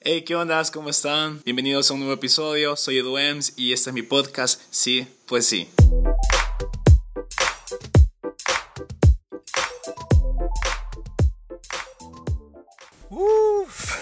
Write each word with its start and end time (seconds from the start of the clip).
Hey, 0.00 0.22
¿qué 0.22 0.36
onda? 0.36 0.62
¿Cómo 0.72 0.90
están? 0.90 1.42
Bienvenidos 1.44 1.90
a 1.90 1.94
un 1.94 1.98
nuevo 1.98 2.14
episodio. 2.14 2.76
Soy 2.76 2.98
Edu 2.98 3.18
Ems 3.18 3.54
y 3.56 3.72
este 3.72 3.90
es 3.90 3.94
mi 3.94 4.02
podcast. 4.02 4.62
Sí, 4.70 5.08
pues 5.26 5.44
sí. 5.44 5.68
Uf. 13.10 13.92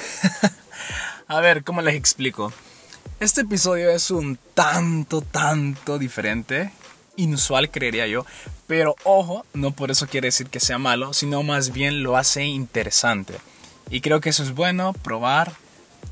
a 1.29 1.41
ver, 1.41 1.65
¿cómo 1.65 1.81
les 1.81 1.95
explico? 1.95 2.53
Este 3.19 3.41
episodio 3.41 3.89
es 3.89 4.11
un 4.11 4.39
tanto, 4.53 5.23
tanto 5.23 5.99
diferente. 5.99 6.73
Inusual, 7.17 7.71
creería 7.71 8.07
yo. 8.07 8.27
Pero 8.67 8.97
ojo, 9.05 9.47
no 9.55 9.71
por 9.71 9.91
eso 9.91 10.07
quiere 10.07 10.29
decir 10.29 10.49
que 10.49 10.61
sea 10.61 10.77
malo, 10.77 11.15
sino 11.15 11.43
más 11.43 11.73
bien 11.73 12.03
lo 12.03 12.19
hace 12.19 12.45
interesante. 12.45 13.39
Y 13.89 14.03
creo 14.03 14.21
que 14.21 14.29
eso 14.29 14.43
es 14.43 14.55
bueno, 14.55 14.93
probar, 14.93 15.55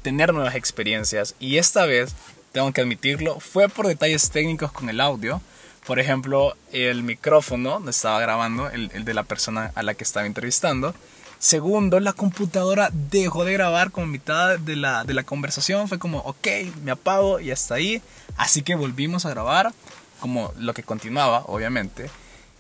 tener 0.05 0.33
nuevas 0.33 0.55
experiencias. 0.55 1.35
Y 1.41 1.57
esta 1.57 1.87
vez, 1.87 2.15
tengo 2.53 2.71
que 2.73 2.83
admitirlo, 2.83 3.41
fue 3.41 3.69
por 3.69 3.89
detalles 3.89 4.31
técnicos 4.31 4.71
con 4.71 4.89
el 4.89 5.01
audio. 5.01 5.41
Por 5.87 5.99
ejemplo, 5.99 6.57
el 6.73 7.03
micrófono 7.03 7.71
donde 7.71 7.91
estaba 7.91 8.21
grabando, 8.21 8.71
el, 8.71 8.91
el 8.95 9.05
de 9.05 9.15
la 9.15 9.25
persona 9.25 9.73
a 9.75 9.83
la 9.83 9.95
que 9.95 10.05
estaba 10.05 10.27
entrevistando. 10.27 10.95
Segundo, 11.39 12.01
la 12.01 12.13
computadora 12.13 12.91
dejó 12.93 13.45
de 13.45 13.55
grabar 13.55 13.91
como 13.91 14.07
mitad 14.07 14.59
de 14.59 14.77
la, 14.77 15.05
de 15.05 15.15
la 15.15 15.25
conversación. 15.25 15.89
Fue 15.89 15.99
como, 15.99 16.19
ok, 16.19 16.47
me 16.83 16.93
apago 16.93 17.41
y 17.41 17.51
hasta 17.51 17.75
ahí. 17.75 18.01
Así 18.37 18.63
que 18.63 18.75
volvimos 18.75 19.27
a 19.27 19.31
grabar, 19.31 19.73
como 20.21 20.53
lo 20.59 20.73
que 20.75 20.83
continuaba, 20.83 21.45
obviamente. 21.47 22.09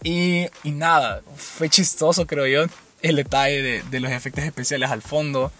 Y, 0.02 0.46
y 0.64 0.70
nada, 0.72 1.22
fue 1.36 1.70
chistoso, 1.70 2.26
creo 2.26 2.46
yo, 2.46 2.70
el 3.00 3.16
detalle 3.16 3.62
de, 3.62 3.82
de, 3.84 4.00
los 4.00 4.10
efectos 4.12 4.44
especiales 4.44 4.90
al 4.90 5.00
fondo. 5.02 5.50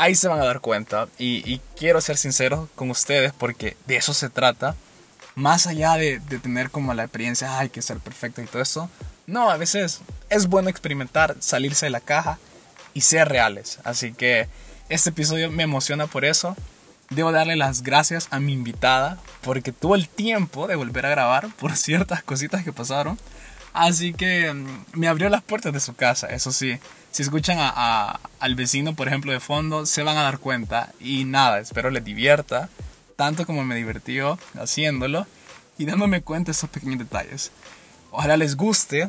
Ahí 0.00 0.14
se 0.14 0.28
van 0.28 0.40
a 0.40 0.46
dar 0.46 0.60
cuenta. 0.60 1.08
Y, 1.18 1.42
y, 1.44 1.60
quiero 1.76 2.00
ser 2.00 2.16
sincero 2.16 2.70
con 2.74 2.90
ustedes 2.90 3.34
porque 3.34 3.76
de 3.86 3.96
eso 3.96 4.14
se 4.14 4.30
trata. 4.30 4.74
Más 5.34 5.66
allá 5.66 5.94
de, 5.96 6.20
de 6.20 6.38
tener 6.38 6.70
como 6.70 6.94
la 6.94 7.02
experiencia, 7.04 7.58
hay 7.58 7.68
que 7.68 7.82
ser 7.82 7.98
perfecto 7.98 8.40
y 8.40 8.46
todo 8.46 8.62
eso. 8.62 8.88
No, 9.26 9.50
a 9.50 9.58
veces 9.58 10.00
es 10.30 10.48
bueno 10.48 10.70
experimentar, 10.70 11.36
salirse 11.40 11.84
de 11.84 11.90
la 11.90 12.00
caja 12.00 12.38
y 12.94 13.02
ser 13.02 13.28
reales. 13.28 13.78
Así 13.84 14.14
que 14.14 14.48
este 14.88 15.10
episodio 15.10 15.50
me 15.50 15.64
emociona 15.64 16.06
por 16.06 16.24
eso. 16.24 16.56
Debo 17.10 17.30
darle 17.30 17.56
las 17.56 17.82
gracias 17.82 18.26
a 18.30 18.40
mi 18.40 18.54
invitada 18.54 19.18
porque 19.42 19.70
tuvo 19.70 19.96
el 19.96 20.08
tiempo 20.08 20.66
de 20.66 20.76
volver 20.76 21.04
a 21.04 21.10
grabar 21.10 21.48
por 21.56 21.76
ciertas 21.76 22.22
cositas 22.22 22.64
que 22.64 22.72
pasaron. 22.72 23.18
Así 23.72 24.12
que 24.12 24.52
me 24.92 25.08
abrió 25.08 25.28
las 25.28 25.42
puertas 25.42 25.72
de 25.72 25.80
su 25.80 25.94
casa, 25.94 26.26
eso 26.28 26.52
sí. 26.52 26.78
Si 27.12 27.22
escuchan 27.22 27.58
a, 27.60 28.20
al 28.38 28.54
vecino, 28.54 28.94
por 28.94 29.08
ejemplo, 29.08 29.32
de 29.32 29.40
fondo, 29.40 29.86
se 29.86 30.02
van 30.02 30.16
a 30.16 30.22
dar 30.22 30.38
cuenta. 30.38 30.92
Y 31.00 31.24
nada, 31.24 31.58
espero 31.58 31.90
les 31.90 32.04
divierta, 32.04 32.68
tanto 33.16 33.46
como 33.46 33.64
me 33.64 33.74
divirtió 33.74 34.38
haciéndolo 34.54 35.26
y 35.78 35.86
dándome 35.86 36.22
cuenta 36.22 36.48
de 36.48 36.52
esos 36.52 36.70
pequeños 36.70 36.98
detalles. 36.98 37.50
Ojalá 38.10 38.36
les 38.36 38.56
guste. 38.56 39.08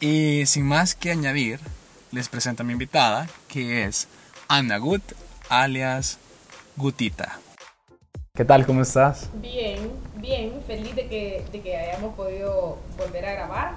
Y 0.00 0.46
sin 0.46 0.66
más 0.66 0.96
que 0.96 1.12
añadir, 1.12 1.60
les 2.10 2.28
presento 2.28 2.62
a 2.62 2.66
mi 2.66 2.72
invitada, 2.72 3.28
que 3.46 3.84
es 3.84 4.08
Ana 4.48 4.78
Gut, 4.78 5.02
alias 5.48 6.18
Gutita. 6.76 7.38
¿Qué 8.34 8.44
tal? 8.44 8.66
¿Cómo 8.66 8.82
estás? 8.82 9.30
Bien, 9.34 9.71
que, 11.12 11.44
de 11.52 11.60
que 11.60 11.76
hayamos 11.76 12.14
podido 12.14 12.78
volver 12.96 13.26
a 13.26 13.32
grabar. 13.34 13.72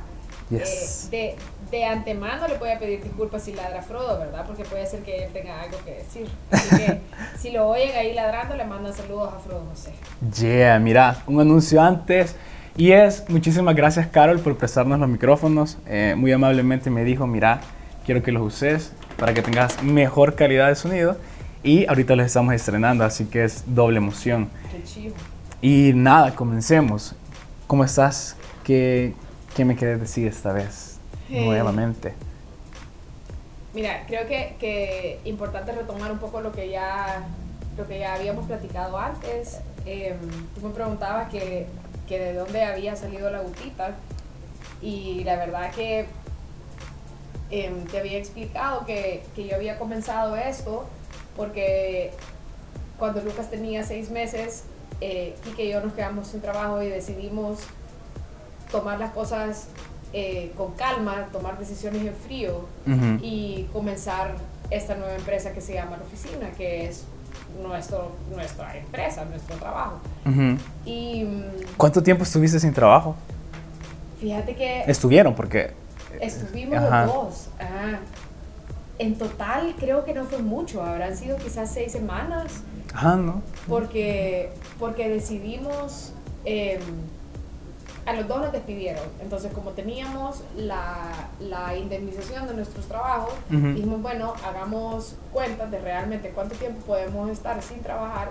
Yes. 0.49 1.09
Eh, 1.11 1.35
de, 1.69 1.77
de, 1.77 1.83
antemano 1.83 2.47
le 2.47 2.57
voy 2.57 2.69
a 2.69 2.79
pedir 2.79 3.03
disculpas 3.03 3.43
si 3.43 3.51
ladra 3.51 3.81
Frodo, 3.81 4.19
¿verdad? 4.19 4.45
Porque 4.47 4.63
puede 4.63 4.85
ser 4.85 5.01
que 5.01 5.25
él 5.25 5.33
tenga 5.33 5.59
algo 5.59 5.77
que 5.83 5.95
decir. 5.95 6.29
Así 6.49 6.77
que 6.77 7.01
si 7.37 7.51
lo 7.51 7.67
oyen 7.67 7.93
ahí 7.97 8.13
ladrando, 8.13 8.55
le 8.55 8.63
mandan 8.63 8.93
saludos 8.93 9.33
a 9.33 9.39
Frodo 9.39 9.65
José. 9.69 9.91
Yeah, 10.39 10.79
mira, 10.79 11.23
un 11.27 11.41
anuncio 11.41 11.81
antes. 11.81 12.37
Y 12.77 12.91
es, 12.93 13.29
muchísimas 13.29 13.75
gracias 13.75 14.07
Carol 14.07 14.39
por 14.39 14.55
prestarnos 14.57 14.97
los 14.97 15.09
micrófonos. 15.09 15.77
Eh, 15.87 16.13
muy 16.15 16.31
amablemente 16.31 16.89
me 16.89 17.03
dijo, 17.03 17.27
mira, 17.27 17.59
quiero 18.05 18.23
que 18.23 18.31
los 18.31 18.43
uses 18.43 18.93
para 19.17 19.33
que 19.33 19.41
tengas 19.41 19.83
mejor 19.83 20.35
calidad 20.35 20.69
de 20.69 20.75
sonido. 20.75 21.17
Y 21.63 21.85
ahorita 21.87 22.15
los 22.15 22.27
estamos 22.27 22.53
estrenando, 22.53 23.03
así 23.03 23.25
que 23.25 23.43
es 23.43 23.63
doble 23.65 23.97
emoción. 23.97 24.49
Qué 24.71 24.83
chivo. 24.83 25.15
Y 25.61 25.93
nada, 25.95 26.35
comencemos. 26.35 27.15
¿Cómo 27.67 27.83
estás? 27.83 28.35
¿Qué, 28.63 29.13
qué 29.55 29.65
me 29.65 29.75
quieres 29.75 29.99
decir 29.99 30.27
esta 30.27 30.53
vez? 30.53 30.99
Hey. 31.29 31.45
Nuevamente. 31.45 32.13
Mira, 33.73 34.05
creo 34.05 34.27
que, 34.27 34.55
que 34.59 35.19
importante 35.25 35.71
retomar 35.71 36.11
un 36.11 36.19
poco 36.19 36.41
lo 36.41 36.51
que 36.51 36.69
ya, 36.69 37.23
lo 37.75 37.87
que 37.87 37.99
ya 37.99 38.13
habíamos 38.13 38.45
platicado 38.45 38.99
antes. 38.99 39.61
Eh, 39.87 40.15
tú 40.53 40.61
me 40.67 40.73
preguntabas 40.73 41.29
que, 41.29 41.65
que 42.07 42.19
de 42.19 42.33
dónde 42.33 42.63
había 42.63 42.95
salido 42.95 43.31
la 43.31 43.41
gutita. 43.41 43.95
Y 44.81 45.23
la 45.23 45.35
verdad 45.35 45.71
que 45.71 46.05
eh, 47.49 47.73
te 47.89 47.97
había 47.97 48.19
explicado 48.19 48.85
que, 48.85 49.23
que 49.35 49.47
yo 49.47 49.55
había 49.55 49.79
comenzado 49.79 50.35
esto 50.35 50.87
porque 51.35 52.11
cuando 52.99 53.21
Lucas 53.21 53.49
tenía 53.49 53.83
seis 53.83 54.11
meses, 54.11 54.65
eh, 55.01 55.35
Kike 55.43 55.65
y 55.65 55.71
yo 55.71 55.81
nos 55.81 55.93
quedamos 55.93 56.27
sin 56.27 56.41
trabajo 56.41 56.81
y 56.81 56.87
decidimos 56.89 57.59
tomar 58.71 58.99
las 58.99 59.11
cosas 59.11 59.67
eh, 60.13 60.51
con 60.57 60.73
calma, 60.73 61.27
tomar 61.31 61.57
decisiones 61.59 62.01
en 62.05 62.15
frío 62.15 62.65
Uh 62.87 62.91
-huh. 62.91 63.19
y 63.21 63.67
comenzar 63.73 64.35
esta 64.69 64.95
nueva 64.95 65.15
empresa 65.15 65.51
que 65.53 65.61
se 65.61 65.73
llama 65.73 65.97
La 65.97 66.03
Oficina, 66.03 66.49
que 66.57 66.87
es 66.87 67.03
nuestro, 67.61 68.11
nuestra 68.33 68.77
empresa, 68.77 69.25
nuestro 69.25 69.55
trabajo. 69.57 69.99
Uh 70.25 70.29
-huh. 70.29 70.57
Y 70.85 71.23
mm, 71.23 71.43
¿Cuánto 71.77 72.01
tiempo 72.01 72.23
estuviste 72.23 72.59
sin 72.59 72.73
trabajo? 72.73 73.15
fíjate 74.19 74.55
que 74.55 74.83
Estuvieron, 74.87 75.35
porque... 75.35 75.71
estuvimos 76.21 76.77
Ajá. 76.79 77.05
los 77.05 77.13
dos. 77.13 77.47
Ajá. 77.59 77.99
En 78.97 79.17
total 79.17 79.75
creo 79.77 80.05
que 80.05 80.13
no 80.13 80.23
fue 80.23 80.39
mucho, 80.39 80.81
habrán 80.81 81.15
sido 81.17 81.35
quizás 81.37 81.71
seis 81.73 81.91
semanas. 81.91 82.61
Ajá, 82.95 83.15
¿no? 83.17 83.41
porque, 83.67 84.51
porque 84.79 85.09
decidimos, 85.09 86.13
eh, 86.45 86.79
a 88.05 88.13
los 88.13 88.27
dos 88.27 88.39
nos 88.39 88.51
despidieron, 88.51 89.03
entonces 89.19 89.51
como 89.51 89.71
teníamos 89.71 90.43
la, 90.55 91.09
la 91.39 91.75
indemnización 91.75 92.47
de 92.47 92.53
nuestros 92.53 92.85
trabajos, 92.85 93.33
Ujú. 93.51 93.67
dijimos, 93.73 94.01
bueno, 94.01 94.33
hagamos 94.47 95.15
cuentas 95.33 95.71
de 95.71 95.79
realmente 95.79 96.29
cuánto 96.29 96.55
tiempo 96.55 96.79
podemos 96.85 97.29
estar 97.31 97.61
sin 97.63 97.81
trabajar 97.81 98.29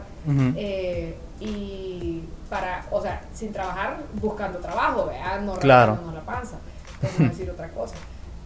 eh, 0.57 1.17
y 1.41 2.23
para, 2.49 2.87
o 2.93 3.03
sea, 3.03 3.21
sin 3.35 3.53
trabajar 3.53 3.99
buscando 4.15 4.61
trabajo, 4.61 5.07
¿verdad? 5.07 5.41
No 5.41 5.55
Claro. 5.55 5.99
la 6.15 6.21
panza, 6.21 6.57
por 7.01 7.29
decir 7.29 7.51
otra 7.51 7.69
cosa, 7.71 7.97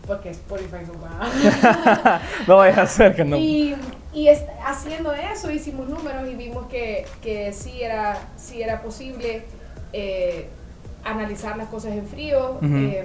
porque 0.07 0.31
Spotify 0.31 0.79
no 0.87 0.95
va. 1.01 2.21
no 2.49 2.57
vayas 2.57 2.79
a 2.79 2.83
hacer 2.83 3.15
que 3.15 3.25
no... 3.25 3.37
Y, 3.37 3.77
y 4.13 4.29
es- 4.29 4.45
haciendo 4.65 5.13
eso 5.13 5.51
hicimos 5.51 5.89
números 5.89 6.29
y 6.29 6.35
vimos 6.35 6.67
que, 6.67 7.07
que 7.23 7.53
sí, 7.53 7.83
era, 7.83 8.19
sí 8.37 8.63
era 8.63 8.81
posible 8.83 9.43
eh, 9.93 10.49
analizar 11.05 11.57
las 11.57 11.69
cosas 11.69 11.93
en 11.93 12.07
frío. 12.07 12.59
Eh, 12.63 13.05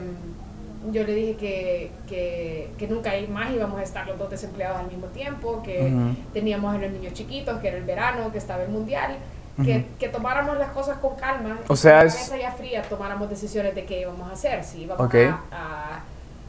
yo 0.91 1.03
le 1.05 1.13
dije 1.15 1.35
que, 1.37 1.91
que, 2.09 2.69
que 2.77 2.87
nunca 2.89 3.11
más 3.29 3.51
íbamos 3.53 3.79
a 3.79 3.83
estar 3.83 4.05
los 4.05 4.17
dos 4.19 4.29
desempleados 4.29 4.79
al 4.79 4.87
mismo 4.87 5.07
tiempo, 5.07 5.63
que 5.63 5.93
teníamos 6.33 6.75
a 6.75 6.77
los 6.77 6.91
niños 6.91 7.13
chiquitos, 7.13 7.59
que 7.61 7.69
era 7.69 7.77
el 7.77 7.83
verano, 7.85 8.31
que 8.31 8.37
estaba 8.37 8.63
el 8.63 8.69
mundial. 8.69 9.15
Que, 9.63 9.85
que 9.99 10.09
tomáramos 10.09 10.57
las 10.57 10.71
cosas 10.71 10.97
con 10.97 11.15
calma, 11.15 11.59
O 11.67 11.75
sea, 11.75 11.99
con 11.99 11.99
la 11.99 12.05
es- 12.07 12.15
cabeza 12.15 12.37
ya 12.37 12.51
fría, 12.53 12.81
tomáramos 12.81 13.29
decisiones 13.29 13.75
de 13.75 13.85
qué 13.85 14.01
íbamos 14.01 14.27
a 14.27 14.33
hacer, 14.33 14.63
si 14.63 14.81
íbamos 14.81 14.99
a- 15.51 16.03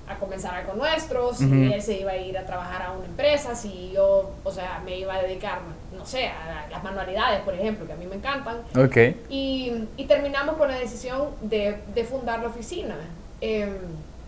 a 0.09 0.17
comenzar 0.19 0.55
algo 0.55 0.75
nuestro, 0.75 1.33
si 1.35 1.73
él 1.73 1.81
se 1.81 2.01
iba 2.01 2.13
a 2.13 2.17
ir 2.17 2.37
a 2.37 2.45
trabajar 2.45 2.83
a 2.83 2.93
una 2.93 3.07
empresa, 3.07 3.55
si 3.55 3.91
yo, 3.95 4.33
o 4.45 4.51
sea, 4.51 4.83
me 4.85 4.99
iba 4.99 5.15
a 5.15 5.23
dedicar, 5.23 5.61
no 5.97 6.05
sé, 6.05 6.29
a 6.29 6.69
las 6.71 6.85
manualidades, 6.85 7.41
por 7.41 7.55
ejemplo, 7.55 7.87
que 7.87 7.93
a 7.95 7.97
mí 7.97 8.07
me 8.07 8.17
encantan. 8.17 8.59
Ok. 8.77 8.97
Y, 9.31 9.73
y 9.97 10.05
terminamos 10.05 10.57
con 10.57 10.69
la 10.69 10.79
decisión 10.79 11.29
de, 11.41 11.79
de 11.95 12.05
fundar 12.05 12.41
la 12.41 12.49
oficina. 12.49 12.97
Em, 13.41 13.77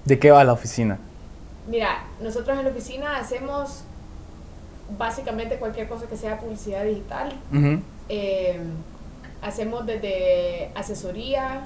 ¿De 0.04 0.18
qué 0.18 0.30
va 0.30 0.44
la 0.44 0.52
oficina? 0.52 0.98
mira, 1.68 2.04
nosotros 2.20 2.56
en 2.58 2.64
la 2.64 2.70
oficina 2.70 3.16
hacemos 3.18 3.82
básicamente 4.96 5.56
cualquier 5.56 5.88
cosa 5.88 6.06
que 6.06 6.16
sea 6.16 6.38
publicidad 6.38 6.84
digital. 6.84 7.32
Eh, 8.08 8.60
hacemos 9.42 9.84
desde 9.84 10.70
asesoría 10.74 11.64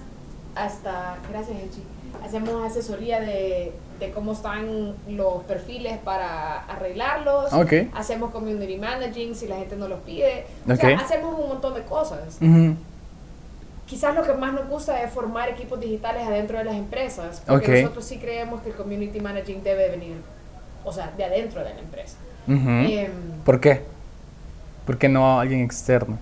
hasta, 0.54 1.18
gracias 1.30 1.58
Echi, 1.58 1.82
hacemos 2.24 2.64
asesoría 2.64 3.20
de, 3.20 3.72
de 4.00 4.10
cómo 4.10 4.32
están 4.32 4.94
los 5.08 5.44
perfiles 5.44 5.98
para 5.98 6.64
arreglarlos, 6.64 7.52
hacemos 7.94 8.30
community 8.30 8.76
managing 8.76 9.34
si 9.34 9.46
la 9.46 9.56
gente 9.56 9.76
no 9.76 9.86
los 9.86 10.00
pide, 10.00 10.46
o 10.68 10.74
sea, 10.74 10.98
hacemos 10.98 11.38
un 11.38 11.48
montón 11.48 11.74
de 11.74 11.82
cosas. 11.82 12.38
Quizás 13.86 14.14
lo 14.14 14.22
que 14.22 14.32
más 14.34 14.52
nos 14.52 14.68
gusta 14.68 15.02
es 15.02 15.12
formar 15.12 15.48
equipos 15.48 15.80
digitales 15.80 16.26
adentro 16.26 16.58
de 16.58 16.64
las 16.64 16.76
empresas, 16.76 17.42
porque 17.46 17.82
nosotros 17.82 18.04
sí 18.04 18.18
creemos 18.18 18.62
que 18.62 18.70
el 18.70 18.76
community 18.76 19.20
managing 19.20 19.62
debe 19.62 19.90
venir, 19.90 20.16
o 20.84 20.92
sea, 20.92 21.12
de 21.16 21.24
adentro 21.24 21.62
de 21.62 21.74
la 21.74 21.80
empresa. 21.80 22.16
Em, 22.48 23.10
¿Por 23.44 23.60
qué? 23.60 23.82
¿Por 24.86 24.96
qué 24.96 25.08
no 25.08 25.38
alguien 25.38 25.60
externo? 25.60 26.18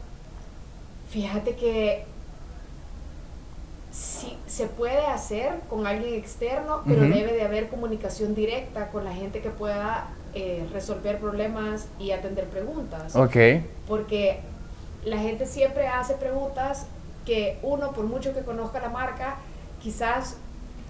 Fíjate 1.11 1.55
que 1.57 2.05
se 4.59 4.67
puede 4.67 5.07
hacer 5.07 5.61
con 5.71 5.87
alguien 5.87 6.15
externo, 6.15 6.83
pero 6.85 7.03
Ujú. 7.03 7.15
debe 7.15 7.33
de 7.33 7.43
haber 7.43 7.69
comunicación 7.69 8.35
directa 8.35 8.89
con 8.89 9.05
la 9.05 9.13
gente 9.13 9.41
que 9.41 9.51
pueda 9.51 10.09
eh, 10.35 10.67
resolver 10.73 11.21
problemas 11.21 11.87
y 12.01 12.11
atender 12.11 12.47
preguntas. 12.47 13.15
Ok. 13.15 13.37
Porque 13.87 14.41
la 15.05 15.19
gente 15.19 15.47
siempre 15.47 15.87
hace 15.87 16.15
preguntas 16.15 16.87
que 17.25 17.57
uno, 17.63 17.93
por 17.93 18.07
mucho 18.07 18.35
que 18.35 18.41
conozca 18.41 18.81
la 18.81 18.89
marca, 18.89 19.37
quizás 19.81 20.39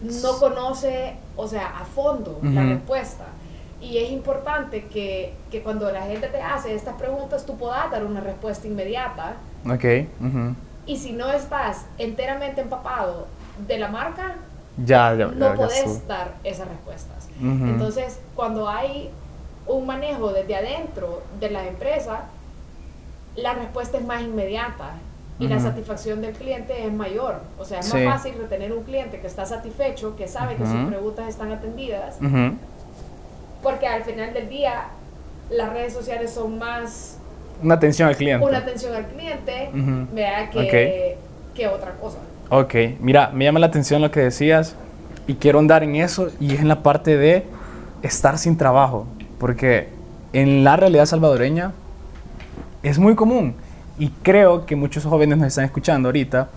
no 0.00 0.38
conoce, 0.38 1.16
o 1.36 1.46
sea, 1.46 1.66
a 1.78 1.84
fondo 1.84 2.40
la 2.42 2.62
Ujú. 2.62 2.70
respuesta. 2.70 3.26
Y 3.82 3.98
es 3.98 4.10
importante 4.10 4.86
que, 4.86 5.34
que 5.50 5.62
cuando 5.62 5.92
la 5.92 6.02
gente 6.06 6.28
te 6.28 6.40
hace 6.40 6.74
estas 6.74 6.94
preguntas, 6.94 7.44
tú 7.44 7.58
puedas 7.58 7.90
dar 7.90 8.02
una 8.06 8.20
respuesta 8.20 8.66
inmediata. 8.66 9.34
Ok. 9.66 9.84
ujú. 10.20 10.54
Y 10.86 10.96
si 10.96 11.12
no 11.12 11.30
estás 11.30 11.84
enteramente 11.98 12.62
empapado 12.62 13.26
de 13.66 13.78
la 13.78 13.88
marca, 13.88 14.34
Ya, 14.84 15.14
ya, 15.14 15.26
no 15.26 15.38
ya, 15.48 15.54
podés 15.54 16.06
dar 16.06 16.34
esas 16.44 16.68
respuestas. 16.68 17.28
Entonces, 17.40 18.18
cuando 18.36 18.68
hay 18.68 19.10
un 19.66 19.86
manejo 19.86 20.32
desde 20.32 20.56
adentro 20.56 21.22
de 21.40 21.50
la 21.50 21.66
empresa, 21.66 22.22
la 23.36 23.54
respuesta 23.54 23.98
es 23.98 24.04
más 24.04 24.22
inmediata 24.22 24.92
y 25.38 25.46
la 25.46 25.60
satisfacción 25.60 26.20
del 26.20 26.32
cliente 26.34 26.84
es 26.84 26.92
mayor. 26.92 27.40
O 27.58 27.64
sea, 27.64 27.78
es 27.80 27.86
Sí. 27.86 27.98
más 27.98 28.16
fácil 28.22 28.38
retener 28.38 28.72
un 28.72 28.82
cliente 28.82 29.20
que 29.20 29.26
está 29.28 29.46
satisfecho, 29.46 30.16
que 30.16 30.26
sabe 30.26 30.56
que 30.56 30.66
sus 30.66 30.88
preguntas 30.88 31.28
están 31.28 31.52
atendidas, 31.52 32.16
porque 33.62 33.86
al 33.86 34.02
final 34.04 34.32
del 34.34 34.48
día 34.48 34.86
las 35.50 35.72
redes 35.72 35.92
sociales 35.92 36.32
son 36.32 36.58
más 36.58 37.18
Una 37.62 37.74
atención 37.74 38.08
al 38.08 38.16
cliente. 38.16 38.44
una 38.44 38.58
atención 38.58 38.94
al 38.94 39.06
cliente. 39.06 39.70
¿verdad? 39.72 40.50
que, 40.50 41.18
que 41.54 41.68
otra 41.68 41.92
cosa. 41.92 42.18
Ok, 42.50 42.74
mira, 43.00 43.30
me 43.34 43.44
llama 43.44 43.58
la 43.58 43.66
atención 43.66 44.00
lo 44.00 44.10
que 44.10 44.20
decías 44.20 44.74
y 45.26 45.34
quiero 45.34 45.58
andar 45.58 45.82
en 45.82 45.96
eso 45.96 46.28
y 46.40 46.54
es 46.54 46.60
en 46.60 46.68
la 46.68 46.82
parte 46.82 47.18
de 47.18 47.44
estar 48.00 48.38
sin 48.38 48.56
trabajo, 48.56 49.06
porque 49.38 49.90
en 50.32 50.64
la 50.64 50.76
realidad 50.76 51.04
salvadoreña 51.04 51.72
es 52.82 52.98
muy 52.98 53.14
común 53.14 53.54
y 53.98 54.08
creo 54.22 54.64
que 54.64 54.76
muchos 54.76 55.04
jóvenes 55.04 55.36
nos 55.36 55.48
están 55.48 55.66
escuchando 55.66 56.08
ahorita 56.08 56.48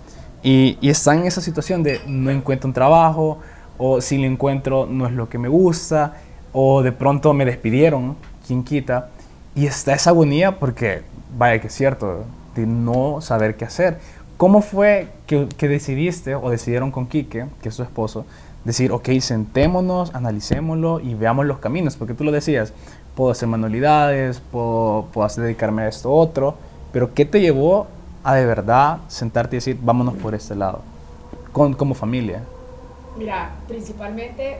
y, 0.42 0.78
están 0.80 1.18
en 1.18 1.26
esa 1.26 1.42
situación 1.42 1.82
de 1.82 2.00
no 2.06 2.30
encuentro 2.30 2.68
un 2.68 2.72
trabajo 2.72 3.40
o 3.76 4.00
si 4.00 4.16
lo 4.16 4.24
encuentro 4.24 4.86
no 4.86 5.06
es 5.06 5.12
lo 5.12 5.28
que 5.28 5.36
me 5.36 5.48
gusta 5.48 6.14
o 6.54 6.82
de 6.82 6.92
pronto 6.92 7.34
me 7.34 7.44
despidieron, 7.44 8.16
quien 8.46 8.64
quita, 8.64 9.10
y 9.54 9.66
está 9.66 9.92
esa 9.92 10.08
agonía 10.08 10.58
porque, 10.58 11.02
vaya 11.36 11.60
que 11.60 11.66
es 11.66 11.74
cierto, 11.74 12.24
de 12.54 12.66
no 12.66 13.20
saber 13.20 13.56
qué 13.56 13.66
hacer. 13.66 13.98
¿Cómo 14.42 14.60
fue 14.60 15.06
que, 15.28 15.46
que 15.56 15.68
decidiste 15.68 16.34
o 16.34 16.50
decidieron 16.50 16.90
con 16.90 17.06
Quique, 17.06 17.46
que 17.62 17.68
es 17.68 17.76
su 17.76 17.84
esposo, 17.84 18.26
decir, 18.64 18.90
ok, 18.90 19.08
sentémonos, 19.20 20.12
analicémoslo 20.16 20.98
y 20.98 21.14
veamos 21.14 21.46
los 21.46 21.58
caminos? 21.58 21.94
Porque 21.96 22.12
tú 22.12 22.24
lo 22.24 22.32
decías, 22.32 22.72
puedo 23.14 23.30
hacer 23.30 23.46
manualidades, 23.48 24.40
puedo, 24.40 25.06
puedo 25.12 25.24
hacer- 25.26 25.44
dedicarme 25.44 25.82
a 25.82 25.88
esto 25.88 26.10
otro, 26.12 26.56
pero 26.92 27.14
¿qué 27.14 27.24
te 27.24 27.40
llevó 27.40 27.86
a 28.24 28.34
de 28.34 28.44
verdad 28.44 28.98
sentarte 29.06 29.54
y 29.54 29.58
decir, 29.58 29.78
vámonos 29.80 30.14
por 30.14 30.34
este 30.34 30.56
lado, 30.56 30.80
con, 31.52 31.74
como 31.74 31.94
familia? 31.94 32.42
Mira, 33.16 33.52
principalmente 33.68 34.58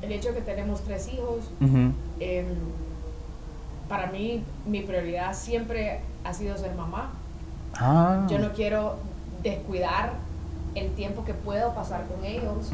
el 0.00 0.12
hecho 0.12 0.30
de 0.30 0.36
que 0.36 0.40
tenemos 0.40 0.80
tres 0.80 1.10
hijos, 1.12 1.50
Ujú. 1.60 1.92
em, 2.20 2.46
para 3.86 4.06
mí 4.06 4.42
mi 4.66 4.80
prioridad 4.80 5.34
siempre 5.34 6.00
ha 6.24 6.32
sido 6.32 6.56
ser 6.56 6.74
mamá. 6.74 7.10
Ah. 7.78 8.26
Yo 8.28 8.38
no 8.38 8.52
quiero 8.52 8.96
descuidar 9.42 10.12
el 10.74 10.92
tiempo 10.94 11.24
que 11.24 11.34
puedo 11.34 11.74
pasar 11.74 12.04
con 12.06 12.24
ellos. 12.24 12.70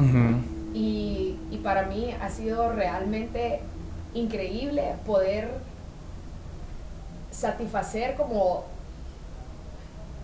Y, 0.73 1.37
y 1.51 1.57
para 1.57 1.83
mí 1.83 2.15
ha 2.21 2.29
sido 2.29 2.71
realmente 2.71 3.59
increíble 4.13 4.95
poder 5.05 5.49
satisfacer 7.31 8.15
como 8.15 8.63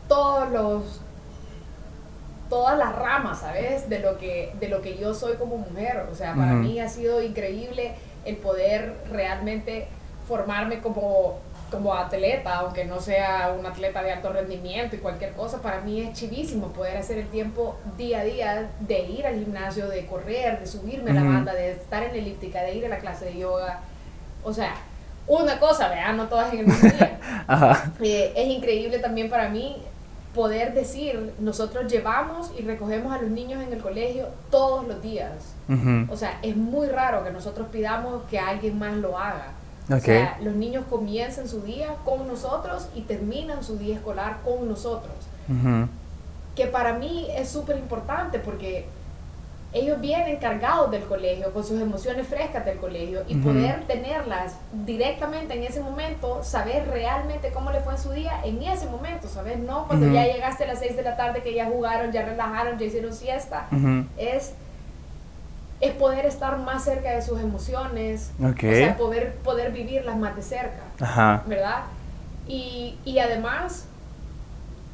todos 0.07 0.51
los 0.51 1.01
todas 2.49 2.77
las 2.77 2.95
ramas, 2.95 3.39
¿sabes? 3.39 3.89
De 3.89 3.99
lo 3.99 4.17
que 4.17 4.53
de 4.59 4.69
lo 4.69 4.81
que 4.81 4.97
yo 4.97 5.13
soy 5.13 5.35
como 5.35 5.57
mujer, 5.57 6.07
o 6.11 6.15
sea, 6.15 6.33
para 6.33 6.53
mí 6.53 6.79
ha 6.79 6.87
sido 6.87 7.21
increíble 7.21 7.95
el 8.25 8.37
poder 8.37 8.95
realmente 9.11 9.87
formarme 10.27 10.79
como 10.79 11.39
como 11.69 11.93
atleta, 11.93 12.59
aunque 12.59 12.85
no 12.85 12.99
sea 12.99 13.55
un 13.57 13.65
atleta 13.65 14.01
de 14.01 14.11
alto 14.11 14.31
rendimiento 14.31 14.95
y 14.95 14.99
cualquier 14.99 15.33
cosa, 15.33 15.61
para 15.61 15.81
mí 15.81 16.01
es 16.01 16.13
chivísimo 16.13 16.67
poder 16.69 16.97
hacer 16.97 17.17
el 17.17 17.27
tiempo 17.27 17.77
día 17.97 18.21
a 18.21 18.23
día 18.23 18.69
de 18.79 18.99
ir 18.99 19.27
al 19.27 19.35
gimnasio, 19.35 19.87
de 19.87 20.05
correr, 20.05 20.59
de 20.59 20.67
subirme 20.67 21.11
a 21.11 21.15
la 21.15 21.23
banda, 21.23 21.53
de 21.53 21.71
estar 21.71 22.03
en 22.03 22.15
elíptica, 22.15 22.61
de 22.61 22.75
ir 22.75 22.85
a 22.85 22.89
la 22.89 22.99
clase 22.99 23.25
de 23.25 23.39
yoga. 23.39 23.81
O 24.43 24.53
sea, 24.53 24.75
una 25.27 25.59
cosa, 25.59 25.89
vean, 25.89 26.17
no 26.17 26.27
todas 26.27 26.53
en 26.53 26.59
el 26.59 26.67
mismo 26.67 26.89
día. 26.89 27.19
Ajá. 27.47 27.91
Eh, 28.01 28.33
es 28.35 28.47
increíble 28.47 28.99
también 28.99 29.29
para 29.29 29.49
mí 29.49 29.83
poder 30.37 30.73
decir, 30.73 31.33
nosotros 31.39 31.91
llevamos 31.91 32.51
y 32.57 32.61
recogemos 32.61 33.11
a 33.11 33.19
los 33.19 33.31
niños 33.31 33.61
en 33.61 33.73
el 33.73 33.81
colegio 33.81 34.27
todos 34.51 34.87
los 34.87 35.01
días. 35.01 35.31
O 36.09 36.15
sea, 36.15 36.39
es 36.43 36.55
muy 36.55 36.87
raro 36.87 37.25
que 37.25 37.31
nosotros 37.31 37.67
pidamos 37.69 38.23
que 38.29 38.39
alguien 38.39 38.79
más 38.79 38.95
lo 38.95 39.17
haga. 39.17 39.51
O 39.89 39.95
Ok. 39.95 40.01
sea, 40.03 40.37
los 40.41 40.53
niños 40.53 40.85
comienzan 40.89 41.47
su 41.47 41.61
día 41.61 41.95
con 42.03 42.27
nosotros 42.27 42.87
y 42.95 43.01
terminan 43.01 43.63
su 43.63 43.77
día 43.77 43.95
escolar 43.95 44.37
con 44.43 44.67
nosotros. 44.67 45.13
Ujú. 45.47 45.87
Que 46.55 46.67
para 46.67 46.93
mí 46.93 47.27
es 47.35 47.49
súper 47.49 47.77
importante 47.77 48.39
porque 48.39 48.85
ellos 49.73 49.99
vienen 49.99 50.37
cargados 50.37 50.89
del 50.91 51.03
colegio, 51.03 51.53
con 51.53 51.63
sus 51.63 51.79
emociones 51.79 52.25
frescas 52.27 52.65
del 52.65 52.77
colegio 52.79 53.23
y 53.27 53.35
Ujú. 53.37 53.49
poder 53.49 53.83
tenerlas 53.85 54.55
directamente 54.85 55.53
en 55.55 55.63
ese 55.63 55.81
momento, 55.81 56.41
saber 56.43 56.87
realmente 56.87 57.51
cómo 57.51 57.71
le 57.71 57.81
fue 57.81 57.93
en 57.93 57.99
su 57.99 58.11
día 58.11 58.41
en 58.43 58.63
ese 58.63 58.87
momento, 58.87 59.27
¿sabes? 59.27 59.59
No 59.59 59.85
cuando 59.87 60.05
Ujú. 60.07 60.15
ya 60.15 60.25
llegaste 60.25 60.63
a 60.63 60.67
las 60.67 60.79
6 60.79 60.95
de 60.95 61.03
la 61.03 61.15
tarde 61.17 61.41
que 61.41 61.53
ya 61.53 61.65
jugaron, 61.67 62.11
ya 62.11 62.23
relajaron, 62.25 62.79
ya 62.79 62.85
hicieron 62.85 63.13
siesta. 63.13 63.67
Es, 64.17 64.53
es 65.79 65.91
poder 65.93 66.25
estar 66.25 66.57
más 66.57 66.83
cerca 66.83 67.11
de 67.11 67.21
sus 67.21 67.39
emociones, 67.39 68.31
Ok. 68.41 68.63
o 68.63 68.71
sea, 68.73 68.97
poder, 68.97 69.35
poder 69.43 69.71
vivirlas 69.71 70.17
más 70.17 70.35
de 70.35 70.41
cerca. 70.41 70.81
Ajá. 70.99 71.43
¿verdad? 71.45 71.81
Y, 72.47 72.97
y 73.05 73.19
además 73.19 73.85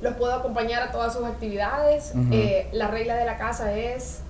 los 0.01 0.15
puedo 0.15 0.33
acompañar 0.33 0.83
a 0.83 0.91
todas 0.91 1.13
sus 1.13 1.25
actividades. 1.25 2.11
Eh, 2.31 2.67
la 2.73 2.87
regla 2.87 3.15
de 3.15 3.25
la 3.25 3.37
casa 3.37 3.73
es 3.73 4.21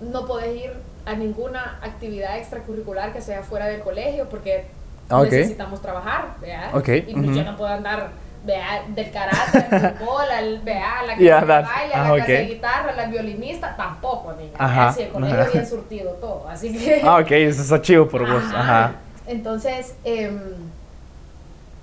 no 0.00 0.26
podés 0.26 0.56
ir 0.64 0.72
a 1.06 1.14
ninguna 1.14 1.78
actividad 1.82 2.36
extracurricular 2.38 3.12
que 3.12 3.20
sea 3.20 3.42
fuera 3.42 3.66
del 3.66 3.80
colegio 3.80 4.28
porque 4.28 4.66
Ah, 5.12 5.22
necesitamos 5.24 5.82
trabajar, 5.82 6.36
¿verdad? 6.40 6.70
Y 6.72 7.12
pues 7.14 7.26
ujú. 7.26 7.32
yo 7.34 7.42
no 7.44 7.56
puedo 7.56 7.72
andar 7.72 8.10
¿verdad? 8.44 8.82
del 8.88 9.10
karate, 9.10 9.58
al 9.58 9.96
fútbol, 9.98 10.30
al, 10.30 10.58
¿verdad? 10.60 10.82
la 11.06 11.14
clase 11.14 11.22
Yeah, 11.22 11.40
that- 11.46 11.64
baile, 11.64 11.94
ah, 11.94 12.08
la 12.08 12.14
clase 12.16 12.32
de 12.32 12.44
guitarra, 12.46 12.92
la 12.92 13.06
violinista, 13.06 13.76
tampoco, 13.76 14.32
niña. 14.32 14.52
Ajá, 14.58 14.94
el 14.98 15.08
colegio 15.10 15.40
ajá. 15.40 15.50
bien 15.50 15.66
surtido 15.66 16.10
todo, 16.12 16.48
así 16.48 16.72
que... 16.76 17.00
Ah, 17.04 17.18
ok, 17.18 17.30
eso 17.32 17.62
está 17.62 17.80
chido 17.82 18.08
por 18.08 18.22
vos. 18.26 18.42
Ajá. 18.54 18.60
Ajá. 18.84 18.92
Entonces, 19.26 19.94
em, 20.04 20.38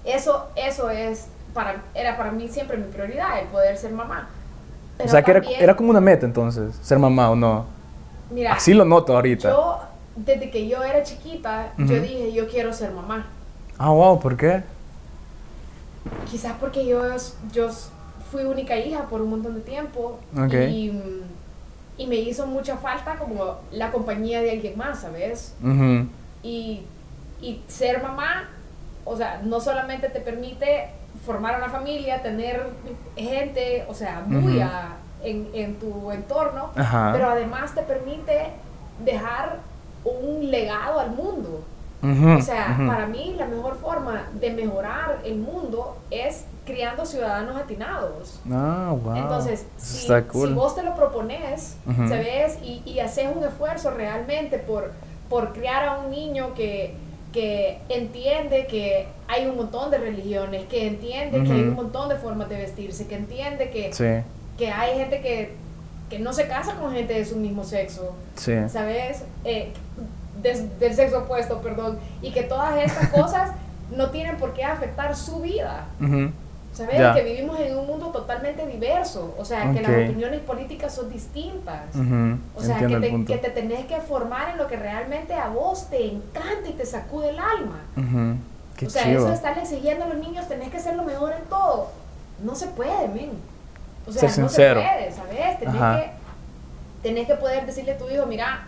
eso, 0.04 0.48
eso 0.56 0.90
es 0.90 1.28
para, 1.54 1.82
era 1.94 2.18
para 2.18 2.32
mí 2.32 2.48
siempre 2.48 2.78
mi 2.78 2.86
prioridad, 2.92 3.40
el 3.40 3.48
poder 3.48 3.78
ser 3.78 3.92
mamá. 3.92 4.30
O 4.30 4.98
Pero 4.98 5.10
sea, 5.10 5.22
que 5.22 5.32
era, 5.32 5.42
era 5.60 5.76
como 5.76 5.90
una 5.92 6.02
meta 6.02 6.26
entonces, 6.26 6.76
ser 6.82 6.98
mamá 7.00 7.30
o 7.30 7.36
no. 7.36 7.66
mira, 8.32 8.54
Así 8.54 8.74
lo 8.74 8.84
noto 8.86 9.16
ahorita. 9.16 9.50
yo, 9.50 9.80
desde 10.16 10.50
que 10.50 10.68
yo 10.68 10.84
era 10.84 11.04
chiquita, 11.04 11.68
yo 11.78 11.84
Ujú. 11.86 11.94
dije, 11.96 12.34
yo 12.34 12.48
quiero 12.48 12.74
ser 12.74 12.92
mamá. 12.92 13.28
Ah, 13.78 13.92
wow, 13.92 14.20
¿por 14.20 14.36
qué? 14.36 14.64
Quizás 16.30 16.54
porque 16.60 16.86
yo, 16.86 17.02
yo 17.52 17.70
fui 18.32 18.44
única 18.44 18.76
hija 18.78 19.04
por 19.10 19.22
un 19.22 19.30
montón 19.30 19.56
de 19.56 19.62
tiempo 19.62 20.20
y, 20.70 20.92
y 21.98 22.08
me 22.08 22.16
hizo 22.16 22.46
mucha 22.46 22.78
falta 22.78 23.16
como 23.16 23.56
la 23.72 23.92
compañía 23.92 24.42
de 24.42 24.52
alguien 24.52 24.78
más, 24.78 25.00
¿sabes? 25.02 25.56
Y, 26.44 26.84
y 27.42 27.62
ser 27.68 28.02
mamá, 28.04 28.50
o 29.06 29.16
sea, 29.16 29.42
no 29.44 29.60
solamente 29.60 30.10
te 30.10 30.20
permite 30.20 30.90
formar 31.26 31.58
una 31.58 31.70
familia, 31.70 32.22
tener 32.22 32.68
gente, 33.16 33.86
o 33.88 33.94
sea, 33.94 34.24
muy 34.28 34.60
a- 34.60 34.98
en, 35.24 35.50
en 35.54 35.80
tu 35.80 36.12
entorno, 36.12 36.70
Ajá. 36.76 37.10
pero 37.14 37.30
además 37.30 37.74
te 37.74 37.82
permite 37.82 38.50
dejar 39.04 39.58
un 40.06 40.52
legado 40.52 41.00
al 41.00 41.12
mundo. 41.12 41.64
Ujú, 42.02 42.38
O 42.38 42.42
sea, 42.42 42.76
ujú. 42.78 42.88
para 42.88 43.08
mí 43.08 43.36
la 43.38 43.48
mejor 43.48 43.76
forma 43.76 44.28
de 44.40 44.52
mejorar 44.52 45.20
el 45.26 45.38
mundo 45.38 45.98
es 46.12 46.46
criando 46.66 47.06
ciudadanos 47.06 47.56
atinados. 47.58 48.40
Ah, 48.52 48.96
wow. 49.04 49.16
Entonces, 49.16 49.66
si, 49.78 50.08
cool. 50.32 50.50
si 50.50 50.54
vos 50.54 50.76
te 50.76 50.84
lo 50.84 50.96
propones, 50.96 51.78
Ujú. 51.88 52.08
¿sabes? 52.08 52.60
Y, 52.62 52.84
y 52.86 53.00
haces 53.00 53.28
un 53.36 53.44
esfuerzo 53.44 53.92
realmente 53.92 54.60
por, 54.60 54.92
por 55.30 55.54
criar 55.54 55.88
a 55.88 56.00
un 56.00 56.12
niño 56.12 56.54
que, 56.54 56.94
que 57.34 57.80
entiende 57.90 58.68
que 58.68 59.08
hay 59.28 59.46
un 59.46 59.58
montón 59.58 59.92
de 59.92 59.98
religiones, 59.98 60.66
que 60.66 60.88
entiende 60.88 61.44
que 61.44 61.52
hay 61.52 61.62
un 61.62 61.76
montón 61.76 62.10
de 62.10 62.16
formas 62.16 62.50
de 62.50 62.58
vestirse, 62.58 63.08
que 63.08 63.16
entiende 63.16 63.70
que, 63.70 63.92
que 64.58 64.72
hay 64.72 64.98
gente 64.98 65.22
que, 65.22 65.54
que, 66.10 66.20
no 66.20 66.34
se 66.34 66.48
casa 66.48 66.76
con 66.76 66.92
gente 66.94 67.14
de 67.14 67.26
su 67.26 67.38
mismo 67.38 67.64
sexo, 67.64 68.16
¿sabes? 68.36 69.24
Eh, 69.44 69.72
del 70.42 70.94
sexo 70.94 71.20
opuesto, 71.20 71.62
perdón, 71.62 72.00
y 72.22 72.32
que 72.32 72.44
todas 72.44 72.78
estas 72.78 73.10
cosas 73.14 73.52
no 73.96 74.10
tienen 74.10 74.38
por 74.38 74.54
qué 74.54 74.64
afectar 74.64 75.16
su 75.16 75.42
vida. 75.42 75.86
¿Sabes? 76.74 77.16
Que 77.16 77.24
vivimos 77.24 77.60
en 77.60 77.76
un 77.76 77.88
mundo 77.88 78.08
totalmente 78.08 78.68
diverso, 78.68 79.34
o 79.40 79.44
sea, 79.44 79.72
que 79.74 79.82
las 79.82 79.92
opiniones 79.92 80.42
políticas 80.42 80.94
son 80.94 81.10
distintas. 81.10 81.86
O 82.56 82.62
sea, 82.62 82.78
que 82.78 83.00
te, 83.00 83.26
que 83.26 83.38
te, 83.38 83.50
tenés 83.50 83.86
que 83.86 84.00
formar 84.00 84.52
en 84.52 84.58
lo 84.58 84.68
que 84.68 84.76
realmente 84.76 85.34
a 85.34 85.50
vos 85.50 85.90
te 85.90 86.06
encanta 86.06 86.70
y 86.70 86.74
te 86.74 86.86
sacude 86.86 87.30
el 87.30 87.40
alma. 87.40 87.82
o 88.86 88.90
sea, 88.90 89.12
eso 89.12 89.28
de 89.28 89.34
estarle 89.34 89.64
exigiendo 89.64 90.06
a 90.06 90.08
los 90.10 90.18
niños, 90.18 90.48
tenés 90.48 90.70
que 90.70 90.80
ser 90.80 90.96
lo 90.96 91.04
mejor 91.04 91.34
en 91.34 91.44
todo. 91.46 91.90
No 92.44 92.54
se 92.54 92.68
puede, 92.68 93.08
men. 93.08 93.32
O 94.06 94.12
sea, 94.12 94.30
no 94.38 94.48
se 94.48 94.74
puede, 94.74 95.12
¿sabes? 95.12 95.60
Tenés 95.60 95.76
que, 95.76 96.12
tenés 97.02 97.28
que 97.28 97.36
poder 97.36 97.66
decirle 97.66 97.94
a 97.94 97.98
tu 97.98 98.08
hijo, 98.08 98.26
mira, 98.28 98.68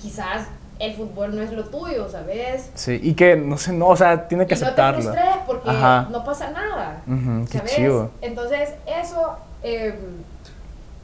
quizás 0.00 0.46
el 0.78 0.94
fútbol 0.94 1.36
no 1.36 1.42
es 1.42 1.52
lo 1.52 1.64
tuyo, 1.64 2.08
¿sabes? 2.08 2.70
Sí, 2.74 2.98
y 3.02 3.14
que 3.14 3.36
no 3.36 3.56
sé, 3.56 3.72
no, 3.72 3.88
o 3.88 3.96
sea, 3.96 4.26
tiene 4.26 4.46
que 4.46 4.54
aceptarlo. 4.54 5.04
No 5.04 5.12
te 5.12 5.18
frustres 5.18 5.42
porque 5.46 5.70
no 6.10 6.24
pasa 6.24 6.50
nada. 6.50 7.02
¿sabes? 7.50 8.08
Entonces, 8.20 8.70
eso, 8.86 9.36
em, 9.62 9.94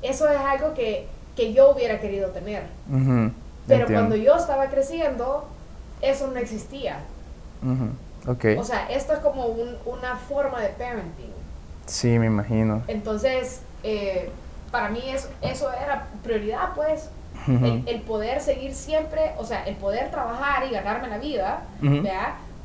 eso 0.02 0.28
es 0.28 0.38
algo 0.38 0.74
que, 0.74 1.06
que, 1.36 1.52
yo 1.52 1.70
hubiera 1.70 2.00
querido 2.00 2.30
tener. 2.30 2.64
Pero 3.66 3.86
cuando 3.86 4.16
yo 4.16 4.36
estaba 4.36 4.68
creciendo, 4.68 5.46
eso 6.02 6.28
no 6.28 6.38
existía. 6.38 7.00
Okay. 8.26 8.58
O 8.58 8.64
sea, 8.64 8.86
esto 8.90 9.12
es 9.12 9.20
como 9.20 9.46
un, 9.46 9.76
una 9.86 10.16
forma 10.16 10.60
de 10.60 10.70
parenting. 10.70 11.32
Sí, 11.86 12.18
me 12.18 12.26
imagino. 12.26 12.82
Entonces, 12.86 13.62
eh, 13.82 14.30
para 14.70 14.90
mí 14.90 15.02
eso, 15.06 15.28
eso 15.40 15.70
era 15.72 16.06
prioridad, 16.22 16.74
pues 16.74 17.08
el, 17.46 18.00
poder 18.02 18.40
seguir 18.40 18.74
siempre, 18.74 19.32
o 19.38 19.44
sea, 19.44 19.64
el 19.64 19.76
poder 19.76 20.10
trabajar 20.10 20.66
y 20.66 20.70
ganarme 20.70 21.08
la 21.08 21.18
vida, 21.18 21.62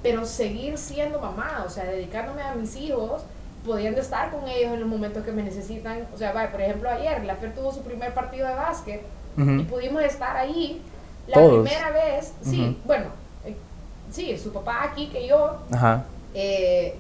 Pero 0.01 0.23
seguir 0.25 0.77
siendo 0.77 1.19
mamá, 1.19 1.63
o 1.65 1.69
sea, 1.69 1.85
dedicándome 1.85 2.43
a 2.43 2.53
mis 2.53 2.75
hijos, 2.75 3.23
pudiendo 3.65 3.99
estar 3.99 4.29
con 4.29 4.47
ellos 4.47 4.73
en 4.73 4.79
los 4.79 4.87
momentos 4.89 5.23
que 5.23 5.31
me 5.31 5.41
necesitan. 5.41 6.07
O 6.13 6.17
sea, 6.17 6.31
vaya, 6.31 6.51
por 6.51 6.61
ejemplo, 6.61 6.89
ayer 6.89 7.25
la 7.25 7.35
Fer 7.35 7.55
tuvo 7.55 7.71
su 7.71 7.81
primer 7.81 8.13
partido 8.13 8.47
de 8.47 8.53
básquet 8.53 9.01
y 9.37 9.63
pudimos 9.63 10.03
estar 10.03 10.37
ahí 10.37 10.81
la 11.27 11.37
primera 11.37 11.89
vez. 11.91 12.33
Sí, 12.41 12.79
bueno, 12.85 13.05
eh, 13.43 13.55
sí, 14.11 14.37
su 14.37 14.53
papá 14.53 14.83
aquí 14.83 15.07
que 15.07 15.27
yo. 15.27 15.57
Ajá. 15.71 16.05
Eh, 16.33 16.95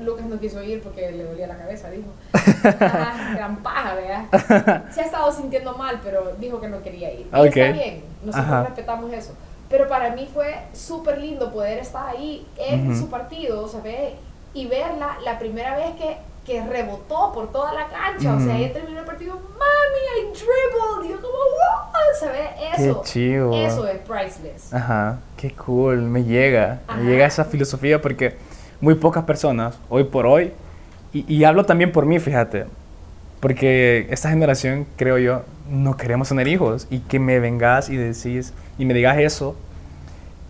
Lucas 0.00 0.26
no 0.26 0.38
quiso 0.38 0.62
ir 0.62 0.82
porque 0.82 1.10
le 1.10 1.24
dolía 1.24 1.46
la 1.46 1.56
cabeza, 1.56 1.90
dijo. 1.90 2.08
gran 2.62 3.62
paja, 3.62 3.94
¿verdad? 3.94 4.84
Se 4.90 5.02
ha 5.02 5.04
estado 5.04 5.32
sintiendo 5.32 5.76
mal, 5.76 6.00
pero 6.02 6.34
dijo 6.38 6.60
que 6.60 6.68
no 6.68 6.82
quería 6.82 7.12
ir. 7.12 7.28
Y 7.32 7.46
está 7.48 7.72
bien, 7.72 8.04
nosotros 8.24 8.66
respetamos 8.66 9.12
eso. 9.12 9.34
Pero 9.68 9.88
para 9.88 10.10
mí 10.14 10.28
fue 10.32 10.54
súper 10.72 11.18
lindo 11.18 11.52
poder 11.52 11.78
estar 11.78 12.08
ahí 12.08 12.46
en 12.56 12.96
su 12.98 13.08
partido, 13.08 13.66
¿sabes? 13.68 14.12
Y 14.52 14.66
verla 14.66 15.18
la 15.24 15.38
primera 15.38 15.76
vez 15.76 15.96
que, 15.96 16.16
que 16.44 16.64
rebotó 16.64 17.32
por 17.32 17.50
toda 17.50 17.72
la 17.72 17.88
cancha. 17.88 18.36
O 18.36 18.40
sea, 18.40 18.56
ella 18.56 18.72
terminó 18.72 19.00
el 19.00 19.06
partido, 19.06 19.34
mami, 19.34 20.20
I 20.20 20.32
dribbled. 20.32 21.06
Y 21.06 21.12
yo 21.12 21.16
como, 21.16 21.34
wow, 21.34 22.04
¿sabes? 22.20 22.50
Eso. 22.78 23.02
Qué 23.02 23.08
chido. 23.08 23.52
Eso 23.52 23.88
es 23.88 23.98
priceless. 23.98 24.72
Ajá, 24.72 25.18
qué 25.36 25.52
cool. 25.54 26.02
Me 26.02 26.22
llega. 26.22 26.80
Me 26.96 27.10
llega 27.10 27.26
esa 27.26 27.44
filosofía 27.44 28.00
porque 28.00 28.36
muy 28.84 28.96
pocas 28.96 29.24
personas, 29.24 29.78
hoy 29.88 30.04
por 30.04 30.26
hoy, 30.26 30.52
y, 31.14 31.44
hablo 31.44 31.64
también 31.64 31.90
por 31.90 32.06
mí, 32.06 32.18
fíjate, 32.18 32.66
porque 33.40 34.06
esta 34.10 34.28
generación, 34.28 34.86
creo 34.96 35.16
yo, 35.16 35.42
no 35.70 35.96
queremos 35.96 36.28
tener 36.28 36.48
hijos 36.48 36.86
y 36.90 36.98
que 36.98 37.18
me 37.18 37.38
vengas 37.38 37.88
y 37.88 37.96
decís 37.96 38.52
y 38.78 38.84
me 38.84 38.92
digas 38.92 39.16
eso, 39.18 39.56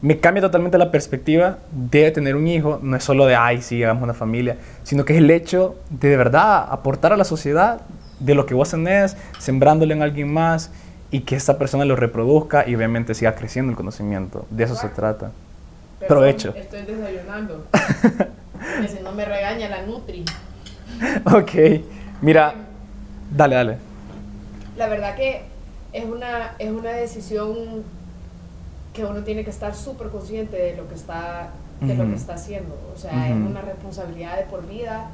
me 0.02 0.18
cambia 0.18 0.40
totalmente 0.40 0.78
la 0.78 0.90
perspectiva 0.90 1.58
de 1.70 2.10
tener 2.10 2.34
un 2.34 2.48
hijo, 2.48 2.80
no 2.82 2.96
es 2.96 3.04
solo 3.04 3.26
de, 3.26 3.36
ay, 3.36 3.62
sí, 3.62 3.84
hagamos 3.84 4.02
una 4.02 4.14
familia, 4.14 4.56
sino 4.82 5.04
que 5.04 5.12
es 5.12 5.18
el 5.20 5.30
hecho 5.30 5.76
de 5.90 6.08
de 6.08 6.16
verdad 6.16 6.66
aportar 6.70 7.12
a 7.12 7.16
la 7.16 7.24
sociedad 7.24 7.82
de 8.18 8.34
lo 8.34 8.46
que 8.46 8.54
vos 8.54 8.70
tenés, 8.70 9.16
sembrándole 9.38 9.94
en 9.94 10.02
alguien 10.02 10.32
más 10.32 10.72
y 11.10 11.20
que 11.20 11.36
esta 11.36 11.56
persona 11.56 11.84
lo 11.84 11.94
reproduzca 11.94 12.68
y 12.68 12.74
obviamente 12.74 13.14
siga 13.14 13.36
creciendo 13.36 13.70
el 13.70 13.76
conocimiento. 13.76 14.46
De 14.50 14.64
eso 14.64 14.74
se 14.74 14.88
trata. 14.88 15.30
Provecho. 16.06 16.54
Estoy 16.54 16.82
desayunando. 16.82 17.66
si 18.88 19.02
no 19.02 19.12
me 19.12 19.24
regaña 19.24 19.68
la 19.68 19.82
Nutri. 19.82 20.24
ok. 21.24 21.52
Mira, 22.20 22.54
dale, 23.30 23.54
dale. 23.56 23.78
La 24.76 24.88
verdad 24.88 25.14
que 25.14 25.42
es 25.92 26.04
una, 26.04 26.54
es 26.58 26.70
una 26.70 26.90
decisión 26.90 27.84
que 28.92 29.04
uno 29.04 29.22
tiene 29.22 29.44
que 29.44 29.50
estar 29.50 29.74
súper 29.74 30.08
consciente 30.08 30.56
de 30.56 30.76
lo 30.76 30.88
que 30.88 30.94
está 30.94 31.50
de 31.80 31.94
lo 31.94 32.06
que 32.06 32.14
está 32.14 32.34
haciendo. 32.34 32.74
O 32.94 32.98
sea, 32.98 33.28
es 33.28 33.34
una 33.34 33.60
responsabilidad 33.60 34.36
de 34.36 34.44
por 34.44 34.66
vida. 34.66 35.10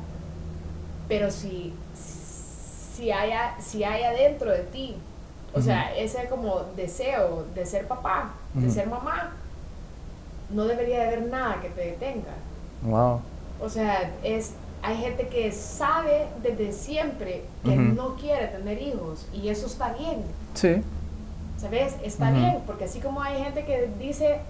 Pero 1.08 1.30
si, 1.30 1.72
si, 2.94 3.10
hay, 3.10 3.32
si 3.58 3.82
hay 3.82 4.04
adentro 4.04 4.52
de 4.52 4.60
ti, 4.60 4.96
o 5.52 5.60
sea, 5.60 5.96
ese 5.96 6.28
como 6.28 6.60
deseo 6.76 7.46
de 7.54 7.66
ser 7.66 7.88
papá, 7.88 8.34
de 8.54 8.70
ser 8.70 8.86
mamá, 8.86 9.32
no 10.52 10.64
debería 10.64 11.00
de 11.00 11.06
haber 11.06 11.22
nada 11.26 11.60
que 11.60 11.68
te 11.68 11.80
detenga. 11.82 12.34
Wow. 12.82 13.20
O 13.60 13.68
sea, 13.68 14.12
es, 14.22 14.52
hay 14.82 14.96
gente 14.96 15.28
que 15.28 15.52
sabe 15.52 16.26
desde 16.42 16.72
siempre 16.72 17.44
que 17.64 17.76
no 17.76 18.16
quiere 18.16 18.46
tener 18.48 18.80
hijos 18.80 19.26
y 19.32 19.48
eso 19.48 19.66
está 19.66 19.92
bien. 19.92 20.24
Sí. 20.54 20.82
¿Sabes? 21.58 21.96
Está 22.02 22.30
bien, 22.30 22.62
porque 22.66 22.84
así 22.84 23.00
como 23.00 23.22
hay 23.22 23.42
gente 23.42 23.66
que 23.66 23.90
dice, 23.98 24.40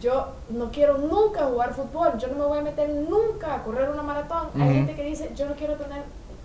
yo 0.00 0.34
no 0.50 0.70
quiero 0.70 0.98
nunca 0.98 1.46
jugar 1.46 1.72
fútbol, 1.72 2.18
yo 2.18 2.28
no 2.28 2.34
me 2.34 2.44
voy 2.44 2.58
a 2.58 2.62
meter 2.62 2.90
nunca 2.90 3.54
a 3.54 3.62
correr 3.62 3.88
una 3.88 4.02
maratón, 4.02 4.48
hay 4.60 4.74
gente 4.74 4.94
que 4.94 5.04
dice, 5.04 5.30
yo 5.34 5.46
no 5.46 5.54
quiero 5.54 5.74
tener 5.76 6.02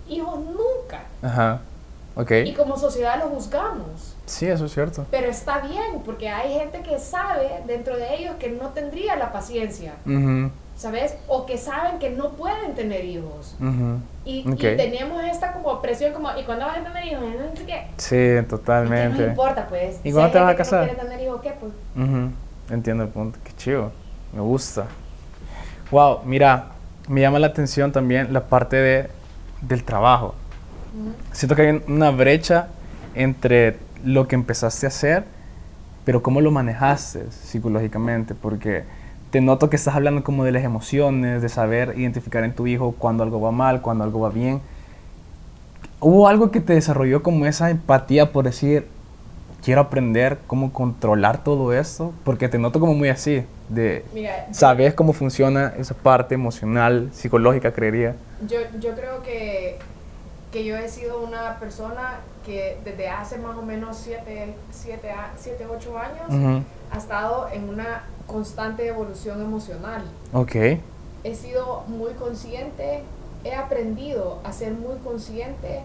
hijos 0.07 0.39
nunca. 0.39 1.03
Ajá. 1.21 1.61
Y 2.45 2.53
como 2.53 2.77
sociedad 2.77 3.19
lo 3.19 3.27
juzgamos. 3.27 4.14
Sí, 4.25 4.47
eso 4.47 4.65
es 4.65 4.73
cierto. 4.73 5.05
Pero 5.11 5.27
está 5.27 5.59
bien, 5.59 6.01
porque 6.03 6.29
hay 6.29 6.53
gente 6.53 6.81
que 6.81 6.99
sabe 6.99 7.61
dentro 7.67 7.95
de 7.95 8.15
ellos 8.15 8.35
que 8.39 8.49
no 8.49 8.69
tendría 8.69 9.15
la 9.15 9.31
paciencia. 9.31 9.93
¿Sabes? 10.75 11.15
O 11.27 11.45
que 11.45 11.57
saben 11.57 11.99
que 11.99 12.09
no 12.09 12.31
pueden 12.31 12.75
tener 12.75 13.05
hijos. 13.05 13.55
y, 14.25 14.43
tenemos 14.55 15.23
esta 15.23 15.53
como 15.53 15.81
presión 15.81 16.13
como, 16.13 16.29
¿y 16.37 16.43
cuándo 16.43 16.65
van 16.65 16.85
a 16.85 16.91
tener 16.91 17.13
hijos? 17.13 17.23
No 17.23 17.55
sé 17.55 17.65
qué. 17.65 17.87
Sí, 17.97 18.47
totalmente. 18.47 19.21
no 19.21 19.27
importa, 19.29 19.67
pues. 19.67 19.99
¿Y 20.03 20.11
cuándo 20.11 20.31
te 20.31 20.39
vas 20.39 20.53
a 20.53 20.55
casar? 20.55 20.91
No 20.91 20.97
tener 20.97 21.21
hijos, 21.21 21.41
¿qué? 21.41 21.53
Pues. 21.59 21.71
Entiendo 22.69 23.03
el 23.03 23.09
punto. 23.09 23.39
Qué 23.43 23.53
chido. 23.55 23.91
Me 24.33 24.41
gusta. 24.41 24.87
Wow, 25.91 26.21
mira, 26.25 26.71
me 27.07 27.21
llama 27.21 27.39
la 27.39 27.47
atención 27.47 27.91
también 27.91 28.33
la 28.33 28.45
parte 28.47 28.75
de, 28.75 29.09
del 29.61 29.83
trabajo. 29.83 30.35
Siento 31.31 31.55
que 31.55 31.61
hay 31.61 31.83
una 31.87 32.11
brecha 32.11 32.67
entre 33.13 33.77
lo 34.03 34.27
que 34.27 34.35
empezaste 34.35 34.85
a 34.85 34.89
hacer, 34.89 35.25
pero 36.03 36.21
cómo 36.21 36.41
lo 36.41 36.51
manejaste 36.51 37.31
psicológicamente, 37.31 38.35
porque 38.35 38.83
te 39.31 39.41
noto 39.41 39.69
que 39.69 39.75
estás 39.75 39.95
hablando 39.95 40.23
como 40.23 40.43
de 40.43 40.51
las 40.51 40.63
emociones, 40.63 41.41
de 41.41 41.49
saber 41.49 41.93
identificar 41.97 42.43
en 42.43 42.53
tu 42.53 42.67
hijo 42.67 42.95
cuando 42.97 43.23
algo 43.23 43.41
va 43.41 43.51
mal, 43.51 43.81
cuando 43.81 44.03
algo 44.03 44.21
va 44.21 44.29
bien. 44.29 44.61
¿Hubo 45.99 46.27
algo 46.27 46.51
que 46.51 46.61
te 46.61 46.73
desarrolló 46.73 47.23
como 47.23 47.45
esa 47.45 47.69
empatía 47.69 48.31
por 48.31 48.45
decir, 48.45 48.87
quiero 49.63 49.81
aprender 49.81 50.37
cómo 50.45 50.71
controlar 50.71 51.43
todo 51.43 51.73
esto? 51.73 52.13
Porque 52.23 52.47
te 52.47 52.59
noto 52.59 52.79
como 52.79 52.93
muy 52.93 53.09
así, 53.09 53.43
de 53.69 54.05
sabes 54.51 54.93
cómo 54.93 55.13
funciona 55.13 55.73
esa 55.77 55.95
parte 55.95 56.35
emocional, 56.35 57.09
psicológica, 57.11 57.73
creería. 57.73 58.15
Yo, 58.47 58.59
yo 58.79 58.93
creo 58.93 59.23
que 59.23 59.79
que 60.55 60.63
yo 60.63 60.77
he 60.77 60.87
sido 60.87 61.19
una 61.19 61.59
persona 61.59 62.21
que 62.45 62.77
desde 62.85 63.09
hace 63.09 63.37
más 63.37 63.57
o 63.57 63.61
menos 63.61 63.97
7, 63.97 64.55
7, 64.71 65.67
8 65.69 65.97
años 65.97 66.63
ha 66.93 66.97
estado 66.97 67.49
en 67.51 67.67
una 67.67 68.03
constante 68.25 68.87
evolución 68.87 69.41
emocional. 69.41 70.03
Ok. 70.31 70.55
He 71.25 71.35
sido 71.35 71.83
muy 71.87 72.13
consciente, 72.13 73.01
he 73.43 73.53
aprendido 73.53 74.39
a 74.45 74.53
ser 74.53 74.71
muy 74.71 74.95
consciente 74.99 75.81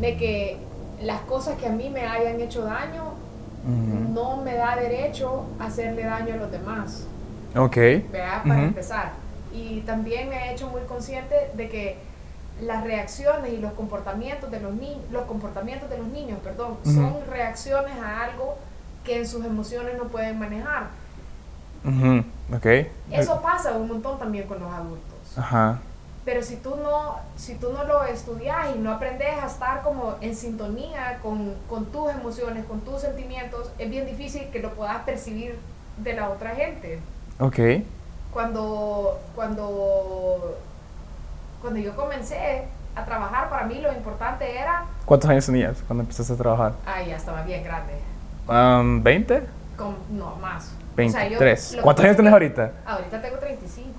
de 0.00 0.16
que 0.16 0.56
las 1.02 1.20
cosas 1.20 1.58
que 1.58 1.66
a 1.66 1.72
mí 1.72 1.90
me 1.90 2.06
hayan 2.06 2.40
hecho 2.40 2.64
daño 2.64 3.12
no 4.14 4.38
me 4.38 4.54
da 4.54 4.74
derecho 4.76 5.44
a 5.58 5.66
hacerle 5.66 6.04
daño 6.04 6.32
a 6.32 6.36
los 6.38 6.50
demás. 6.50 7.06
Ok. 7.54 7.76
Para 8.10 8.62
empezar. 8.62 9.12
Y 9.52 9.80
también 9.82 10.30
me 10.30 10.48
he 10.48 10.54
hecho 10.54 10.70
muy 10.70 10.80
consciente 10.88 11.50
de 11.52 11.68
que 11.68 12.13
las 12.60 12.84
reacciones 12.84 13.52
y 13.52 13.56
los 13.58 13.72
comportamientos 13.72 14.50
de 14.50 14.60
los 14.60 14.72
niños, 14.74 15.00
los 15.10 15.24
comportamientos 15.24 15.90
de 15.90 15.98
los 15.98 16.06
niños, 16.06 16.38
perdón, 16.42 16.78
son 16.84 17.16
reacciones 17.28 17.98
a 18.00 18.24
algo 18.24 18.56
que 19.04 19.18
en 19.18 19.26
sus 19.28 19.44
emociones 19.44 19.96
no 19.98 20.04
pueden 20.04 20.38
manejar. 20.38 20.88
Ujú, 21.84 22.24
Ok. 22.56 22.66
Eso 23.10 23.40
pasa 23.42 23.72
un 23.72 23.88
montón 23.88 24.18
también 24.18 24.46
con 24.46 24.60
los 24.60 24.72
adultos. 24.72 25.36
Ajá. 25.36 25.80
Pero 26.24 26.42
si 26.42 26.56
tú 26.56 26.76
no, 26.76 27.16
si 27.36 27.54
tú 27.56 27.72
no 27.72 27.84
lo 27.84 28.02
estudias 28.04 28.74
y 28.74 28.78
no 28.78 28.92
aprendes 28.92 29.36
a 29.42 29.46
estar 29.46 29.82
como 29.82 30.14
en 30.22 30.34
sintonía 30.34 31.18
con, 31.22 31.54
con 31.68 31.86
tus 31.86 32.10
emociones, 32.10 32.64
con 32.64 32.80
tus 32.80 33.02
sentimientos, 33.02 33.70
es 33.78 33.90
bien 33.90 34.06
difícil 34.06 34.48
que 34.50 34.60
lo 34.60 34.72
puedas 34.72 35.02
percibir 35.02 35.58
de 35.98 36.14
la 36.14 36.30
otra 36.30 36.54
gente. 36.54 37.00
Ok. 37.38 37.58
Cuando, 38.32 39.20
cuando, 39.34 40.56
cuando 41.64 41.80
yo 41.80 41.96
comencé 41.96 42.64
a 42.94 43.04
trabajar, 43.06 43.48
para 43.48 43.64
mí 43.64 43.80
lo 43.80 43.90
importante 43.90 44.58
era, 44.58 44.84
¿Cuántos 45.06 45.30
años 45.30 45.46
tenías 45.46 45.82
cuando 45.86 46.02
empezaste 46.02 46.34
a 46.34 46.36
trabajar? 46.36 46.74
ay, 46.84 47.08
ya 47.08 47.16
estaba 47.16 47.42
bien 47.42 47.64
grande, 47.64 47.94
Um, 48.46 49.02
¿20? 49.02 49.40
con, 49.78 49.96
no, 50.10 50.36
más. 50.36 50.64
O 50.92 51.08
sea, 51.08 51.24
yo- 51.24 51.38
23. 51.38 51.70
lo 51.72 51.76
que 51.78 51.82
¿Cuántos 51.82 52.04
años 52.04 52.16
que 52.18 52.28
ahorita? 52.28 52.72
Ahorita 52.84 53.22
tengo 53.22 53.38
35. 53.38 53.90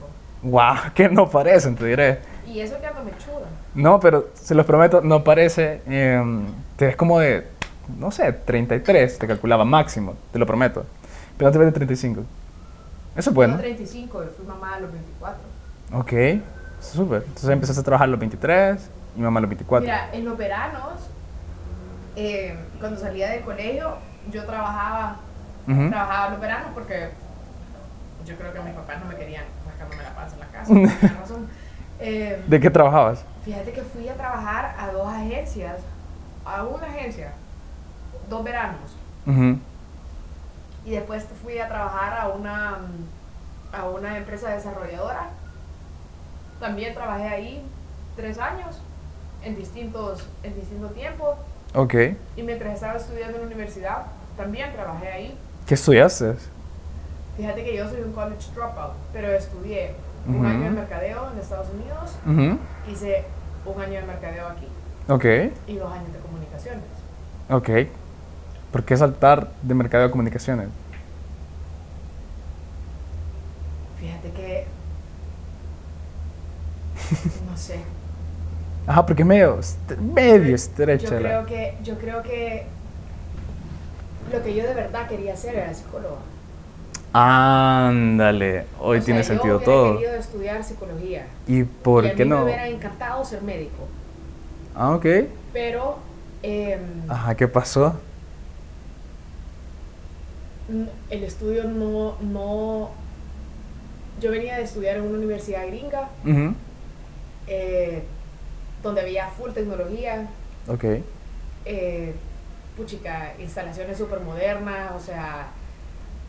Wow, 0.44 0.76
que 0.94 1.10
no 1.10 1.28
parecen, 1.28 1.76
te 1.76 1.86
diré. 1.86 2.20
Y 2.48 2.60
eso 2.60 2.80
que 2.80 2.86
ando 2.86 3.04
mechuda. 3.04 3.48
No, 3.74 4.00
pero 4.00 4.30
se 4.36 4.54
los 4.54 4.66
prometo, 4.68 5.02
no 5.02 5.24
parece. 5.24 5.82
em, 5.88 6.46
te 6.78 6.86
ves 6.86 6.96
como 6.96 7.20
de, 7.20 7.48
no 7.98 8.12
sé, 8.12 8.32
33, 8.32 9.18
te 9.18 9.26
calculaba 9.28 9.66
máximo, 9.66 10.14
te 10.32 10.38
lo 10.38 10.46
prometo. 10.46 10.86
Pero 11.38 11.50
no 11.50 11.52
te 11.52 11.58
ves 11.58 11.66
de 11.66 11.72
35. 11.74 12.22
Eso 13.16 13.30
es 13.32 13.36
bueno. 13.36 13.54
Tengo 13.56 13.64
35 13.64 14.24
y 14.24 14.28
fui 14.38 14.46
mamá 14.46 14.76
a 14.76 14.80
los 14.82 14.92
24. 14.92 15.42
Ok, 15.94 16.14
súper. 16.94 17.24
Entonces 17.24 17.50
empezaste 17.50 17.82
a 17.82 17.84
trabajar 17.84 18.08
a 18.08 18.12
los 18.12 18.20
23 18.20 18.89
y 19.18 19.22
mamá 19.22 19.39
a 19.39 19.42
los 19.42 19.50
24. 19.50 19.82
Mira, 19.86 20.10
en 20.13 20.25
los 20.25 20.38
veranos, 20.38 21.10
eh, 22.15 22.58
cuando 22.80 23.00
salía 23.00 23.30
del 23.30 23.42
colegio, 23.42 23.98
yo 24.32 24.46
trabajaba, 24.46 25.18
Ujú. 25.68 25.89
trabajaba 25.89 26.30
los 26.32 26.39
veranos 26.39 26.68
porque 26.74 27.10
yo 28.25 28.36
creo 28.36 28.54
que 28.54 28.60
mis 28.62 28.74
papás 28.74 29.00
no 29.01 29.06
me 29.10 29.15
querían 29.15 29.44
rascándome 29.68 30.04
la 30.04 30.15
panza 30.15 30.34
en 30.36 30.39
la 30.39 30.48
casa, 30.48 30.68
por 30.68 30.77
alguna 30.77 31.18
razón. 31.22 31.48
Eh, 32.00 32.44
¿De 32.48 32.60
qué 32.60 32.70
trabajabas? 32.70 33.24
fíjate 33.46 33.72
que 33.72 33.82
fui 33.84 34.10
a 34.10 34.15
trabajar 34.15 34.75
a 34.80 34.88
dos 34.92 35.08
agencias, 35.08 35.75
a 36.46 36.63
una 36.63 36.88
agencia, 36.88 37.32
dos 38.30 38.44
veranos, 38.44 38.96
y 40.84 40.92
después 40.92 41.25
fui 41.44 41.60
a 41.60 41.68
trabajar 41.68 42.18
a 42.20 42.27
una, 42.30 42.77
a 43.72 43.86
una 43.89 44.18
empresa 44.18 44.50
desarrolladora. 44.50 45.30
También 46.66 46.96
trabajé 46.96 47.28
ahí 47.28 47.62
tres 48.16 48.40
años, 48.40 48.80
en 49.44 49.56
distintos, 49.56 50.28
en 50.42 50.56
distintos 50.56 50.96
tiempos. 50.96 51.36
Ok. 51.76 51.94
Y 52.36 52.42
mientras 52.42 52.74
estaba 52.74 52.96
estudiando 52.96 53.36
en 53.36 53.42
la 53.42 53.46
universidad, 53.46 54.08
también 54.36 54.74
trabajé 54.74 55.10
ahí. 55.10 55.38
¿Qué 55.68 55.76
estudiaste? 55.76 56.34
Fíjate 57.38 57.64
que 57.64 57.76
yo 57.78 57.88
soy 57.88 58.02
un 58.02 58.14
college 58.14 58.48
dropout, 58.56 58.94
pero 59.14 59.28
estudié 59.28 59.94
un 60.28 60.38
Ujú. 60.38 60.46
año 60.48 60.64
de 60.64 60.70
mercadeo 60.72 61.32
en 61.34 61.38
Estados 61.38 61.68
Unidos, 61.70 62.16
Ujú. 62.26 62.58
hice 62.92 63.26
un 63.64 63.80
año 63.80 64.00
de 64.00 64.08
mercadeo 64.08 64.48
aquí 64.48 64.68
Ok, 65.08 65.26
y 65.68 65.76
dos 65.76 65.94
años 65.94 66.12
de 66.14 66.18
comunicaciones. 66.20 66.84
ok. 67.48 67.70
¿Por 68.72 68.84
qué 68.86 68.98
saltar 68.98 69.50
de 69.62 69.74
mercado 69.76 70.06
de 70.06 70.10
comunicaciones? 70.10 70.70
Fíjate 74.00 74.32
que... 74.32 74.75
No 77.50 77.58
sé. 77.58 77.80
Ajá, 78.88 79.06
porque 79.06 79.26
medio, 79.26 79.60
medio 80.14 80.50
Yo 80.50 80.56
estrecha 80.56 81.12
la... 81.16 81.20
creo 81.20 81.46
que, 81.46 81.78
yo 81.84 81.98
creo 81.98 82.22
que 82.22 82.66
lo 84.32 84.44
que 84.44 84.56
yo 84.56 84.64
de 84.68 84.74
verdad 84.74 85.08
quería 85.08 85.34
hacer 85.34 85.56
era 85.56 85.74
psicóloga. 85.74 86.18
Ándale, 87.14 88.66
hoy 88.80 88.98
O 88.98 89.02
sea, 89.02 89.06
tiene 89.06 89.22
yo 89.22 89.28
sentido 89.28 89.56
hubiera 89.58 89.72
todo. 89.72 89.94
querido 89.98 90.14
estudiar 90.16 90.64
psicología. 90.64 91.28
¿Y 91.48 91.64
por 91.64 92.06
y 92.06 92.10
a 92.10 92.16
qué 92.16 92.26
mí 92.26 92.30
no? 92.30 92.38
me 92.40 92.44
hubiera 92.46 92.68
encantado 92.68 93.24
ser 93.24 93.42
médico. 93.42 93.88
Ah, 94.76 94.94
ok. 94.96 95.06
Pero 95.54 95.98
em, 96.44 96.79
Ajá, 97.08 97.36
¿qué 97.36 97.48
pasó? 97.48 97.96
el 101.10 101.24
estudio 101.24 101.66
no, 101.66 102.16
no... 102.22 102.90
Yo 104.20 104.32
venía 104.32 104.58
de 104.58 104.64
estudiar 104.64 104.98
en 104.98 105.03
una 105.03 105.18
universidad 105.18 105.68
gringa, 105.68 106.10
Ujú. 106.25 106.53
Eh, 107.48 108.03
donde 108.84 109.01
había 109.01 109.27
full 109.29 109.51
tecnología, 109.51 110.27
Ok. 110.68 110.84
eh, 111.66 112.14
puchica, 112.77 113.34
instalaciones 113.40 113.98
súper 113.98 114.20
modernas, 114.20 114.92
o 114.96 115.00
sea, 115.00 115.48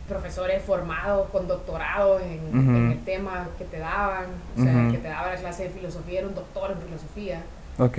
profesores 0.07 0.63
formados 0.63 1.29
con 1.29 1.47
doctorado 1.47 2.19
en, 2.19 2.39
Ujú. 2.49 2.77
en 2.77 2.91
el 2.93 3.03
tema 3.03 3.47
que 3.57 3.65
te 3.65 3.77
daban, 3.79 4.25
o 4.57 4.63
sea, 4.63 4.71
Ujú. 4.71 4.79
el 4.85 4.91
que 4.93 4.97
te 4.99 5.07
daba 5.09 5.29
la 5.33 5.35
clase 5.35 5.63
de 5.63 5.69
filosofía 5.69 6.19
era 6.19 6.27
un 6.29 6.35
doctor 6.35 6.71
en 6.71 6.77
filosofía. 6.81 7.41
Ok. 7.77 7.97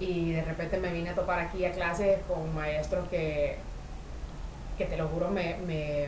Y 0.00 0.32
de 0.32 0.42
repente 0.42 0.78
me 0.78 0.92
vine 0.92 1.10
a 1.10 1.14
topar 1.14 1.38
aquí 1.40 1.64
a 1.64 1.72
clases 1.72 2.18
con 2.26 2.52
maestros 2.54 3.06
que, 3.08 3.56
que 4.78 4.86
te 4.86 4.96
lo 4.96 5.06
juro, 5.08 5.28
me, 5.30 5.58
me, 5.66 6.06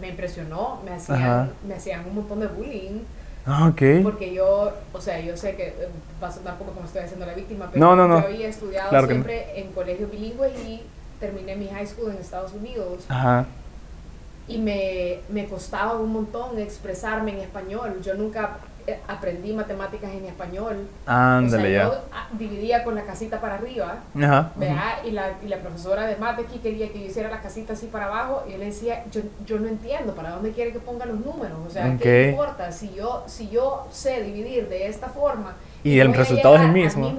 me 0.00 0.08
impresionó, 0.08 0.80
me 0.84 0.92
hacían, 0.92 1.52
me 1.66 1.74
hacían 1.74 2.04
un 2.06 2.16
montón 2.16 2.40
de 2.40 2.48
bullying, 2.48 3.00
Ah, 3.48 3.68
ok. 3.68 4.02
porque 4.02 4.34
yo, 4.34 4.72
o 4.92 5.00
sea, 5.00 5.18
yo 5.20 5.36
sé 5.36 5.56
que 5.56 5.68
eh, 5.68 5.88
va 6.22 6.28
a 6.28 6.32
sonar 6.32 6.58
como 6.58 6.72
me 6.78 6.86
estoy 6.86 7.00
haciendo 7.02 7.24
la 7.24 7.32
víctima, 7.34 7.68
pero 7.72 7.84
No, 7.84 7.96
no, 7.96 8.06
no. 8.06 8.20
yo 8.20 8.26
había 8.26 8.48
estudiado 8.48 8.90
Claro 8.90 9.08
que 9.08 9.14
no. 9.14 9.24
siempre 9.24 9.58
en 9.60 9.72
colegios 9.72 10.10
bilingües 10.10 10.52
y 10.66 10.82
terminé 11.18 11.56
mi 11.56 11.68
high 11.68 11.86
school 11.86 12.10
en 12.12 12.18
Estados 12.18 12.52
Unidos 12.52 13.04
Ajá. 13.08 13.46
y 14.46 14.58
me, 14.58 15.20
me 15.30 15.46
costaba 15.46 15.94
un 15.96 16.12
montón 16.12 16.58
expresarme 16.58 17.32
en 17.32 17.38
español. 17.40 18.00
Yo 18.02 18.14
nunca 18.14 18.58
aprendí 19.06 19.52
matemáticas 19.52 20.10
en 20.12 20.24
español. 20.24 20.88
Ándale, 21.06 21.62
o 21.62 21.70
sea, 21.70 21.70
ya. 21.70 21.84
yo 21.84 22.04
ah, 22.12 22.28
dividía 22.32 22.84
con 22.84 22.94
la 22.94 23.02
casita 23.04 23.40
para 23.40 23.54
arriba, 23.56 23.96
Ajá. 24.20 24.52
Y 25.04 25.10
la, 25.10 25.32
y 25.42 25.48
la 25.48 25.58
profesora 25.58 26.06
de 26.06 26.16
mate 26.16 26.42
aquí 26.42 26.58
quería 26.58 26.88
que 26.90 27.00
yo 27.00 27.06
hiciera 27.06 27.28
la 27.30 27.40
casita 27.40 27.72
así 27.74 27.86
para 27.86 28.06
abajo 28.06 28.44
y 28.48 28.52
yo 28.52 28.58
le 28.58 28.66
decía, 28.66 29.04
yo, 29.10 29.20
yo 29.46 29.58
no 29.58 29.68
entiendo, 29.68 30.14
¿para 30.14 30.30
dónde 30.30 30.52
quiere 30.52 30.72
que 30.72 30.78
ponga 30.80 31.06
los 31.06 31.20
números? 31.20 31.58
O 31.66 31.70
sea, 31.70 31.86
Ok. 31.94 32.00
¿qué 32.00 32.30
importa? 32.30 32.72
Si 32.72 32.92
yo, 32.94 33.24
si 33.26 33.48
yo 33.48 33.86
sé 33.92 34.22
dividir 34.22 34.68
de 34.68 34.86
esta 34.88 35.08
forma 35.08 35.54
Y 35.84 35.98
el 36.00 36.12
resultado 36.14 36.56
es 36.56 36.62
el 36.62 36.72
mismo. 36.72 37.12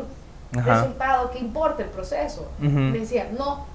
Ajá. 0.57 0.81
resultado, 0.81 1.29
¿qué 1.31 1.39
importa 1.39 1.83
el 1.83 1.89
proceso? 1.89 2.49
Me 2.59 2.97
decía, 2.99 3.27
no, 3.37 3.65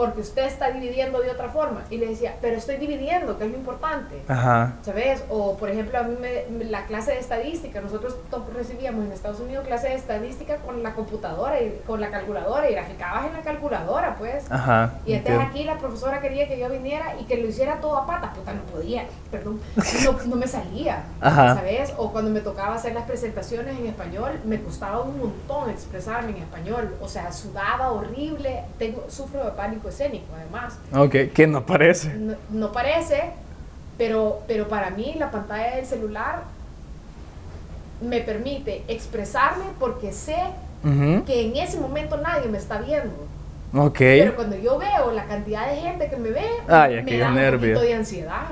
porque 0.00 0.22
usted 0.22 0.46
está 0.46 0.70
dividiendo 0.70 1.20
de 1.20 1.30
otra 1.30 1.50
forma. 1.50 1.82
Y 1.90 1.98
le 1.98 2.06
decía, 2.06 2.34
pero 2.40 2.56
estoy 2.56 2.78
dividiendo, 2.78 3.36
que 3.36 3.44
es 3.44 3.50
lo 3.50 3.58
importante. 3.58 4.22
Ajá. 4.28 4.72
¿Sabes? 4.80 5.22
O 5.28 5.58
por 5.58 5.68
ejemplo, 5.68 5.98
a 5.98 6.04
mí 6.04 6.16
me, 6.18 6.64
la 6.64 6.86
clase 6.86 7.12
de 7.12 7.18
estadística, 7.18 7.82
nosotros 7.82 8.16
recibíamos 8.54 9.04
en 9.04 9.12
Estados 9.12 9.40
Unidos 9.40 9.66
clase 9.66 9.88
de 9.88 9.96
estadística 9.96 10.56
con 10.56 10.82
la 10.82 10.94
computadora 10.94 11.60
y 11.60 11.82
con 11.86 12.00
la 12.00 12.10
calculadora 12.10 12.70
y 12.70 12.72
graficabas 12.72 13.26
en 13.26 13.34
la 13.34 13.42
calculadora, 13.42 14.16
pues. 14.16 14.50
Ajá. 14.50 14.94
Y 15.04 15.12
entonces 15.12 15.42
entiendo. 15.42 15.42
aquí 15.42 15.64
la 15.64 15.76
profesora 15.76 16.18
quería 16.22 16.48
que 16.48 16.58
yo 16.58 16.70
viniera 16.70 17.16
y 17.20 17.24
que 17.24 17.36
lo 17.36 17.48
hiciera 17.48 17.78
todo 17.78 17.98
a 17.98 18.06
patas, 18.06 18.34
puta, 18.34 18.54
no 18.54 18.62
podía, 18.62 19.04
perdón, 19.30 19.60
no, 19.76 20.12
no 20.28 20.36
me 20.36 20.46
salía, 20.46 21.04
Ajá. 21.20 21.56
¿sabes? 21.56 21.92
O 21.98 22.10
cuando 22.10 22.30
me 22.30 22.40
tocaba 22.40 22.76
hacer 22.76 22.94
las 22.94 23.04
presentaciones 23.04 23.78
en 23.78 23.84
español, 23.84 24.40
me 24.46 24.62
costaba 24.62 25.02
un 25.02 25.18
montón 25.18 25.68
expresarme 25.68 26.30
en 26.30 26.38
español, 26.38 26.96
o 27.02 27.08
sea, 27.08 27.30
sudaba 27.32 27.90
horrible, 27.90 28.64
tengo, 28.78 29.04
sufro 29.10 29.44
de 29.44 29.50
pánico 29.50 29.89
escénico 29.90 30.26
además. 30.34 30.78
Ok, 30.94 31.32
que 31.34 31.46
no 31.46 31.66
parece. 31.66 32.14
No, 32.14 32.34
no 32.50 32.72
parece, 32.72 33.30
pero, 33.98 34.40
pero 34.46 34.66
para 34.68 34.90
mí 34.90 35.14
la 35.18 35.30
pantalla 35.30 35.76
del 35.76 35.86
celular 35.86 36.42
me 38.00 38.20
permite 38.20 38.84
expresarme 38.88 39.64
porque 39.78 40.12
sé 40.12 40.38
que 41.26 41.46
en 41.46 41.56
ese 41.56 41.78
momento 41.78 42.16
nadie 42.16 42.48
me 42.48 42.56
está 42.56 42.78
viendo. 42.78 43.14
Ok. 43.74 43.98
Pero 43.98 44.34
cuando 44.34 44.56
yo 44.56 44.78
veo 44.78 45.12
la 45.12 45.26
cantidad 45.26 45.68
de 45.68 45.76
gente 45.76 46.08
que 46.08 46.16
me 46.16 46.30
ve, 46.30 46.46
Ay, 46.66 47.02
me 47.02 47.18
da 47.18 47.28
un 47.28 47.60
poquito 47.60 47.80
de 47.80 47.94
ansiedad. 47.94 48.46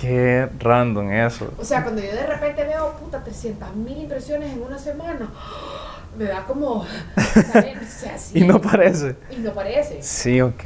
Qué 0.00 0.48
random 0.60 1.10
eso. 1.10 1.52
O 1.58 1.64
sea, 1.64 1.82
cuando 1.82 2.02
yo 2.02 2.12
de 2.12 2.26
repente 2.26 2.64
veo, 2.64 2.92
puta, 2.92 3.24
300 3.24 3.74
mil 3.76 3.98
impresiones 3.98 4.52
en 4.52 4.62
una 4.62 4.78
semana, 4.78 5.30
me 6.16 6.24
da 6.24 6.44
como. 6.44 6.84
O 7.16 7.88
sea, 7.88 8.18
sí. 8.18 8.40
Y 8.40 8.44
no 8.46 8.60
parece. 8.60 9.16
Y 9.30 9.36
no 9.36 9.52
parece. 9.52 10.02
Sí, 10.02 10.40
ok. 10.40 10.62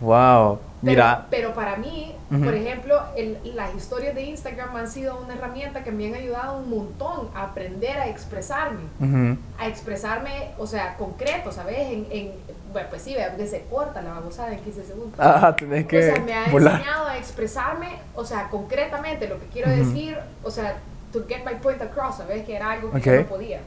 Wow. 0.00 0.58
Mira. 0.82 1.26
Pero, 1.30 1.54
para 1.54 1.76
mí, 1.76 2.14
Ujú. 2.30 2.44
por 2.44 2.54
ejemplo, 2.54 3.00
el- 3.16 3.38
las 3.56 3.74
historias 3.74 4.14
de 4.14 4.22
Instagram 4.22 4.74
han 4.76 4.88
sido 4.88 5.18
una 5.20 5.34
herramienta 5.34 5.82
que 5.82 5.90
me 5.90 6.06
han 6.08 6.14
ayudado 6.14 6.58
un 6.58 6.70
montón 6.70 7.28
a 7.34 7.44
aprender 7.44 7.98
a 7.98 8.08
expresarme. 8.08 8.80
Ujú. 9.00 9.38
A 9.58 9.66
expresarme, 9.68 10.50
o 10.58 10.66
sea, 10.66 10.96
concreto, 10.96 11.50
¿sabes? 11.52 11.78
En, 11.78 12.06
en, 12.10 12.32
bueno, 12.72 12.88
pues 12.90 13.02
sí, 13.02 13.14
vea 13.14 13.34
que 13.36 13.46
se 13.46 13.62
corta 13.70 14.02
la 14.02 14.12
babosada 14.14 14.52
en 14.52 14.60
15 14.60 14.84
segundos. 14.84 15.18
Ah, 15.18 15.54
tenés 15.56 15.86
que 15.86 15.98
o 16.10 16.14
sea, 16.14 16.22
me 16.24 16.34
ha 16.34 16.48
volar. 16.48 16.74
enseñado 16.80 17.06
a 17.08 17.16
expresarme, 17.18 17.88
o 18.14 18.24
sea, 18.24 18.48
concretamente 18.48 19.28
lo 19.28 19.38
que 19.40 19.46
quiero 19.46 19.70
Ujú. 19.72 19.84
decir, 19.84 20.16
o 20.44 20.50
sea, 20.50 20.76
to 21.12 21.24
get 21.28 21.44
my 21.44 21.54
point 21.60 21.80
across, 21.82 22.16
¿sabes? 22.18 22.44
Que 22.44 22.56
era 22.56 22.70
algo 22.72 22.90
que 22.92 22.98
Ok. 22.98 23.04
yo 23.04 23.14
no 23.22 23.26
podía. 23.26 23.60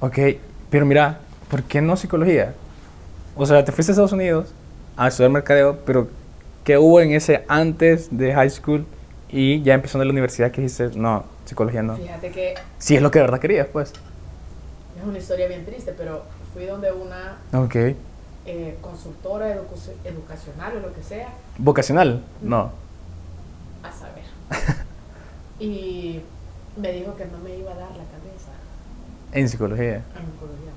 Ok, 0.00 0.18
pero 0.70 0.86
mira, 0.86 1.20
¿por 1.50 1.62
qué 1.62 1.80
no 1.80 1.96
psicología? 1.96 2.54
O 3.36 3.46
sea, 3.46 3.64
te 3.64 3.72
fuiste 3.72 3.90
a 3.90 3.94
Estados 3.94 4.12
Unidos 4.12 4.48
a 4.96 5.08
estudiar 5.08 5.30
mercadeo, 5.30 5.78
pero 5.86 6.08
¿qué 6.64 6.76
hubo 6.78 7.00
en 7.00 7.12
ese 7.12 7.44
antes 7.48 8.08
de 8.10 8.34
high 8.34 8.50
school 8.50 8.84
Y 9.30 9.62
ya 9.62 9.74
empezando 9.74 10.02
en 10.02 10.08
la 10.08 10.12
universidad 10.12 10.50
que 10.50 10.62
dijiste, 10.62 10.90
no, 10.96 11.24
psicología 11.44 11.82
no. 11.82 11.96
Fíjate 11.96 12.30
que 12.30 12.54
Si 12.78 12.96
es 12.96 13.02
lo 13.02 13.10
que 13.10 13.18
de 13.18 13.24
verdad 13.24 13.38
querías, 13.40 13.66
pues. 13.72 13.90
es 13.90 15.04
una 15.06 15.18
historia 15.18 15.46
bien 15.48 15.64
triste, 15.66 15.92
pero 15.96 16.22
fui 16.54 16.64
donde 16.64 16.90
una 16.92 17.36
Ok. 17.52 17.74
eh, 18.46 18.78
consultora 18.80 19.54
edu- 19.54 19.92
educacional 20.04 20.76
o 20.78 20.80
lo 20.80 20.92
que 20.94 21.02
sea, 21.02 21.28
¿Vocacional? 21.58 22.22
No. 22.42 22.72
a 23.82 23.92
saber. 23.92 24.24
y 25.60 26.20
me 26.76 26.92
dijo 26.92 27.14
que 27.16 27.26
no 27.26 27.38
me 27.38 27.56
iba 27.56 27.70
a 27.72 27.74
dar 27.76 27.90
la 27.90 28.04
cabeza 28.04 28.50
En 29.32 29.48
psicología. 29.48 29.96
a 30.14 30.18
psicología. 30.20 30.72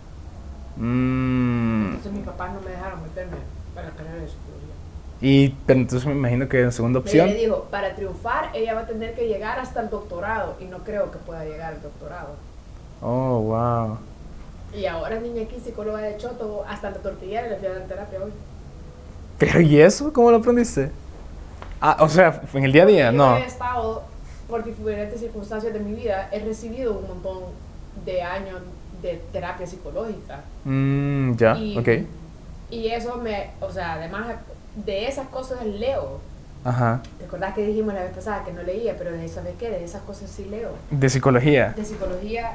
Mm. 0.78 1.86
Entonces 1.88 2.12
mis 2.14 2.26
papás 2.26 2.54
no 2.54 2.62
me 2.62 2.72
dejaron 2.72 3.02
meterme 3.04 3.38
para 3.76 3.88
la 3.90 3.94
carrera 3.94 4.16
de 4.16 4.28
psicología. 4.28 4.58
Y, 5.22 5.50
pero 5.68 5.80
entonces 5.80 6.08
me 6.08 6.14
imagino 6.14 6.50
que 6.50 6.62
en 6.64 6.72
segunda 6.72 7.00
Ella 7.00 7.06
opción. 7.06 7.28
le 7.30 7.36
dijo, 7.36 7.68
para 7.70 7.94
triunfar 7.96 8.50
ella 8.56 8.74
va 8.74 8.82
a 8.82 8.88
tener 8.88 9.14
que 9.14 9.28
llegar 9.28 9.60
hasta 9.60 9.82
el 9.82 9.90
doctorado 9.90 10.56
y 10.60 10.66
no 10.66 10.80
creo 10.80 11.12
que 11.12 11.18
pueda 11.20 11.46
llegar 11.46 11.74
al 11.76 11.82
doctorado. 11.82 12.36
Oh, 13.02 13.40
wow. 13.42 13.98
Y 14.76 14.86
ahora 14.86 15.20
niña 15.20 15.44
aquí, 15.44 15.60
psicóloga 15.60 16.00
de 16.00 16.18
choto, 16.18 16.64
hasta 16.68 16.90
la 16.92 16.98
tortillera 16.98 17.48
le 17.48 17.58
fui 17.58 17.68
a 17.68 17.74
dar 17.74 17.82
terapia 17.88 18.20
hoy. 18.24 18.32
Pero 19.38 19.60
¿y 19.62 19.80
eso? 19.80 20.12
¿Cómo 20.14 20.32
lo 20.32 20.38
aprendiste? 20.38 20.92
Ah, 21.80 21.98
o 22.00 22.10
sea, 22.10 22.42
en 22.54 22.64
el 22.64 22.72
día 22.72 22.84
a 22.84 22.86
día, 22.86 23.06
Yo 23.12 23.18
no. 23.18 23.38
he 23.38 23.46
estado, 23.46 24.04
por 24.48 24.64
diferentes 24.64 25.20
circunstancias 25.20 25.74
de 25.74 25.80
mi 25.80 25.94
vida, 25.94 26.30
he 26.32 26.40
recibido 26.40 26.94
un 26.98 27.08
montón 27.08 27.40
de 28.06 28.22
años 28.22 28.62
de 29.02 29.22
terapia 29.32 29.66
psicológica. 29.66 30.42
Mm, 30.66 31.36
ya, 31.36 31.58
y, 31.58 31.78
ok. 31.78 31.88
y 32.70 32.88
eso 32.88 33.18
me, 33.18 33.52
o 33.60 33.72
sea, 33.72 33.94
además 33.94 34.28
de 34.86 35.08
esas 35.08 35.28
cosas 35.28 35.66
leo. 35.66 36.20
Ajá. 36.64 37.02
¿Te 37.18 37.26
acordás 37.26 37.56
que 37.56 37.66
dijimos 37.66 37.94
la 37.96 38.04
vez 38.04 38.14
pasada 38.14 38.44
que 38.44 38.54
no 38.54 38.62
leía, 38.62 38.96
pero 38.98 39.12
de 39.12 39.28
¿sabes 39.28 39.56
qué? 39.60 39.70
De 39.70 39.84
esas 39.84 40.04
cosas 40.04 40.30
sí 40.30 40.46
leo. 40.46 40.72
De 40.92 41.10
psicología. 41.10 41.74
De 41.76 41.84
psicología, 41.84 42.52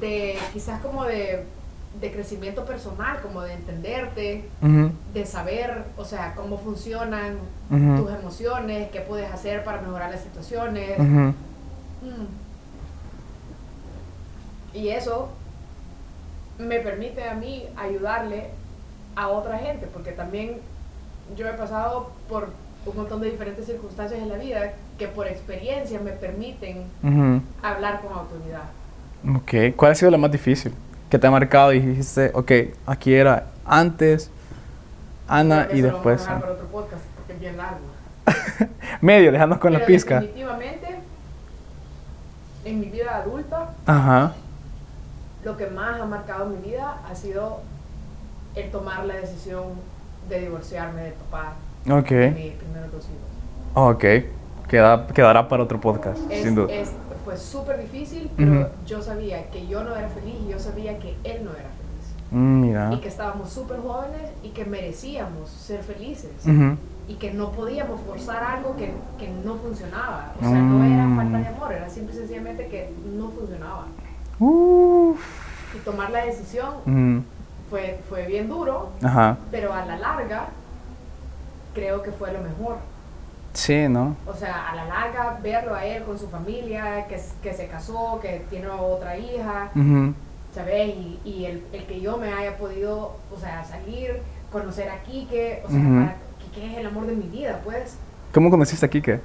de 0.00 0.38
quizás 0.54 0.80
como 0.80 1.04
de, 1.04 1.44
de 2.00 2.12
crecimiento 2.12 2.64
personal, 2.64 3.20
como 3.20 3.42
de 3.42 3.52
entenderte, 3.52 4.44
Ujú, 4.62 4.90
de 5.12 5.26
saber, 5.26 5.84
o 5.98 6.04
sea, 6.06 6.34
cómo 6.34 6.56
funcionan 6.56 7.36
ujú, 7.70 8.04
tus 8.04 8.14
emociones, 8.14 8.90
qué 8.90 9.00
puedes 9.00 9.30
hacer 9.30 9.62
para 9.64 9.82
mejorar 9.82 10.10
las 10.10 10.22
situaciones. 10.22 10.98
ujú. 10.98 11.34
Mm. 12.02 12.41
Y 14.74 14.88
eso 14.88 15.28
me 16.58 16.80
permite 16.80 17.28
a 17.28 17.34
mí 17.34 17.66
ayudarle 17.76 18.48
a 19.16 19.28
otra 19.28 19.58
gente, 19.58 19.86
porque 19.92 20.12
también 20.12 20.56
yo 21.36 21.46
he 21.46 21.52
pasado 21.52 22.10
por 22.28 22.50
un 22.86 22.96
montón 22.96 23.20
de 23.20 23.30
diferentes 23.30 23.66
circunstancias 23.66 24.20
en 24.20 24.28
la 24.28 24.36
vida 24.36 24.72
que 24.98 25.08
por 25.08 25.26
experiencia 25.26 26.00
me 26.00 26.12
permiten 26.12 26.84
hablar 27.62 28.00
con 28.00 28.12
autoridad. 28.12 28.64
Ok, 29.36 29.76
¿cuál 29.76 29.92
ha 29.92 29.94
sido 29.94 30.10
la 30.10 30.18
más 30.18 30.32
difícil? 30.32 30.72
Que 31.10 31.18
te 31.18 31.26
ha 31.26 31.30
marcado 31.30 31.72
y 31.72 31.80
dijiste, 31.80 32.30
ok, 32.34 32.52
aquí 32.86 33.14
era 33.14 33.46
antes, 33.64 34.30
Ana, 35.28 35.68
y 35.72 35.80
lo 35.80 35.92
vamos 35.92 36.06
a 36.06 36.10
después. 36.10 36.22
para 36.22 36.52
otro 36.52 36.66
podcast 36.66 37.02
porque 37.16 37.32
es 37.34 37.40
bien 37.40 37.56
largo. 37.56 37.80
Medio, 39.00 39.32
dejando 39.32 39.60
con 39.60 39.72
la 39.72 39.84
pizca. 39.84 40.20
Definitivamente, 40.20 40.96
en 42.64 42.80
mi 42.80 42.86
vida 42.86 43.16
adulta, 43.16 43.70
Ajá. 43.86 44.34
Lo 45.44 45.56
que 45.56 45.66
más 45.68 46.00
ha 46.00 46.06
marcado 46.06 46.46
mi 46.46 46.56
vida 46.56 47.00
ha 47.08 47.14
sido 47.14 47.60
el 48.54 48.70
tomar 48.70 49.04
la 49.06 49.14
decisión 49.16 49.64
de 50.28 50.40
divorciarme 50.40 51.02
de 51.02 51.10
papá 51.12 51.54
Ok. 51.90 52.08
de 52.10 52.30
mis 52.30 52.52
primeros 52.52 52.92
dos 52.92 53.04
hijos. 53.04 53.74
Ok. 53.74 54.04
Queda, 54.68 55.06
quedará 55.08 55.48
para 55.48 55.62
otro 55.64 55.80
podcast, 55.80 56.18
Es- 56.30 56.42
sin 56.44 56.54
duda. 56.54 56.72
es- 56.72 56.92
fue 57.24 57.36
súper 57.36 57.78
difícil, 57.80 58.30
pero 58.36 58.52
Ujú. 58.62 58.66
yo 58.86 59.02
sabía 59.02 59.48
que 59.50 59.66
yo 59.66 59.84
no 59.84 59.94
era 59.94 60.08
feliz 60.08 60.34
y 60.46 60.50
yo 60.50 60.58
sabía 60.58 60.98
que 60.98 61.10
él 61.24 61.44
no 61.44 61.50
era 61.50 61.68
feliz. 61.68 62.14
Mm, 62.30 62.60
mira. 62.60 62.92
Y 62.92 62.98
que 63.00 63.08
estábamos 63.08 63.50
súper 63.50 63.78
jóvenes 63.80 64.30
y 64.42 64.48
que 64.50 64.64
merecíamos 64.64 65.48
ser 65.50 65.82
felices. 65.82 66.30
Ujú. 66.46 66.76
Y 67.08 67.14
que 67.16 67.32
no 67.32 67.50
podíamos 67.52 68.00
forzar 68.00 68.42
algo 68.42 68.74
que, 68.76 68.92
que 69.18 69.28
no 69.44 69.56
funcionaba. 69.56 70.32
O 70.38 70.40
sea, 70.40 70.50
no 70.58 70.84
era 70.84 71.04
Mm. 71.06 71.16
falta 71.16 71.38
de 71.38 71.46
amor, 71.48 71.72
era 71.72 71.88
simple 71.90 72.14
y 72.14 72.18
sencillamente 72.18 72.66
que 72.68 72.92
no 73.16 73.28
funcionaba. 73.30 73.86
Uf. 74.38 75.20
Y 75.74 75.78
tomar 75.80 76.10
la 76.10 76.24
decisión 76.24 76.68
Ujú. 76.86 77.24
fue, 77.70 78.00
fue 78.08 78.26
bien 78.26 78.48
duro, 78.48 78.90
Ajá. 79.02 79.38
pero 79.50 79.72
a 79.72 79.84
la 79.86 79.96
larga 79.98 80.46
creo 81.74 82.02
que 82.02 82.10
fue 82.12 82.32
lo 82.32 82.40
mejor. 82.40 82.76
Sí, 83.54 83.86
¿no? 83.88 84.16
O 84.26 84.34
sea, 84.34 84.70
a 84.70 84.74
la 84.74 84.84
larga 84.86 85.38
verlo 85.42 85.74
a 85.74 85.84
él 85.84 86.02
con 86.04 86.18
su 86.18 86.28
familia, 86.28 87.06
que, 87.06 87.20
que 87.42 87.52
se 87.54 87.66
casó, 87.68 88.18
que 88.20 88.44
tiene 88.50 88.68
otra 88.68 89.16
hija. 89.16 89.70
¿sabes? 90.54 90.88
Y, 90.94 91.18
y 91.24 91.44
el, 91.46 91.64
el 91.72 91.86
que 91.86 92.00
yo 92.00 92.18
me 92.18 92.30
haya 92.32 92.58
podido, 92.58 93.16
o 93.34 93.38
sea, 93.40 93.64
salir, 93.64 94.20
conocer 94.50 94.90
a 94.90 95.02
Quique, 95.02 95.62
o 95.66 95.70
sea, 95.70 95.78
Ujú. 95.80 95.94
para- 96.00 96.16
Quique 96.40 96.72
es 96.72 96.78
el 96.78 96.86
amor 96.86 97.06
de 97.06 97.14
mi 97.14 97.26
vida, 97.26 97.60
pues. 97.64 97.96
¿Cómo 98.34 98.50
conociste 98.50 98.84
a 98.84 98.90
Kike? 98.90 99.20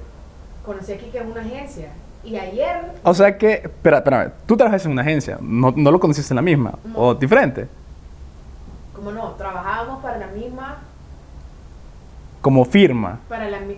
Conocí 0.64 0.92
a 0.92 0.98
Quique 0.98 1.18
en 1.18 1.30
una 1.30 1.40
agencia. 1.42 1.88
Y 2.28 2.36
ayer, 2.36 2.92
O 3.02 3.14
sea 3.14 3.38
que, 3.38 3.54
espera, 3.54 3.98
espera, 3.98 4.32
tú 4.46 4.56
trabajas 4.56 4.84
en 4.84 4.92
una 4.92 5.02
agencia, 5.02 5.38
no, 5.40 5.72
no 5.74 5.90
lo 5.90 5.98
conociste 5.98 6.32
en 6.34 6.36
la 6.36 6.42
misma, 6.42 6.74
No. 6.84 6.98
o 6.98 7.14
diferente, 7.14 7.68
como 8.94 9.12
no, 9.12 9.30
trabajábamos 9.32 10.02
para 10.02 10.18
la 10.18 10.26
misma, 10.26 10.78
como 12.42 12.64
firma. 12.64 13.18
para 13.28 13.48
la 13.48 13.60
mi- 13.60 13.74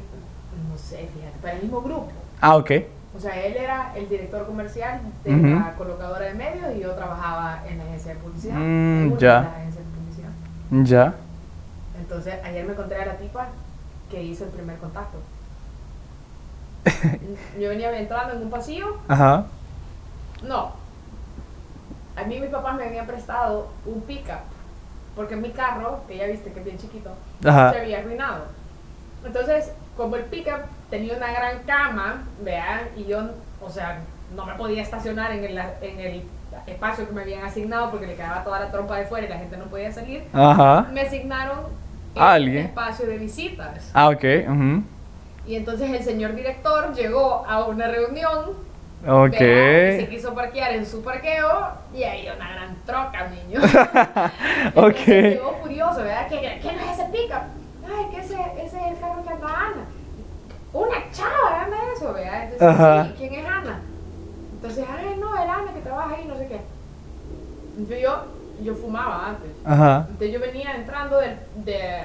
no 0.70 0.76
sé, 0.78 1.08
fíjate, 1.14 1.38
para 1.40 1.54
el 1.54 1.62
mismo 1.62 1.80
grupo. 1.80 2.10
Ah, 2.40 2.56
ok. 2.56 2.70
O 3.16 3.20
sea, 3.20 3.38
él 3.44 3.56
era 3.56 3.92
el 3.96 4.08
director 4.08 4.46
comercial 4.46 5.00
de 5.24 5.30
la 5.36 5.74
colocadora 5.76 6.26
de 6.26 6.34
medios 6.34 6.74
y 6.76 6.80
yo 6.80 6.92
trabajaba 6.94 7.62
en 7.68 7.78
la 7.78 7.84
agencia 7.84 8.14
de 8.14 8.20
publicidad. 8.20 8.54
Mm, 8.56 9.16
ya. 9.18 9.38
de 9.38 9.44
las 9.44 9.54
agencias 9.56 9.84
de 9.84 9.90
publicidad. 9.98 10.30
Ya. 10.84 11.14
Entonces, 12.00 12.34
ayer 12.44 12.64
me 12.64 12.72
encontré 12.72 13.02
a 13.02 13.06
la 13.06 13.16
tipa 13.16 13.48
que 14.10 14.22
hizo 14.22 14.44
el 14.44 14.50
primer 14.50 14.76
contacto. 14.78 15.18
Yo 17.58 17.68
venía 17.68 17.96
entrando 17.98 18.34
en 18.34 18.42
un 18.42 18.50
pasillo. 18.50 18.96
Ajá. 19.08 19.46
No. 20.42 20.72
A 22.16 22.24
mí 22.24 22.40
mis 22.40 22.50
papás 22.50 22.76
me 22.76 22.84
habían 22.84 23.06
prestado 23.06 23.68
un 23.84 24.00
pickup. 24.02 24.40
Porque 25.16 25.36
mi 25.36 25.50
carro, 25.50 26.00
que 26.08 26.16
ya 26.16 26.26
viste 26.26 26.52
que 26.52 26.60
es 26.60 26.64
bien 26.64 26.78
chiquito, 26.78 27.10
Ajá. 27.44 27.72
se 27.72 27.80
había 27.80 27.98
arruinado. 27.98 28.44
Entonces, 29.24 29.72
como 29.96 30.16
el 30.16 30.24
pickup 30.24 30.60
tenía 30.88 31.16
una 31.16 31.32
gran 31.32 31.58
cama, 31.64 32.22
vean, 32.42 32.88
y 32.96 33.04
yo, 33.04 33.18
o 33.60 33.68
sea, 33.68 34.00
no 34.34 34.46
me 34.46 34.54
podía 34.54 34.82
estacionar 34.82 35.32
en 35.32 35.44
el, 35.44 35.58
en 35.58 36.00
el 36.00 36.22
espacio 36.66 37.06
que 37.06 37.12
me 37.12 37.22
habían 37.22 37.44
asignado 37.44 37.90
porque 37.90 38.06
le 38.06 38.14
quedaba 38.14 38.42
toda 38.44 38.60
la 38.60 38.70
trompa 38.70 38.96
de 38.96 39.06
fuera 39.06 39.26
y 39.26 39.30
la 39.30 39.38
gente 39.38 39.56
no 39.56 39.64
podía 39.66 39.92
salir, 39.92 40.24
Ajá. 40.32 40.88
me 40.92 41.02
asignaron 41.02 41.58
el 42.14 42.22
¿Alguien? 42.22 42.66
espacio 42.66 43.06
de 43.06 43.18
visitas. 43.18 43.90
Ah, 43.92 44.08
ok. 44.08 44.24
ujú. 44.48 44.82
Y 45.46 45.56
entonces 45.56 45.90
el 45.90 46.02
señor 46.04 46.34
director 46.34 46.92
llegó 46.94 47.44
a 47.48 47.64
una 47.66 47.88
reunión, 47.88 48.50
Ok. 49.06 49.30
vea, 49.38 49.94
y 49.94 50.00
se 50.00 50.08
quiso 50.08 50.34
parquear 50.34 50.72
en 50.74 50.84
su 50.86 51.02
parqueo 51.02 51.68
y 51.94 52.02
ahí 52.02 52.28
una 52.34 52.52
gran 52.52 52.76
troca, 52.84 53.28
niño. 53.28 53.60
Ok. 54.74 55.06
Llegó 55.06 55.56
furioso, 55.62 55.96
¿verdad? 55.98 56.28
¿Qué, 56.28 56.40
qué, 56.40 56.60
qué 56.62 56.72
no 56.76 56.80
es 56.82 56.98
ese 56.98 57.04
pickup? 57.10 57.42
Ay, 57.86 58.06
que 58.14 58.20
ese, 58.20 58.34
ese 58.62 58.76
es 58.78 58.86
el 58.92 58.98
carro 59.00 59.22
que 59.24 59.30
anda 59.30 59.46
Ana. 59.48 59.84
Una 60.72 61.10
chava 61.10 61.62
anda 61.64 61.76
eso, 61.96 62.12
¿verdad? 62.12 62.44
Entonces, 62.52 63.06
sí, 63.06 63.14
¿quién 63.18 63.34
es 63.42 63.46
Ana? 63.50 63.80
Entonces, 64.52 64.84
ay, 64.88 65.16
no, 65.18 65.34
es 65.34 65.48
Ana 65.50 65.72
que 65.74 65.80
trabaja 65.80 66.14
ahí, 66.14 66.24
no 66.26 66.36
sé 66.36 66.46
qué. 66.46 66.60
Entonces 67.78 68.02
yo, 68.02 68.24
yo 68.62 68.74
fumaba 68.74 69.28
antes. 69.30 69.50
Ajá. 69.64 70.06
Entonces 70.10 70.32
yo 70.32 70.38
venía 70.40 70.76
entrando 70.76 71.16
del- 71.18 71.38
de, 71.56 72.02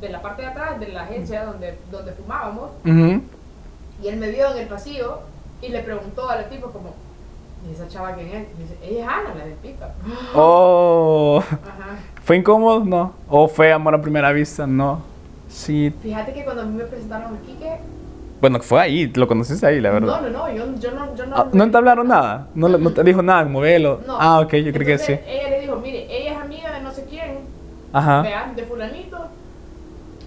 de 0.00 0.08
la 0.08 0.20
parte 0.22 0.42
de 0.42 0.48
atrás 0.48 0.78
de 0.80 0.88
la 0.88 1.02
agencia 1.02 1.44
donde, 1.44 1.78
donde 1.90 2.12
fumábamos 2.12 2.70
Ujú. 2.84 3.22
y 4.02 4.08
él 4.08 4.16
me 4.16 4.28
vio 4.30 4.50
en 4.52 4.58
el 4.58 4.66
pasillo 4.68 5.20
y 5.62 5.68
le 5.68 5.80
preguntó 5.80 6.28
a 6.28 6.36
la 6.36 6.48
tipa 6.48 6.66
como, 6.68 6.94
¿y 7.68 7.72
esa 7.72 7.88
chava 7.88 8.12
quién 8.14 8.28
es? 8.28 8.46
Y 8.58 8.62
dice, 8.62 8.76
ella 8.82 9.00
es 9.04 9.08
Ana, 9.08 9.34
la 9.38 9.44
del 9.46 9.54
pickup. 9.54 9.88
Oh. 10.34 11.38
Ajá. 11.42 11.96
¿Fue 12.22 12.36
incómodo? 12.36 12.84
No. 12.84 13.12
¿O 13.28 13.48
fue 13.48 13.72
amor 13.72 13.94
a 13.94 14.00
primera 14.02 14.32
vista? 14.32 14.66
No. 14.66 15.00
Sí. 15.48 15.94
Fíjate 16.02 16.32
que 16.32 16.44
cuando 16.44 16.62
a 16.62 16.64
mí 16.66 16.74
me 16.76 16.84
presentaron 16.84 17.34
a 17.34 17.38
Quique, 17.46 17.78
Bueno, 18.40 18.58
fue 18.60 18.80
ahí, 18.80 19.06
lo 19.14 19.26
conociste 19.28 19.66
ahí, 19.66 19.80
la 19.80 19.90
verdad. 19.92 20.20
no, 20.20 20.28
no, 20.28 20.38
no, 20.48 20.52
yo, 20.52 20.74
yo 20.80 20.90
no, 20.90 21.14
yo 21.14 21.26
no. 21.26 21.36
Ah, 21.36 21.46
¿No 21.52 21.70
te 21.70 21.76
hablaron 21.76 22.08
nada? 22.08 22.48
¿No, 22.54 22.68
no 22.68 22.92
te 22.92 23.02
dijo 23.04 23.22
nada 23.22 23.44
como 23.44 23.60
velo? 23.60 24.00
No. 24.06 24.16
Ah, 24.20 24.40
ok, 24.40 24.52
yo 24.56 24.72
creo 24.72 24.86
que 24.86 24.98
sí. 24.98 25.12
Ella 25.26 25.50
le 25.50 25.60
dijo, 25.60 25.76
mire, 25.76 26.06
ella 26.10 26.32
es 26.32 26.38
amiga 26.38 26.72
de 26.72 26.80
no 26.82 26.90
sé 26.92 27.04
quién, 27.08 27.38
Ajá. 27.92 28.22
vean, 28.22 28.56
de 28.56 28.64
fulanito. 28.64 29.18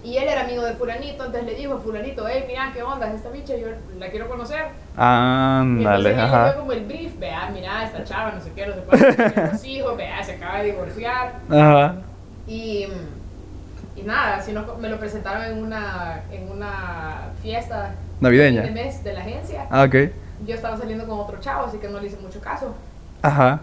Y 0.04 0.16
él 0.16 0.28
era 0.28 0.42
amigo 0.42 0.64
de 0.64 0.74
fulanito, 0.74 1.24
entonces 1.24 1.44
le 1.44 1.54
dijo 1.56 1.74
a 1.74 1.78
fulanito, 1.78 2.26
hey, 2.28 2.44
mira, 2.46 2.70
¿qué 2.72 2.82
onda 2.82 3.08
es 3.08 3.16
esta 3.16 3.30
bicha? 3.30 3.56
Yo 3.56 3.66
la 3.98 4.08
quiero 4.10 4.28
conocer. 4.28 4.66
Ándale, 4.96 6.10
ella 6.10 6.16
le 6.18 6.22
ajá. 6.22 6.44
dio 6.52 6.60
como 6.60 6.72
el 6.72 6.84
brief, 6.86 7.18
vea, 7.18 7.50
mira, 7.52 7.84
esta 7.84 8.04
chava, 8.04 8.32
no 8.32 8.40
sé 8.40 8.52
qué, 8.54 8.66
no 8.66 8.74
sé 8.74 8.80
cuánto, 8.86 9.06
tiene 9.14 9.50
dos 9.50 9.64
hijos, 9.64 9.96
vea, 9.96 10.22
se 10.22 10.32
acaba 10.32 10.58
de 10.58 10.64
divorciar. 10.66 11.34
Ajá. 11.50 11.94
Y, 12.46 12.86
y 13.96 14.02
nada, 14.04 14.36
así 14.36 14.52
nos- 14.52 14.78
me 14.78 14.88
lo 14.88 14.98
presentaron 14.98 15.44
en 15.44 15.62
una, 15.62 16.20
en 16.30 16.50
una 16.50 17.30
fiesta 17.42 17.94
Navideña. 18.20 18.62
de 18.62 18.70
mes 18.70 19.02
de 19.02 19.12
la 19.12 19.20
agencia. 19.20 19.66
Ah, 19.70 19.82
ok. 19.84 19.94
Yo 20.46 20.54
estaba 20.54 20.76
saliendo 20.76 21.06
con 21.06 21.18
otro 21.18 21.38
chavo, 21.40 21.66
así 21.66 21.78
que 21.78 21.88
no 21.88 21.98
le 21.98 22.06
hice 22.06 22.16
mucho 22.18 22.40
caso. 22.40 22.72
Ajá. 23.22 23.60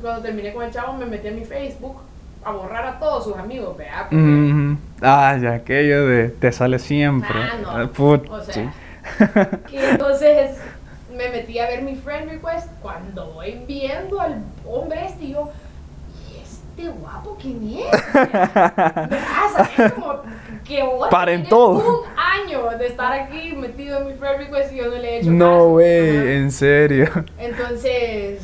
Cuando 0.00 0.22
terminé 0.22 0.52
con 0.52 0.62
el 0.64 0.70
chavo, 0.70 0.92
me 0.92 1.06
metí 1.06 1.28
en 1.28 1.36
mi 1.36 1.44
Facebook 1.44 1.96
a 2.44 2.52
borrar 2.52 2.86
a 2.86 2.98
todos 2.98 3.24
sus 3.24 3.36
amigos, 3.36 3.76
¿verdad? 3.76 4.06
Porque-. 4.10 4.76
Ah, 5.02 5.38
ya, 5.40 5.54
aquello 5.54 6.06
de 6.06 6.28
te 6.28 6.50
sale 6.52 6.78
siempre. 6.78 7.34
Ah, 7.34 7.56
no. 7.62 7.70
Ah, 7.70 7.88
put- 7.94 8.28
O 8.30 8.40
sea, 8.42 8.54
sí. 8.54 8.68
Y 9.72 9.76
entonces 9.76 10.58
me 11.14 11.28
metí 11.28 11.58
a 11.58 11.66
ver 11.66 11.82
mi 11.82 11.94
friend 11.96 12.30
request 12.30 12.68
cuando 12.80 13.32
voy 13.32 13.60
viendo 13.66 14.20
al 14.20 14.42
hombre 14.66 15.04
este 15.06 15.24
y 15.26 15.32
yo, 15.32 15.50
¿y 16.32 16.40
este 16.40 16.88
guapo 16.88 17.36
quién 17.40 17.78
es? 17.78 18.14
¿verdad? 18.14 19.92
Como 19.94 20.14
que 20.64 20.82
Paren 21.10 21.34
tienes 21.42 21.48
todo. 21.50 22.02
un 22.02 22.06
año 22.16 22.78
de 22.78 22.86
estar 22.86 23.12
aquí 23.12 23.52
metido 23.56 24.00
en 24.00 24.06
mi 24.08 24.14
friend 24.14 24.38
request 24.38 24.72
y 24.72 24.76
yo 24.76 24.84
no 24.86 24.96
le 24.96 25.08
he 25.16 25.18
hecho 25.20 25.30
No, 25.30 25.68
güey, 25.70 26.32
en 26.36 26.50
serio. 26.50 27.08
Entonces, 27.38 28.42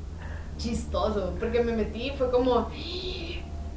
chistoso, 0.56 1.34
porque 1.38 1.60
me 1.62 1.72
metí, 1.72 2.12
fue 2.16 2.30
como, 2.30 2.68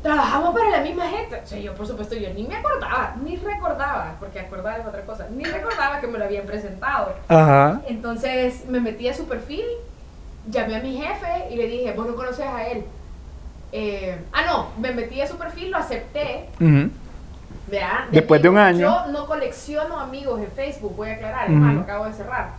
trabajamos 0.02 0.54
para 0.54 0.70
la 0.70 0.80
misma 0.82 1.08
gente. 1.10 1.42
O 1.44 1.48
sea, 1.48 1.60
yo 1.60 1.74
por 1.74 1.88
supuesto, 1.88 2.16
yo 2.16 2.34
ni 2.34 2.44
me 2.44 2.56
acordaba, 2.56 3.16
ni 3.24 3.36
recordaba, 3.38 4.16
porque 4.20 4.40
acordar 4.40 4.80
es 4.80 4.86
otra 4.88 5.02
cosa, 5.06 5.28
ni 5.30 5.44
recordaba 5.44 6.00
que 6.00 6.08
me 6.08 6.18
lo 6.18 6.26
habían 6.26 6.46
presentado. 6.46 7.14
Ajá. 7.28 7.82
Entonces 7.88 8.66
me 8.68 8.80
metí 8.80 9.08
a 9.08 9.14
su 9.14 9.26
perfil, 9.26 9.66
llamé 10.50 10.76
a 10.76 10.80
mi 10.82 10.98
jefe 11.00 11.48
y 11.52 11.56
le 11.56 11.68
dije, 11.68 11.94
vos 11.94 12.08
no 12.08 12.16
conoces 12.16 12.46
a 12.46 12.68
él. 12.68 12.84
Eh, 13.72 14.18
ah, 14.34 14.44
no, 14.46 14.68
me 14.80 14.92
metí 14.92 15.22
a 15.22 15.28
su 15.28 15.38
perfil, 15.38 15.72
lo 15.72 15.78
acepté. 15.78 16.50
Ujú. 16.60 16.90
¿verdad? 17.68 18.06
Después 18.12 18.42
de 18.42 18.50
un 18.50 18.58
año. 18.58 18.80
Yo 18.80 19.12
no 19.12 19.26
colecciono 19.26 19.98
amigos 19.98 20.42
en 20.42 20.52
Facebook, 20.52 20.94
voy 20.96 21.10
a 21.10 21.14
aclarar, 21.14 21.50
Ujú. 21.50 21.60
lo 21.60 21.82
acabo 21.82 22.06
de 22.06 22.14
cerrar. 22.14 22.50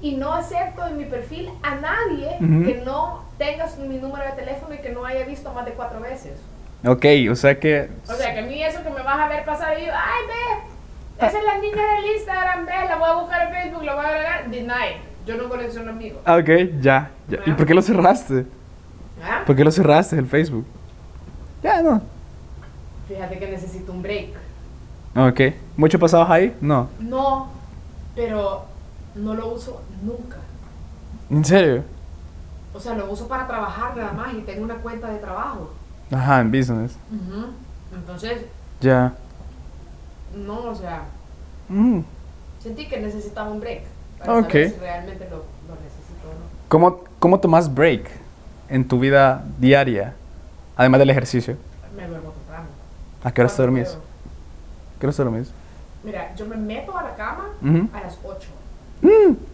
Y 0.00 0.16
no 0.16 0.32
acepto 0.32 0.86
en 0.86 0.96
mi 0.96 1.04
perfil 1.04 1.50
a 1.62 1.74
nadie 1.76 2.36
Ujú. 2.40 2.64
que 2.64 2.82
no 2.84 3.24
tenga 3.36 3.66
mi 3.78 3.98
número 3.98 4.24
de 4.24 4.32
teléfono 4.32 4.74
y 4.74 4.78
que 4.78 4.90
no 4.90 5.04
haya 5.04 5.24
visto 5.26 5.52
más 5.52 5.64
de 5.66 5.72
cuatro 5.72 6.00
veces. 6.00 6.40
Ok, 6.86 7.04
o 7.30 7.34
sea 7.34 7.58
que. 7.58 7.88
O 8.08 8.12
sea, 8.14 8.34
que 8.34 8.40
a 8.40 8.42
mí 8.42 8.62
eso 8.62 8.82
que 8.82 8.90
me 8.90 9.02
vas 9.02 9.18
a 9.18 9.28
ver 9.28 9.44
pasar 9.44 9.78
y 9.78 9.86
yo, 9.86 9.92
ay, 9.94 10.26
ve, 10.26 11.26
esa 11.26 11.38
es 11.38 11.44
la 11.44 11.58
niña 11.58 11.82
del 11.94 12.16
Instagram, 12.16 12.66
ve, 12.66 12.72
la 12.88 12.96
voy 12.96 13.08
a 13.08 13.14
buscar 13.14 13.42
en 13.46 13.52
Facebook, 13.54 13.82
la 13.84 13.94
voy 13.94 14.04
a 14.04 14.08
agregar. 14.08 14.50
Deny. 14.50 14.96
Yo 15.26 15.36
no 15.36 15.48
colecciono 15.48 15.90
amigos. 15.90 16.20
Ah, 16.26 16.36
Ok, 16.36 16.48
ya, 16.80 17.10
ya. 17.28 17.38
¿Y 17.46 17.52
por 17.52 17.66
qué 17.66 17.72
lo 17.74 17.80
cerraste? 17.80 18.44
¿Ah? 19.22 19.42
¿Por 19.46 19.56
qué 19.56 19.64
lo 19.64 19.70
cerraste 19.70 20.16
el 20.18 20.26
Facebook? 20.26 20.66
Ya, 21.62 21.80
no. 21.80 22.02
Fíjate 23.08 23.38
que 23.38 23.46
necesito 23.48 23.90
un 23.92 24.02
break. 24.02 24.30
Ok. 25.16 25.40
¿Mucho 25.76 25.98
pasabas 25.98 26.30
ahí? 26.30 26.54
No. 26.60 26.90
No, 27.00 27.50
pero 28.14 28.66
no 29.14 29.32
lo 29.34 29.48
uso 29.48 29.80
nunca. 30.02 30.36
¿En 31.30 31.44
serio? 31.44 31.84
O 32.74 32.80
sea, 32.80 32.94
lo 32.94 33.10
uso 33.10 33.26
para 33.28 33.46
trabajar 33.46 33.96
nada 33.96 34.12
más 34.12 34.34
y 34.34 34.42
tengo 34.42 34.64
una 34.64 34.74
cuenta 34.76 35.08
de 35.08 35.18
trabajo. 35.18 35.72
Ajá, 36.14 36.40
en 36.40 36.50
business. 36.50 36.96
Ujú. 37.12 37.46
Entonces, 37.94 38.42
Ya. 38.80 39.14
no, 40.34 40.60
o 40.70 40.74
sea, 40.74 41.04
Mm. 41.68 42.00
sentí 42.62 42.88
que 42.88 43.00
necesitaba 43.00 43.50
un 43.50 43.60
break 43.60 43.82
para 44.18 44.34
Ok. 44.38 44.50
saber 44.50 44.70
si 44.70 44.78
realmente 44.80 45.24
lo, 45.30 45.36
lo 45.36 45.74
necesito 45.82 46.28
o 46.28 46.32
no. 46.32 46.46
¿Cómo, 46.68 47.00
¿Cómo 47.18 47.40
tomas 47.40 47.72
break 47.72 48.08
en 48.68 48.86
tu 48.86 48.98
vida 48.98 49.44
diaria? 49.58 50.14
Además 50.76 50.98
del 51.00 51.10
ejercicio. 51.10 51.56
Me 51.96 52.06
duermo 52.06 52.30
temprano. 52.30 52.66
¿A 53.22 53.32
qué 53.32 53.40
hora 53.40 53.50
te 53.50 53.62
dormís? 53.62 53.88
puedo. 53.90 54.02
¿Qué 55.00 55.06
hora 55.06 55.16
te 55.16 55.22
dormís? 55.24 55.50
Mira, 56.04 56.34
yo 56.34 56.46
me 56.46 56.56
meto 56.56 56.96
a 56.96 57.02
la 57.02 57.14
cama 57.14 57.46
Ujú. 57.62 57.88
a 57.94 58.00
las 58.00 58.18
8. 58.24 58.48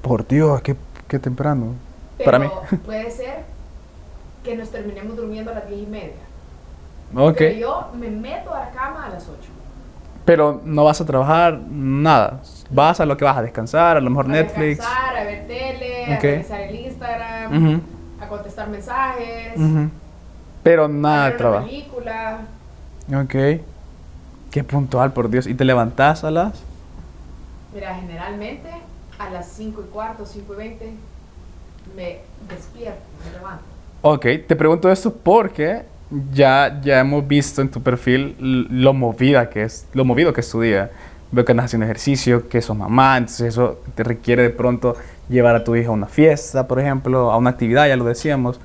Por 0.02 0.26
Dios, 0.26 0.60
qué, 0.62 0.76
qué 1.08 1.18
temprano. 1.18 1.74
Pero 2.18 2.26
Para 2.30 2.38
mí. 2.38 2.50
puede 2.84 3.10
ser 3.10 3.44
que 4.42 4.56
nos 4.56 4.70
terminemos 4.70 5.16
durmiendo 5.16 5.50
a 5.50 5.54
las 5.54 5.68
10 5.68 5.82
y 5.82 5.86
media. 5.86 6.14
Ok. 7.14 7.36
Pero 7.38 7.56
yo 7.58 7.88
me 7.98 8.08
meto 8.10 8.54
a 8.54 8.60
la 8.60 8.70
cama 8.70 9.06
a 9.06 9.08
las 9.10 9.24
8. 9.28 9.48
Pero 10.24 10.60
no 10.64 10.84
vas 10.84 11.00
a 11.00 11.04
trabajar 11.06 11.58
nada. 11.68 12.40
Vas 12.70 13.00
a 13.00 13.06
lo 13.06 13.16
que 13.16 13.24
vas 13.24 13.36
a 13.36 13.42
descansar, 13.42 13.96
a 13.96 14.00
lo 14.00 14.10
mejor 14.10 14.26
a 14.26 14.28
Netflix. 14.28 14.78
descansar, 14.78 15.16
a 15.16 15.24
ver 15.24 15.46
tele, 15.46 16.04
Ok. 16.14 16.24
a 16.24 16.28
revisar 16.28 16.60
el 16.60 16.74
Instagram, 16.76 17.66
Ujú, 17.66 17.80
a 18.20 18.28
contestar 18.28 18.68
mensajes, 18.68 19.56
ujú. 19.56 19.88
Pero 20.62 20.84
a 20.84 20.88
nada 20.88 21.24
de 21.24 21.28
una 21.30 21.36
trabajo. 21.38 21.66
película. 21.66 22.40
Ok. 23.12 23.34
Qué 24.52 24.64
puntual, 24.64 25.12
por 25.12 25.30
Dios. 25.30 25.46
¿Y 25.46 25.54
te 25.54 25.64
levantás 25.64 26.22
a 26.22 26.30
las? 26.30 26.62
Mira, 27.74 27.94
generalmente 27.94 28.68
a 29.18 29.30
las 29.30 29.46
5 29.48 29.82
y 29.86 29.90
cuarto, 29.90 30.24
5 30.26 30.54
y 30.54 30.56
20 30.56 30.92
me 31.96 32.20
despierto, 32.48 33.00
me 33.24 33.32
levanto. 33.32 33.62
Ok, 34.02 34.26
te 34.46 34.56
pregunto 34.56 34.90
esto 34.90 35.12
porque 35.14 35.84
ya, 36.32 36.80
ya 36.82 37.00
hemos 37.00 37.26
visto 37.26 37.62
en 37.62 37.70
tu 37.70 37.82
perfil 37.82 38.36
lo 38.38 38.92
movida 38.92 39.48
que 39.48 39.62
es, 39.62 39.86
lo 39.92 40.04
movido 40.04 40.32
que 40.32 40.40
es 40.40 40.50
tu 40.50 40.60
día. 40.60 40.90
Veo 41.32 41.44
que 41.44 41.52
andas 41.52 41.66
haciendo 41.66 41.84
ejercicio, 41.84 42.48
que 42.48 42.60
sos 42.60 42.76
mamá, 42.76 43.16
entonces 43.16 43.48
eso 43.48 43.80
te 43.94 44.02
requiere 44.02 44.42
de 44.42 44.50
pronto 44.50 44.96
llevar 45.28 45.54
a 45.54 45.62
tu 45.62 45.76
hija 45.76 45.90
a 45.90 45.92
una 45.92 46.06
fiesta, 46.06 46.66
por 46.66 46.80
ejemplo, 46.80 47.30
a 47.30 47.36
una 47.36 47.50
actividad, 47.50 47.86
ya 47.86 47.96
lo 47.96 48.04
decíamos. 48.04 48.60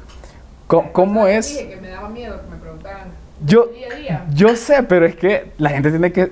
¿Cómo 0.68 1.26
Te 1.26 1.38
es? 1.38 1.50
Dije 1.50 1.70
que 1.70 1.76
me 1.78 1.90
daba 1.90 2.10
miedo 2.10 2.42
que 2.42 2.50
me 2.50 2.58
preguntaran 2.58 3.10
Yo, 3.46 3.68
día 3.68 3.88
a 3.92 3.96
día. 3.96 4.26
yo 4.34 4.56
sé, 4.56 4.82
pero 4.82 5.06
es 5.06 5.16
que 5.16 5.52
la 5.60 5.70
gente 5.70 5.92
tiene 5.92 6.12
que... 6.12 6.32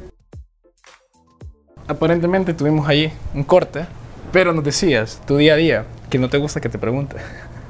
Aparentemente 1.87 2.55
tuvimos 2.55 2.87
ahí 2.87 3.13
un 3.35 3.43
corte, 3.43 3.85
pero 4.31 4.53
nos 4.53 4.63
decías, 4.63 5.21
tu 5.27 5.37
día 5.37 5.53
a 5.53 5.57
día, 5.57 5.85
que 6.09 6.17
no 6.17 6.29
te 6.29 6.39
gusta 6.39 6.59
que 6.59 6.69
te 6.69 6.79
pregunte. 6.79 7.17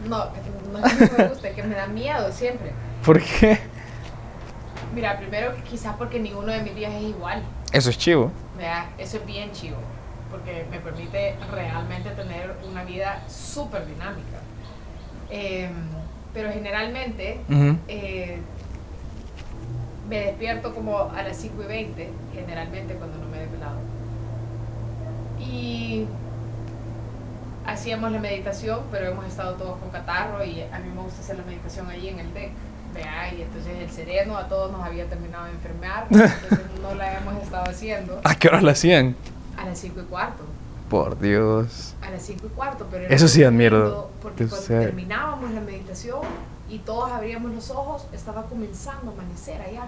No, 0.08 0.26
no 0.72 0.86
es 0.88 0.94
que 0.94 1.06
no 1.06 1.18
me 1.18 1.28
guste, 1.28 1.52
que 1.52 1.64
me 1.64 1.76
da 1.76 1.88
miedo 1.88 2.32
siempre. 2.32 2.72
¿Por 3.06 3.22
qué? 3.22 3.60
Mira, 4.94 5.18
primero 5.18 5.54
quizás 5.70 5.96
porque 5.98 6.20
ninguno 6.20 6.52
de 6.52 6.62
mis 6.62 6.76
días 6.76 6.94
es 6.94 7.04
igual. 7.04 7.44
Eso 7.72 7.90
es 7.90 7.98
chivo. 7.98 8.32
Vea, 8.58 8.92
eso 8.98 9.18
es 9.18 9.26
bien 9.26 9.52
chivo, 9.52 9.78
porque 10.32 10.66
me 10.72 10.80
permite 10.80 11.36
realmente 11.52 12.12
tener 12.12 12.56
una 12.70 12.84
vida 12.84 13.22
súper 13.28 13.86
dinámica. 13.88 14.40
Em, 15.30 15.72
pero 16.34 16.52
generalmente 16.52 17.42
eh, 17.88 18.40
me 20.08 20.20
despierto 20.20 20.74
como 20.74 21.12
a 21.12 21.24
las 21.24 21.38
5 21.38 21.64
y 21.64 21.66
20, 21.66 22.10
generalmente 22.34 22.94
cuando 22.94 23.18
no 23.18 23.28
me 23.28 23.38
he 23.38 23.42
desvelado. 23.42 23.78
Y 25.40 26.06
hacíamos 27.66 28.12
la 28.12 28.20
meditación, 28.20 28.82
pero 28.92 29.08
hemos 29.08 29.26
estado 29.26 29.56
todos 29.56 29.78
con 29.80 29.90
catarro 29.90 30.44
y 30.46 30.62
a 30.62 30.80
mí 30.80 30.90
me 30.94 31.02
gusta 31.02 31.22
hacer 31.22 31.38
la 31.38 31.44
meditación 31.44 31.90
allí 31.90 32.10
en 32.10 32.20
el 32.20 32.34
deck. 32.34 32.52
Vea, 32.94 33.34
y 33.34 33.42
entonces 33.42 33.74
el 33.80 33.90
sereno 33.90 34.38
a 34.38 34.48
todos 34.48 34.72
nos 34.72 34.84
había 34.84 35.06
terminado 35.06 35.46
de 35.46 35.52
enfermar, 35.52 36.06
entonces 36.10 36.60
no 36.82 36.94
la 36.96 37.18
hemos 37.18 37.42
estado 37.42 37.64
haciendo 37.70 38.22
¿A 38.24 38.36
qué 38.36 38.48
horas 38.50 38.64
lo 38.64 38.70
hacían? 38.72 39.16
a 39.58 39.66
las 39.66 39.80
5 39.80 40.02
y 40.02 40.04
cuarto. 40.06 40.44
Por 40.90 41.20
Dios. 41.20 41.96
A 42.02 42.10
las 42.12 42.22
5 42.24 42.46
y 42.48 42.50
cuarto, 42.50 42.88
pero 42.92 43.08
Eso 43.08 43.28
sí 43.28 43.44
admiro 43.44 44.10
Porque 44.22 44.46
cuando 44.46 44.58
usted. 44.62 44.82
terminábamos 44.82 45.52
la 45.52 45.62
meditación 45.62 46.20
y 46.70 46.80
todos 46.80 47.12
abríamos 47.12 47.52
los 47.52 47.70
ojos, 47.72 48.06
estaba 48.14 48.44
comenzando 48.44 49.12
a 49.12 49.14
amanecer 49.14 49.62
allá. 49.62 49.86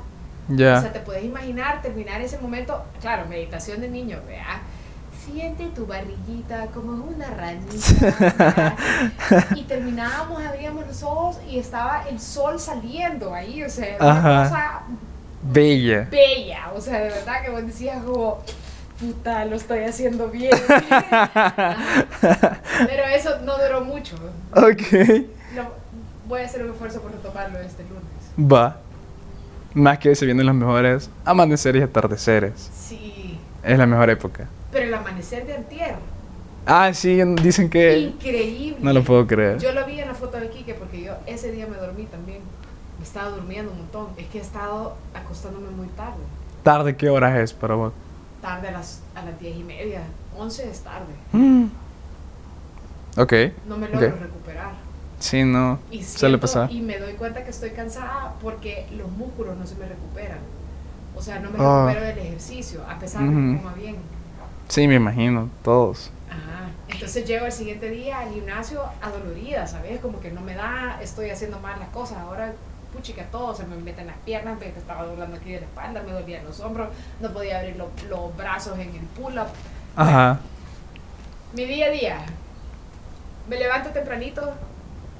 Ya. 0.47 0.77
O 0.77 0.81
sea, 0.81 0.93
te 0.93 0.99
puedes 0.99 1.23
imaginar 1.23 1.81
terminar 1.81 2.21
ese 2.21 2.37
momento, 2.39 2.83
claro, 3.01 3.25
meditación 3.27 3.81
de 3.81 3.89
niño, 3.89 4.19
vea. 4.27 4.61
Siente 5.25 5.65
tu 5.75 5.85
barriguita 5.87 6.67
como 6.67 7.03
una 7.03 7.27
ranita. 7.31 8.75
y 9.55 9.63
terminábamos, 9.63 10.43
abríamos 10.43 10.85
los 10.85 11.01
ojos 11.03 11.37
y 11.49 11.57
estaba 11.59 12.03
el 12.09 12.19
sol 12.19 12.59
saliendo 12.59 13.33
ahí, 13.33 13.63
o 13.63 13.69
sea, 13.69 13.97
una 13.99 14.43
cosa 14.43 14.81
Bella. 15.41 16.07
bella, 16.11 16.71
o 16.75 16.81
sea, 16.81 16.99
de 16.99 17.09
verdad 17.09 17.43
que 17.43 17.49
vos 17.51 17.65
decías 17.65 18.03
como, 18.03 18.39
puta, 18.99 19.45
lo 19.45 19.55
estoy 19.55 19.79
haciendo 19.83 20.27
bien. 20.29 20.51
Pero 22.21 23.03
eso 23.15 23.39
no 23.43 23.57
duró 23.57 23.83
mucho. 23.83 24.15
Ok. 24.55 24.91
Lo- 25.55 25.73
voy 26.27 26.41
a 26.41 26.45
hacer 26.45 26.63
un 26.63 26.71
esfuerzo 26.71 27.01
por 27.01 27.11
retomarlo 27.11 27.59
este 27.59 27.83
lunes. 27.83 28.03
Va. 28.51 28.77
Más 29.73 29.97
que 29.99 30.15
se 30.15 30.25
vienen 30.25 30.45
los 30.45 30.55
mejores 30.55 31.09
amaneceres 31.25 31.81
y 31.81 31.83
atardeceres. 31.83 32.69
Sí, 32.75 33.39
Es 33.63 33.77
la 33.77 33.85
mejor 33.85 34.09
época. 34.09 34.47
Pero 34.75 34.87
el 34.87 34.93
amanecer 34.93 35.45
de 35.47 35.55
antier, 35.55 35.95
Ah, 36.65 36.91
sí, 36.93 37.17
dicen 37.41 37.69
que... 37.69 37.97
increíble. 37.99 38.79
No 38.81 38.91
lo 38.91 39.03
puedo 39.03 39.25
creer. 39.25 39.57
Yo 39.59 39.71
lo 39.71 39.85
vi 39.85 39.99
en 40.01 40.07
la 40.09 40.15
foto 40.15 40.37
de 40.37 40.49
Kike 40.49 40.73
porque 40.73 41.01
yo 41.01 41.13
ese 41.27 41.51
día 41.53 41.65
me 41.67 41.77
dormí 41.77 42.05
también. 42.05 42.39
Me 42.99 43.05
estaba 43.05 43.29
durmiendo 43.29 43.71
un 43.71 43.77
montón. 43.77 44.07
Es 44.17 44.25
que 44.27 44.39
he 44.39 44.41
estado 44.41 44.97
acostándome 45.13 45.69
muy 45.69 45.87
tarde. 45.89 46.17
¿Tarde 46.63 46.97
qué 46.97 47.09
horas 47.09 47.37
es 47.39 47.53
para 47.53 47.75
vos? 47.75 47.93
Tarde 48.41 48.67
a 48.67 48.71
las, 48.71 49.01
a 49.15 49.23
las 49.23 49.39
diez 49.39 49.55
y 49.55 49.63
media. 49.63 50.01
11 50.37 50.69
es 50.69 50.79
tarde. 50.81 51.13
Mm. 51.31 51.67
Ok. 53.17 53.33
No 53.67 53.77
me 53.77 53.87
logro 53.87 54.07
Ok. 54.09 54.19
recuperar. 54.19 54.73
Sí, 55.19 55.43
no. 55.43 55.79
Y, 55.91 56.03
siento- 56.03 56.39
pasar. 56.41 56.69
y 56.71 56.81
me 56.81 56.97
doy 56.99 57.13
cuenta 57.13 57.43
que 57.45 57.51
estoy 57.51 57.69
cansada 57.69 58.33
porque 58.41 58.87
los 58.97 59.09
músculos 59.11 59.55
no 59.55 59.65
se 59.65 59.75
me 59.75 59.85
recuperan. 59.87 60.39
O 61.15 61.21
sea, 61.21 61.39
no 61.39 61.49
me 61.51 61.57
Ah. 61.59 61.85
recupero 61.87 62.07
del 62.07 62.17
ejercicio, 62.27 62.81
a 62.89 62.99
pesar 62.99 63.21
de 63.21 63.29
que 63.29 63.57
coma 63.61 63.73
bien. 63.75 63.95
Sí, 64.67 64.87
me 64.87 64.95
imagino, 64.95 65.49
todos. 65.63 66.11
Ajá. 66.29 66.69
Entonces 66.87 67.25
llego 67.25 67.45
el 67.45 67.51
siguiente 67.51 67.89
día 67.89 68.19
al 68.19 68.31
gimnasio 68.33 68.81
adolorida, 69.01 69.67
¿sabes? 69.67 69.99
Como 69.99 70.19
que 70.19 70.31
no 70.31 70.41
me 70.41 70.55
da, 70.55 70.99
estoy 71.01 71.29
haciendo 71.29 71.59
mal 71.59 71.79
las 71.79 71.89
cosas. 71.89 72.17
Ahora, 72.19 72.53
puchica, 72.93 73.23
todo 73.31 73.53
se 73.53 73.65
me 73.65 73.75
meten 73.75 74.07
las 74.07 74.17
piernas, 74.25 74.57
me 74.59 74.67
estaba 74.67 75.03
doblando 75.03 75.35
aquí 75.37 75.51
de 75.51 75.59
la 75.61 75.65
espalda, 75.65 76.01
me 76.03 76.11
dolían 76.13 76.45
los 76.45 76.59
hombros, 76.61 76.89
no 77.19 77.31
podía 77.31 77.59
abrir 77.59 77.75
lo- 77.75 77.89
los 78.09 78.35
brazos 78.37 78.77
en 78.79 78.89
el 78.95 79.05
pull-up. 79.15 79.47
Ajá. 79.95 80.39
Mi 81.53 81.65
día 81.65 81.87
a 81.87 81.89
día. 81.89 82.17
Me 83.49 83.57
levanto 83.57 83.89
tempranito, 83.89 84.53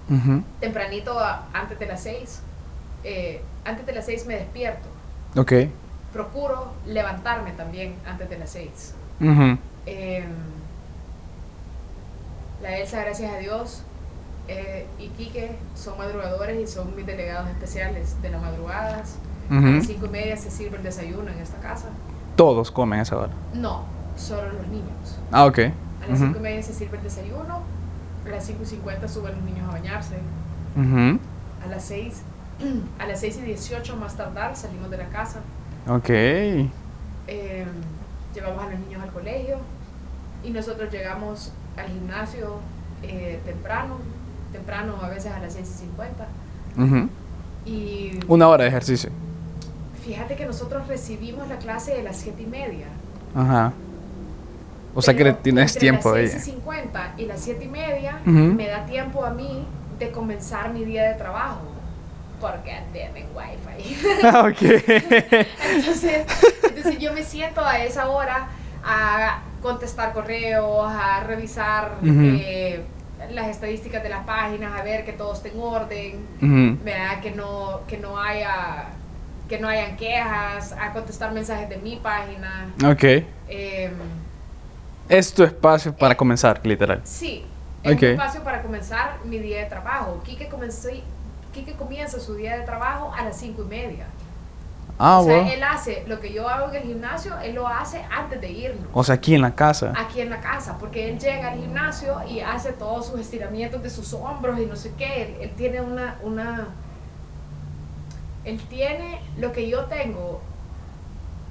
Ujú. 0.09 0.43
tempranito 0.59 1.17
antes 1.53 1.77
de 1.79 1.85
las 1.85 2.01
6. 2.03 2.41
antes 3.65 3.85
de 3.85 3.93
las 3.93 4.05
6 4.05 4.25
me 4.25 4.35
despierto. 4.35 4.87
Ok. 5.35 5.53
Procuro 6.11 6.73
levantarme 6.87 7.51
también 7.51 7.95
antes 8.07 8.27
de 8.29 8.37
las 8.39 8.49
6. 8.51 8.95
Ujú. 9.21 9.57
Em, 9.85 10.25
la 12.61 12.77
Elsa, 12.77 13.01
gracias 13.01 13.31
a 13.33 13.37
Dios, 13.37 13.83
eh, 14.47 14.87
y 14.99 15.07
Quique 15.09 15.55
son 15.75 15.97
madrugadores 15.97 16.59
y 16.61 16.71
son 16.71 16.95
mis 16.95 17.05
delegados 17.05 17.49
especiales 17.49 18.21
de 18.21 18.29
las 18.29 18.41
madrugadas. 18.41 19.17
A 19.49 19.53
Ujú. 19.57 19.65
las 19.67 19.85
5 19.85 20.05
y 20.07 20.09
media 20.09 20.37
se 20.37 20.49
sirve 20.49 20.77
el 20.77 20.83
desayuno 20.83 21.29
en 21.31 21.39
esta 21.39 21.59
casa. 21.59 21.89
Todos 22.35 22.71
comen 22.71 22.99
a 22.99 23.03
esa 23.03 23.17
hora. 23.17 23.31
No, 23.53 23.83
solo 24.17 24.51
los 24.53 24.67
niños. 24.67 25.19
Ah, 25.31 25.45
ok. 25.45 25.59
A 25.59 26.07
las 26.09 26.17
Ujú. 26.19 26.27
5 26.27 26.37
y 26.39 26.41
media 26.41 26.63
se 26.63 26.73
sirve 26.73 26.97
el 26.97 27.03
desayuno. 27.03 27.61
A 28.25 28.29
las 28.29 28.43
5 28.45 28.63
y 28.63 28.65
50 28.65 29.07
suben 29.07 29.35
los 29.35 29.43
niños 29.43 29.69
a 29.69 29.71
bañarse. 29.73 30.15
Ujú. 30.75 31.19
A 31.63 31.67
las 31.69 31.83
6, 31.85 32.21
a 32.99 33.05
las 33.05 33.19
6 33.19 33.37
y 33.37 33.41
18 33.45 33.95
más 33.97 34.15
tardar 34.17 34.55
salimos 34.55 34.89
de 34.89 34.97
la 34.97 35.07
casa. 35.09 35.41
Ok. 35.87 36.09
Em, 36.09 37.67
llevamos 38.35 38.63
a 38.63 38.69
los 38.69 38.79
niños 38.79 39.01
al 39.01 39.11
colegio 39.11 39.57
y 40.43 40.51
nosotros 40.51 40.91
llegamos 40.91 41.51
al 41.77 41.87
gimnasio 41.87 42.59
eh, 43.03 43.39
temprano, 43.45 43.97
temprano 44.51 44.95
a 45.01 45.09
veces 45.09 45.31
a 45.31 45.39
las 45.39 45.53
6 45.53 45.67
y 45.67 45.79
50. 45.85 46.27
Ujú. 46.77 47.09
Y 47.65 48.19
Una 48.27 48.47
hora 48.47 48.63
de 48.63 48.69
ejercicio. 48.69 49.09
fíjate 50.03 50.35
que 50.35 50.45
nosotros 50.45 50.87
recibimos 50.87 51.47
la 51.47 51.57
clase 51.57 51.95
de 51.95 52.03
las 52.03 52.17
7 52.17 52.41
y 52.43 52.45
media. 52.45 52.87
Ajá. 53.35 53.73
O 54.93 55.01
sea 55.01 55.13
que 55.15 55.23
pero 55.25 55.37
tienes 55.37 55.75
tiempo 55.77 56.09
las 56.11 56.19
ahí. 56.19 56.27
6 56.29 56.47
y 56.47 56.51
50 56.51 57.13
y 57.17 57.25
las 57.25 57.39
7 57.41 57.63
y 57.63 57.67
media 57.67 58.19
Ujú. 58.21 58.31
me 58.31 58.67
da 58.67 58.85
tiempo 58.85 59.25
a 59.25 59.31
mí 59.31 59.65
de 59.99 60.11
comenzar 60.11 60.71
mi 60.71 60.85
día 60.85 61.03
de 61.09 61.15
trabajo. 61.15 61.61
Porque 62.39 62.77
tienen 62.93 63.27
wifi. 63.35 63.97
Ah, 64.23 64.47
ok. 64.47 64.61
Entonces, 65.75 66.25
entonces 66.85 67.01
yo 67.01 67.13
me 67.13 67.23
siento 67.23 67.63
a 67.65 67.79
esa 67.79 68.09
hora 68.09 68.47
a 68.83 69.39
contestar 69.61 70.13
correos, 70.13 70.85
a 70.91 71.21
revisar 71.21 71.95
eh, 72.03 72.83
las 73.31 73.47
estadísticas 73.47 74.03
de 74.03 74.09
las 74.09 74.23
páginas, 74.25 74.79
a 74.79 74.83
ver 74.83 75.03
que 75.05 75.13
todo 75.13 75.33
esté 75.33 75.49
en 75.51 75.59
orden, 75.59 76.25
que 77.21 77.31
no 77.31 77.81
que 77.87 77.97
no 77.97 78.19
haya 78.19 78.85
que 79.49 79.59
no 79.59 79.67
hayan 79.67 79.95
quejas, 79.95 80.71
a 80.73 80.91
contestar 80.91 81.31
mensajes 81.31 81.69
de 81.69 81.77
mi 81.77 81.97
página. 81.97 82.67
Ok. 82.83 83.03
em, 83.47 83.93
Es 85.07 85.31
tu 85.33 85.43
espacio 85.43 85.95
para 85.95 86.15
comenzar, 86.15 86.61
literal. 86.63 87.01
sí, 87.03 87.45
es 87.83 87.93
Ok. 87.95 88.01
un 88.01 88.07
espacio 88.09 88.43
para 88.43 88.63
comenzar 88.63 89.17
mi 89.23 89.37
día 89.37 89.59
de 89.59 89.65
trabajo. 89.65 90.21
Quique, 90.23 90.47
comencé, 90.49 91.03
Quique 91.53 91.73
comienza 91.73 92.19
su 92.19 92.33
día 92.35 92.57
de 92.57 92.65
trabajo 92.65 93.13
a 93.15 93.23
las 93.23 93.37
cinco 93.39 93.61
y 93.61 93.65
media. 93.65 94.07
Ah, 94.97 95.19
o 95.19 95.25
sea, 95.25 95.53
él 95.53 95.61
hace 95.61 96.03
lo 96.07 96.19
que 96.21 96.31
yo 96.31 96.47
hago 96.47 96.69
en 96.69 96.75
el 96.75 96.83
gimnasio, 96.83 97.37
él 97.39 97.55
lo 97.55 97.67
hace 97.67 98.01
antes 98.09 98.39
de 98.39 98.49
irnos. 98.49 98.87
O 98.93 99.03
sea, 99.03 99.15
aquí 99.15 99.35
en 99.35 99.41
la 99.41 99.53
casa. 99.53 99.93
Aquí 99.97 100.21
en 100.21 100.29
la 100.29 100.39
casa, 100.39 100.77
porque 100.77 101.09
él 101.09 101.19
llega 101.19 101.51
al 101.51 101.59
gimnasio 101.59 102.21
y 102.29 102.39
hace 102.39 102.71
todos 102.71 103.07
sus 103.07 103.19
estiramientos 103.19 103.83
de 103.83 103.89
sus 103.89 104.13
hombros 104.13 104.57
y 104.59 104.65
no 104.65 104.75
sé 104.75 104.93
qué. 104.97 105.23
Él, 105.23 105.37
él 105.41 105.51
tiene 105.57 105.81
una, 105.81 106.17
una. 106.23 106.67
Él 108.45 108.61
tiene 108.69 109.21
lo 109.37 109.51
que 109.51 109.67
yo 109.69 109.85
tengo 109.85 110.39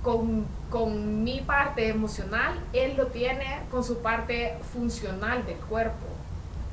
con, 0.05 0.47
con 0.71 1.25
mi 1.25 1.41
parte 1.41 1.89
emocional, 1.89 2.61
él 2.73 2.97
lo 2.97 3.07
tiene 3.09 3.63
con 3.71 3.83
su 3.83 3.99
parte 3.99 4.57
funcional 4.73 5.45
del 5.47 5.57
cuerpo. 5.57 6.14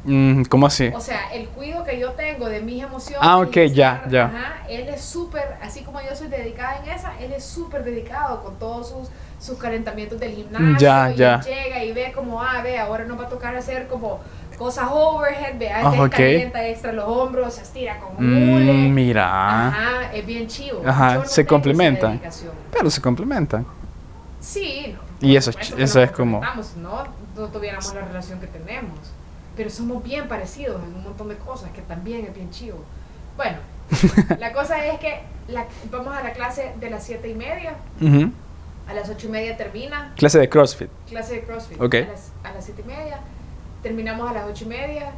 Mm, 0.04 0.44
¿Cómo 0.46 0.66
así? 0.66 0.88
O 0.96 1.00
sea, 1.00 1.32
el 1.32 1.48
cuido 1.50 1.84
que 1.84 2.00
yo 2.00 2.12
tengo 2.14 2.50
de 2.50 2.60
mis 2.62 2.82
emociones. 2.84 3.20
Ah, 3.22 3.38
ok, 3.38 3.56
ya, 3.72 4.04
ya. 4.10 4.26
Ajá, 4.26 4.64
él 4.68 4.90
es 4.90 5.02
súper, 5.02 5.58
así 5.62 5.82
como 5.84 6.02
yo 6.02 6.16
soy 6.16 6.28
dedicada 6.28 6.80
en 6.84 6.90
esa, 6.92 7.14
él 7.20 7.32
es 7.34 7.44
súper 7.44 7.84
dedicado 7.84 8.42
con 8.44 8.58
todos 8.58 8.90
sus, 8.90 9.10
sus 9.40 9.60
calentamientos 9.60 10.20
del 10.20 10.32
gimnasio. 10.34 10.78
Ya, 10.80 11.12
y 11.12 11.16
ya. 11.18 11.36
él 11.36 11.42
llega 11.44 11.84
y 11.84 11.92
ve 11.94 12.12
como, 12.16 12.42
ah, 12.42 12.62
ve, 12.64 12.80
ahora 12.80 13.06
nos 13.06 13.20
va 13.20 13.26
a 13.26 13.30
tocar 13.30 13.56
hacer 13.56 13.88
como 13.88 14.20
cosas 14.58 14.88
overhead, 14.92 15.60
ve, 15.60 15.70
Ah, 15.72 15.82
ah, 15.86 16.02
ok. 16.04 16.10
calienta 16.12 16.68
extra 16.68 16.92
los 16.94 17.06
hombros, 17.08 17.54
se 17.54 17.62
estira 17.62 18.00
como 18.00 18.18
un 18.18 18.26
hule. 18.26 18.74
Mm, 18.74 18.94
mira. 18.94 19.68
Ajá, 19.68 20.14
es 20.14 20.26
bien 20.26 20.48
chivo. 20.48 20.82
Ajá, 20.84 21.16
no 21.16 21.26
se 21.26 21.46
complementan. 21.46 22.20
Pero 22.72 22.90
se 22.90 23.02
complementan. 23.02 23.68
Sí, 24.40 24.96
no, 25.22 25.28
Y 25.28 25.36
eso 25.36 25.52
eso 25.52 26.02
es 26.02 26.12
como- 26.12 26.42
No, 26.78 27.04
no 27.36 27.48
tuviéramos 27.50 27.94
la 27.94 28.02
relación 28.02 28.40
que 28.40 28.48
tenemos. 28.48 28.98
Pero 29.56 29.70
somos 29.70 30.04
bien 30.04 30.28
parecidos 30.28 30.82
en 30.84 30.96
un 30.96 31.04
montón 31.04 31.28
de 31.30 31.36
cosas 31.38 31.72
que 31.72 31.82
también 31.82 32.26
es 32.26 32.34
bien 32.34 32.50
chivo. 32.52 32.80
Bueno, 33.38 33.58
la 34.40 34.54
cosa 34.54 34.86
es 34.86 35.00
que 35.00 35.22
la- 35.48 35.66
vamos 35.92 36.16
a 36.16 36.24
la 36.24 36.32
clase 36.34 36.74
de 36.80 36.90
las 36.90 37.04
7 37.04 37.28
y 37.30 37.34
media, 37.36 37.74
a 38.88 38.94
las 38.94 39.10
8 39.10 39.28
y 39.28 39.30
media 39.30 39.58
termina, 39.58 40.14
Clase 40.16 40.40
de 40.40 40.50
CrossFit. 40.50 40.90
clase 41.10 41.36
de 41.36 41.42
CrossFit. 41.44 41.82
Ok. 41.82 41.96
A 41.96 42.00
las, 42.12 42.32
a 42.44 42.52
las 42.54 42.66
7 42.66 42.82
y 42.84 42.88
media, 42.88 43.20
terminamos 43.84 44.30
a 44.30 44.34
las 44.34 44.46
8 44.48 44.64
y 44.66 44.68
media. 44.68 45.12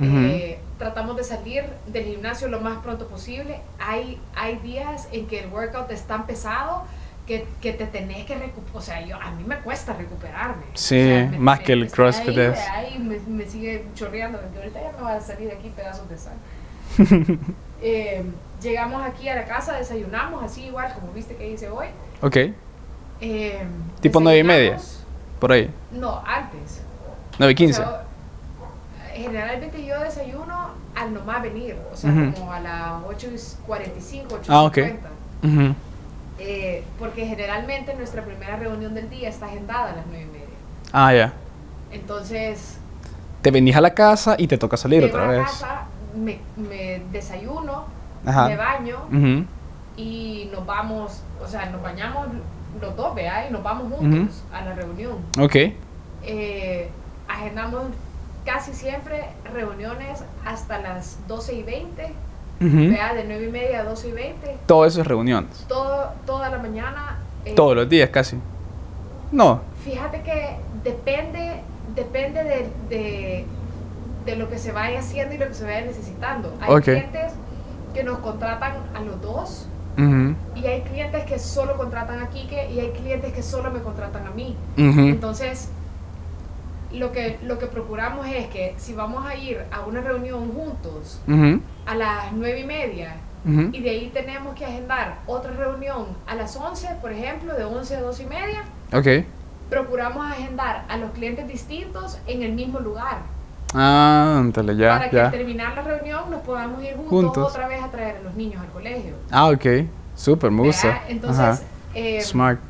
Eh, 0.00 0.58
tratamos 0.78 1.16
de 1.16 1.22
salir 1.22 1.64
del 1.86 2.04
gimnasio 2.04 2.48
lo 2.48 2.60
más 2.60 2.78
pronto 2.78 3.06
posible. 3.06 3.60
Hay, 3.78 4.18
hay 4.34 4.56
días 4.58 5.06
en 5.12 5.26
que 5.28 5.38
el 5.40 5.48
workout 5.52 5.90
es 5.92 6.02
tan 6.02 6.26
pesado 6.26 6.82
que, 7.26 7.46
que 7.60 7.72
te 7.72 7.86
tenés 7.86 8.24
que 8.26 8.34
recuperar. 8.36 8.76
O 8.76 8.80
sea, 8.80 9.04
yo, 9.06 9.16
a 9.20 9.30
mí 9.32 9.44
me 9.44 9.56
cuesta 9.58 9.92
recuperarme. 9.94 10.64
Sí, 10.74 11.00
O 11.00 11.04
sea, 11.04 11.26
me- 11.30 11.38
más 11.38 11.58
me- 11.60 11.64
que 11.64 11.72
el 11.74 11.90
CrossFit 11.90 12.36
es. 12.38 12.58
ahí 12.70 12.98
me, 12.98 13.18
me 13.20 13.46
sigue 13.46 13.84
chorreando. 13.94 14.38
ahorita 14.56 14.80
ya 14.82 14.92
me 14.96 15.02
va 15.02 15.14
a 15.16 15.20
salir 15.20 15.50
aquí 15.52 15.68
pedazos 15.74 16.08
de 16.08 16.18
sal. 16.18 16.34
Eh, 17.84 18.22
llegamos 18.62 19.02
aquí 19.04 19.28
a 19.28 19.34
la 19.34 19.44
casa, 19.44 19.72
desayunamos 19.76 20.44
así 20.44 20.66
igual 20.66 20.94
como 20.94 21.12
viste 21.12 21.34
que 21.34 21.50
hice 21.50 21.68
hoy. 21.68 21.86
Ok. 22.20 22.36
Eh, 23.20 23.64
Tipo 24.00 24.20
nueve 24.20 24.38
y 24.38 24.44
media. 24.44 24.78
Por 25.40 25.50
ahí. 25.50 25.68
No, 25.90 26.22
antes. 26.24 26.80
9 27.40 27.50
y 27.52 27.54
15. 27.56 27.80
O 27.82 27.84
sea, 27.84 28.04
generalmente 29.14 29.84
yo 29.84 29.98
desayuno 30.00 30.70
al 30.94 31.12
nomás 31.12 31.42
venir, 31.42 31.76
o 31.92 31.96
sea, 31.96 32.10
Ujú. 32.12 32.34
como 32.34 32.52
a 32.52 32.60
las 32.60 33.02
8.45, 33.02 34.26
8.50. 34.28 34.44
Ah, 34.48 34.62
ok. 34.62 34.78
Ujú. 35.42 35.74
Eh, 36.44 36.82
porque 36.98 37.24
generalmente 37.24 37.94
nuestra 37.94 38.24
primera 38.24 38.56
reunión 38.56 38.94
del 38.94 39.08
día 39.08 39.28
está 39.28 39.46
agendada 39.46 39.92
a 39.92 39.96
las 39.96 40.06
9 40.06 40.22
y 40.24 40.32
media. 40.32 40.46
Ah, 40.92 41.14
ya. 41.14 41.32
Entonces, 41.92 42.78
Te 43.42 43.50
venís 43.52 43.76
a 43.76 43.80
la 43.80 43.94
casa 43.94 44.34
y 44.38 44.48
te 44.48 44.58
toca 44.58 44.76
salir 44.76 45.04
otra 45.04 45.24
a 45.24 45.28
vez. 45.28 45.42
casa, 45.42 45.82
me, 46.16 46.38
me 46.56 47.00
desayuno, 47.12 47.84
Ajá. 48.26 48.48
me 48.48 48.56
baño 48.56 48.96
Ujú. 49.08 49.44
y 49.96 50.48
nos 50.52 50.66
vamos, 50.66 51.22
o 51.40 51.46
sea, 51.46 51.66
nos 51.70 51.80
bañamos 51.82 52.26
los 52.80 52.96
dos, 52.96 53.14
¿verdad? 53.14 53.46
Y 53.48 53.52
nos 53.52 53.62
vamos 53.62 53.92
juntos 53.92 54.42
a 54.52 54.62
la 54.64 54.74
reunión. 54.74 55.18
Ok. 55.40 55.56
Eh, 56.24 56.90
agendamos 57.28 57.84
casi 58.44 58.72
siempre 58.72 59.26
reuniones 59.52 60.24
hasta 60.44 60.78
las 60.78 61.18
12 61.28 61.54
y 61.54 61.62
20, 61.62 62.12
¿verdad? 62.62 63.14
De 63.14 63.24
9 63.26 63.46
y 63.48 63.50
media 63.50 63.80
a 63.80 63.84
12 63.84 64.08
y 64.08 64.12
20, 64.12 64.56
Todo 64.66 64.86
eso 64.86 65.00
es 65.00 65.06
reuniones. 65.06 65.64
todo, 65.68 66.10
toda 66.26 66.48
la 66.50 66.58
mañana. 66.58 67.18
eh, 67.44 67.54
Todos 67.54 67.74
los 67.76 67.88
días 67.88 68.10
casi. 68.10 68.38
No. 69.30 69.60
Fíjate 69.84 70.22
que 70.22 70.56
depende, 70.84 71.60
depende 71.94 72.44
de, 72.44 72.68
de, 72.88 73.46
de 74.26 74.36
lo 74.36 74.48
que 74.48 74.58
se 74.58 74.72
vaya 74.72 75.00
haciendo 75.00 75.34
y 75.34 75.38
lo 75.38 75.48
que 75.48 75.54
se 75.54 75.64
vaya 75.64 75.82
necesitando. 75.82 76.52
Hay 76.60 76.68
clientes 76.82 77.32
que 77.94 78.04
nos 78.04 78.18
contratan 78.18 78.74
a 78.94 79.00
los 79.00 79.20
dos 79.20 79.66
y 80.54 80.66
hay 80.66 80.80
clientes 80.82 81.24
que 81.24 81.38
solo 81.38 81.76
contratan 81.76 82.20
a 82.22 82.30
Quique 82.30 82.70
y 82.70 82.80
hay 82.80 82.90
clientes 82.92 83.32
que 83.34 83.42
solo 83.42 83.70
me 83.70 83.80
contratan 83.80 84.26
a 84.26 84.30
mí. 84.30 84.56
Entonces, 84.76 85.68
lo 86.94 87.12
que, 87.12 87.38
lo 87.44 87.58
que 87.58 87.66
procuramos 87.66 88.26
es 88.26 88.46
que 88.48 88.74
si 88.76 88.92
vamos 88.92 89.26
a 89.26 89.34
ir 89.34 89.60
a 89.70 89.80
una 89.82 90.00
reunión 90.00 90.52
juntos 90.52 91.20
a 91.86 91.94
las 91.94 92.32
nueve 92.32 92.60
y 92.60 92.64
media 92.64 93.16
y 93.44 93.80
de 93.80 93.90
ahí 93.90 94.10
tenemos 94.14 94.54
que 94.54 94.64
agendar 94.64 95.18
otra 95.26 95.50
reunión 95.52 96.06
a 96.26 96.34
las 96.34 96.54
11, 96.56 96.96
por 97.00 97.12
ejemplo, 97.12 97.54
de 97.54 97.64
11 97.64 97.96
a 97.96 98.00
12 98.00 98.22
y 98.22 98.26
media, 98.26 98.62
procuramos 99.68 100.30
agendar 100.30 100.84
a 100.88 100.96
los 100.96 101.10
clientes 101.12 101.48
distintos 101.48 102.18
en 102.26 102.42
el 102.42 102.52
mismo 102.52 102.78
lugar. 102.78 103.18
Ah, 103.74 104.36
ándale, 104.38 104.76
ya, 104.76 104.98
para 104.98 105.10
que 105.10 105.20
al 105.20 105.30
terminar 105.30 105.74
la 105.74 105.82
reunión 105.82 106.30
nos 106.30 106.42
podamos 106.42 106.82
ir 106.84 106.94
juntos, 106.94 107.08
Juntos. 107.08 107.50
otra 107.50 107.68
vez 107.68 107.82
a 107.82 107.90
traer 107.90 108.16
a 108.16 108.20
los 108.20 108.34
niños 108.34 108.60
al 108.60 108.68
colegio. 108.68 109.14
Ah, 109.30 109.48
ok. 109.48 109.86
Súper, 110.14 110.50
me 110.50 110.62
gusta. 110.62 111.02
Entonces, 111.08 111.62
eh, 111.94 112.20
Smart. 112.20 112.60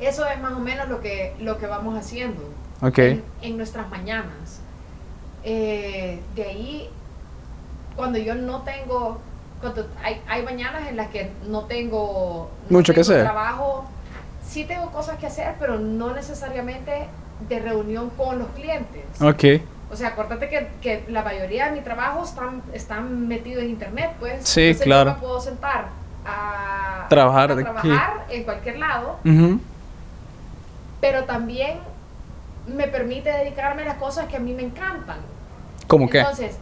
Eso 0.00 0.26
es 0.26 0.40
más 0.40 0.54
o 0.54 0.60
menos 0.60 0.88
lo 0.88 1.00
que, 1.00 1.34
lo 1.40 1.58
que 1.58 1.66
vamos 1.66 1.96
haciendo 1.98 2.42
Ok. 2.86 2.98
en, 2.98 3.24
en 3.42 3.56
nuestras 3.56 3.88
mañanas. 3.90 4.60
Eh, 5.42 6.20
de 6.34 6.42
ahí, 6.42 6.90
cuando 7.96 8.18
yo 8.18 8.34
no 8.34 8.62
tengo, 8.62 9.18
cuando 9.60 9.86
hay, 10.02 10.20
hay 10.28 10.42
mañanas 10.42 10.88
en 10.88 10.96
las 10.96 11.08
que 11.08 11.30
no 11.46 11.64
tengo 11.64 12.50
no 12.68 12.78
Mucho 12.78 12.92
que 12.94 13.00
tengo 13.02 13.12
hacer. 13.12 13.24
trabajo, 13.24 13.84
sí 14.46 14.64
tengo 14.64 14.90
cosas 14.90 15.18
que 15.18 15.26
hacer, 15.26 15.54
pero 15.58 15.78
no 15.78 16.12
necesariamente 16.14 17.06
de 17.48 17.58
reunión 17.58 18.10
con 18.10 18.38
los 18.38 18.48
clientes. 18.48 19.04
Ok. 19.20 19.62
O 19.92 19.96
sea, 19.96 20.08
acuérdate 20.08 20.48
que, 20.48 20.68
que 20.80 21.04
la 21.08 21.22
mayoría 21.22 21.66
de 21.66 21.72
mi 21.72 21.80
trabajo 21.82 22.24
están, 22.24 22.62
están 22.72 23.28
metidos 23.28 23.62
en 23.64 23.70
internet, 23.70 24.12
pues. 24.18 24.48
Sí, 24.48 24.62
Entonces 24.62 24.84
claro. 24.84 25.10
Yo 25.10 25.16
me 25.16 25.20
puedo 25.22 25.40
sentar 25.40 25.88
a 26.26 27.06
Trabajar 27.08 27.52
a 27.52 27.56
trabajar 27.56 28.26
en 28.30 28.44
cualquier 28.44 28.78
lado, 28.78 29.18
Ujú. 29.24 29.60
pero 31.02 31.24
también 31.24 31.78
me 32.66 32.86
permite 32.88 33.30
dedicarme 33.30 33.82
a 33.82 33.86
las 33.86 33.96
cosas 33.96 34.26
que 34.26 34.36
a 34.36 34.40
mí 34.40 34.52
me 34.54 34.62
encantan. 34.62 35.18
¿Cómo 35.86 36.08
qué? 36.08 36.20
Entonces, 36.20 36.56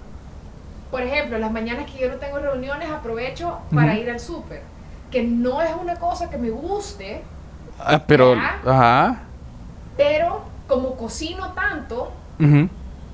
por 0.90 1.02
ejemplo, 1.02 1.38
las 1.38 1.50
mañanas 1.52 1.90
que 1.90 1.98
yo 1.98 2.08
no 2.08 2.16
tengo 2.16 2.38
reuniones, 2.38 2.90
aprovecho 2.90 3.58
para 3.74 3.96
ir 3.96 4.10
al 4.10 4.20
súper. 4.20 4.62
Que 5.10 5.22
no 5.22 5.62
es 5.62 5.70
una 5.80 5.96
cosa 5.96 6.28
que 6.30 6.38
me 6.38 6.50
guste, 6.50 7.22
Ah, 7.78 8.02
pero. 8.06 8.34
Ajá. 8.34 9.20
pero 9.96 10.42
como 10.68 10.96
cocino 10.96 11.52
tanto, 11.52 12.12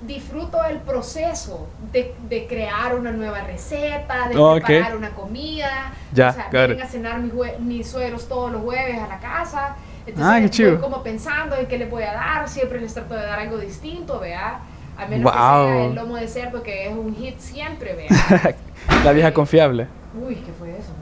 disfruto 0.07 0.63
el 0.65 0.79
proceso 0.79 1.67
de, 1.93 2.15
de 2.29 2.47
crear 2.47 2.95
una 2.95 3.11
nueva 3.11 3.41
receta, 3.41 4.29
de 4.29 4.35
preparar 4.65 4.97
una 4.97 5.11
comida. 5.11 5.93
Ya, 6.13 6.31
o 6.31 6.33
sea, 6.35 6.49
vienen 6.51 6.83
a 6.83 6.87
cenar 6.87 7.19
mis, 7.21 7.33
mis 7.61 7.89
suegros 7.91 8.29
todos 8.29 8.53
los 8.53 8.63
jueves 8.63 9.01
a 9.03 9.09
la 9.09 9.19
casa. 9.19 9.77
Entonces 10.09 10.25
Ah, 10.33 10.35
qué 10.37 10.41
voy 10.43 10.51
chido. 10.51 10.81
como 10.81 11.03
pensando 11.03 11.57
en 11.57 11.67
qué 11.67 11.79
les 11.79 11.91
voy 11.91 12.03
a 12.03 12.13
dar. 12.13 12.49
Siempre 12.49 12.81
les 12.81 12.93
trato 12.95 13.15
de 13.15 13.23
dar 13.27 13.39
algo 13.39 13.59
distinto, 13.59 14.19
vea. 14.21 14.61
A 14.97 15.07
menos 15.07 15.33
Wow. 15.33 15.67
que 15.67 15.73
sea 15.75 15.85
el 15.87 15.95
lomo 15.95 16.17
de 16.17 16.29
cerdo, 16.29 16.63
que 16.63 16.89
es 16.89 16.93
un 16.97 17.15
hit 17.17 17.39
siempre, 17.39 17.95
vea. 17.95 18.09
La 19.05 19.13
vieja 19.13 19.33
confiable. 19.33 19.87
Uy, 20.21 20.35
¿qué 20.37 20.53
fue 20.59 20.71
eso? 20.71 20.93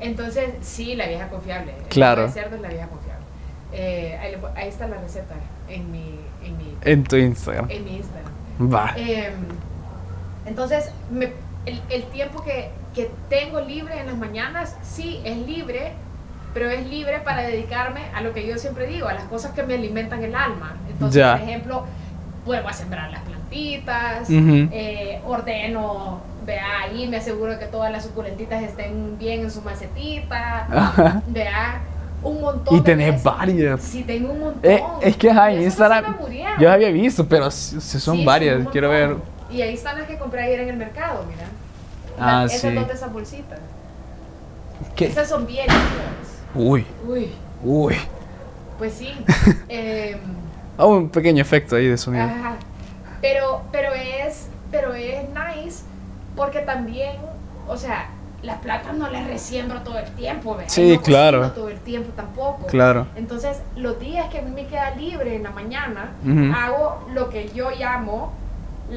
Entonces, 0.00 0.50
sí, 0.60 0.94
la 0.96 1.06
vieja 1.06 1.28
confiable. 1.28 1.74
El 1.78 1.84
Claro. 1.88 2.22
lomo 2.22 2.34
de 2.34 2.40
cerdo 2.40 2.56
es 2.56 2.62
la 2.62 2.68
vieja 2.68 2.86
confiable. 2.88 3.24
Eh, 3.72 4.18
ahí, 4.20 4.36
le 4.56 4.68
está 4.68 4.86
la 4.86 4.98
receta 4.98 5.34
en 5.68 5.90
mi, 5.90 6.20
en 6.44 6.56
mi, 6.56 6.76
En 6.82 7.04
tu 7.04 7.16
Instagram. 7.16 7.66
en 7.70 7.84
mi 7.84 7.96
Instagram. 7.96 8.32
Va. 8.72 8.92
Eh, 8.96 9.30
entonces, 10.46 10.90
me- 11.10 11.32
el, 11.66 11.80
el 11.90 12.04
tiempo 12.04 12.42
que, 12.44 12.70
que 12.94 13.10
tengo 13.28 13.60
libre 13.60 13.98
en 13.98 14.06
las 14.06 14.16
mañanas, 14.16 14.76
sí, 14.82 15.20
es 15.24 15.36
libre, 15.38 15.92
pero 16.54 16.70
es 16.70 16.86
libre 16.86 17.18
para 17.20 17.42
dedicarme 17.42 18.02
a 18.14 18.20
lo 18.22 18.32
que 18.32 18.46
yo 18.46 18.56
siempre 18.58 18.86
digo, 18.86 19.08
a 19.08 19.12
las 19.14 19.24
cosas 19.24 19.52
que 19.52 19.62
me 19.64 19.74
alimentan 19.74 20.22
el 20.22 20.34
alma. 20.34 20.76
Entonces, 20.88 21.20
Ya. 21.20 21.36
por 21.36 21.48
ejemplo, 21.48 21.84
vuelvo 22.46 22.68
a 22.68 22.72
sembrar 22.72 23.10
las 23.10 23.22
plantitas, 23.22 24.28
eh, 24.30 25.20
ordeno, 25.26 26.20
vea, 26.46 26.82
ahí 26.84 27.06
me 27.08 27.16
aseguro 27.18 27.58
que 27.58 27.66
todas 27.66 27.90
las 27.90 28.04
suculentitas 28.04 28.62
estén 28.62 29.18
bien 29.18 29.40
en 29.40 29.50
su 29.50 29.62
macetita, 29.62 30.66
Ajá. 30.70 31.22
vea, 31.26 31.80
un 32.22 32.40
montón 32.40 32.78
Y 32.78 32.80
tenés 32.82 33.22
varias. 33.22 33.82
Sí, 33.82 34.02
tengo 34.02 34.32
un 34.32 34.40
montón. 34.40 34.60
Eh, 34.70 34.82
es 35.02 35.16
que 35.16 35.30
ajá, 35.30 35.50
en 35.52 35.60
Y 35.62 35.64
esas 35.64 35.78
no 35.80 35.88
se 35.88 36.00
Instagram. 36.00 36.58
Yo 36.60 36.72
había 36.72 36.90
visto, 36.90 37.26
pero 37.28 37.50
sí- 37.50 37.80
sí 37.80 37.98
son 38.00 38.16
Sí, 38.18 38.24
varias. 38.24 38.66
Quiero 38.68 38.88
ver. 38.90 39.08
montón. 39.10 39.28
Y 39.50 39.60
ahí 39.60 39.74
están 39.74 39.98
las 39.98 40.06
que 40.06 40.16
compré 40.18 40.42
ayer 40.42 40.60
en 40.60 40.68
el 40.70 40.76
mercado, 40.76 41.24
mira. 41.28 41.46
Ah, 42.18 42.40
La- 42.40 42.44
esas 42.46 42.60
sí. 42.60 42.70
dos 42.72 42.86
de 42.88 42.94
esas 42.94 43.12
bolsitas. 43.12 43.58
¿Qué? 44.96 45.06
Esas 45.06 45.28
son 45.28 45.46
bien. 45.46 45.66
Uy, 46.54 46.86
Uy, 47.06 47.30
uy. 47.62 47.96
pues 48.78 48.94
sí. 48.94 49.12
Ah, 50.76 50.86
un 50.86 51.08
pequeño 51.08 51.40
efecto 51.40 51.76
ahí 51.76 51.86
de 51.86 51.96
sonido. 51.96 52.24
ajá. 52.24 52.56
Pero, 53.20 53.62
pero 53.70 53.92
es, 53.94 54.48
pero 54.72 54.92
es 54.94 55.22
nice 55.28 55.84
porque 56.34 56.58
también, 56.60 57.16
o 57.68 57.76
sea, 57.76 58.08
las 58.42 58.58
plantas 58.58 58.94
no 58.96 59.08
las 59.08 59.26
resiembro 59.28 59.80
todo 59.82 59.98
el 59.98 60.10
tiempo, 60.16 60.56
¿verdad? 60.56 60.68
Sí, 60.70 60.96
no 60.96 61.02
claro. 61.02 61.50
todo 61.52 61.68
el 61.68 61.78
tiempo 61.78 62.12
tampoco. 62.16 62.66
Claro. 62.66 63.06
Entonces, 63.14 63.62
los 63.76 63.98
días 64.00 64.28
que 64.30 64.38
a 64.40 64.42
mí 64.42 64.50
me 64.50 64.66
queda 64.66 64.90
libre 64.96 65.36
en 65.36 65.44
la 65.44 65.50
mañana, 65.50 66.10
hago 66.56 67.06
lo 67.14 67.30
que 67.30 67.48
yo 67.50 67.70
llamo 67.70 68.32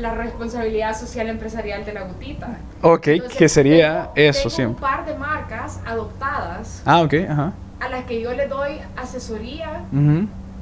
la 0.01 0.13
responsabilidad 0.13 0.97
social 0.97 1.27
empresarial 1.27 1.83
de 1.85 1.93
la 1.93 2.01
gutita. 2.03 2.57
Ok, 2.81 3.07
Entonces, 3.07 3.37
que 3.37 3.49
sería 3.49 4.11
tengo- 4.13 4.29
eso 4.29 4.39
tengo 4.43 4.49
siempre. 4.55 4.75
un 4.85 4.91
par 4.91 5.05
de 5.05 5.15
marcas 5.17 5.79
adoptadas 5.85 6.81
Ah, 6.85 7.01
ok, 7.01 7.13
ajá. 7.29 7.53
a 7.79 7.89
las 7.89 8.05
que 8.05 8.21
yo 8.21 8.33
le 8.33 8.47
doy 8.47 8.79
asesoría 8.95 9.81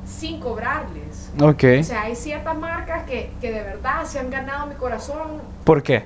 sin 0.05 0.39
cobrarles. 0.39 1.31
Ok. 1.41 1.63
O 1.79 1.83
sea, 1.83 2.03
hay 2.03 2.15
ciertas 2.15 2.55
marcas 2.57 3.03
que, 3.03 3.31
que 3.41 3.51
de 3.51 3.63
verdad 3.63 4.03
se 4.05 4.19
han 4.19 4.29
ganado 4.29 4.67
mi 4.67 4.75
corazón 4.75 5.41
¿Por 5.63 5.81
qué? 5.83 6.05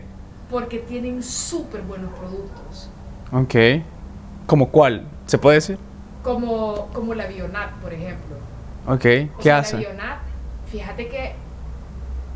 porque 0.50 0.80
tienen 0.80 1.22
súper 1.22 1.82
buenos 1.82 2.12
productos. 2.14 2.90
Ok. 3.32 3.84
¿Como 4.48 4.70
cuál? 4.70 5.06
¿Se 5.28 5.38
puede 5.38 5.56
decir? 5.58 5.78
Como, 6.24 6.88
como 6.94 7.14
la 7.14 7.28
Bionat, 7.28 7.72
por 7.82 7.94
ejemplo. 7.94 8.36
Ok. 8.88 8.94
O 8.96 9.00
¿Qué 9.02 9.30
sea, 9.42 9.60
hace? 9.60 9.74
La 9.76 9.80
Bionat, 9.82 10.18
fíjate 10.72 11.08
que 11.08 11.36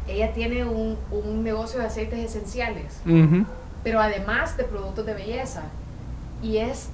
ella 0.08 0.34
tiene 0.34 0.66
un, 0.66 0.98
un 1.12 1.44
negocio 1.44 1.80
de 1.80 1.86
aceites 1.86 2.20
esenciales. 2.20 3.02
Pero 3.84 4.00
además 4.00 4.56
de 4.58 4.64
productos 4.64 5.06
de 5.06 5.14
belleza. 5.14 5.64
Y 6.42 6.58
es 6.58 6.90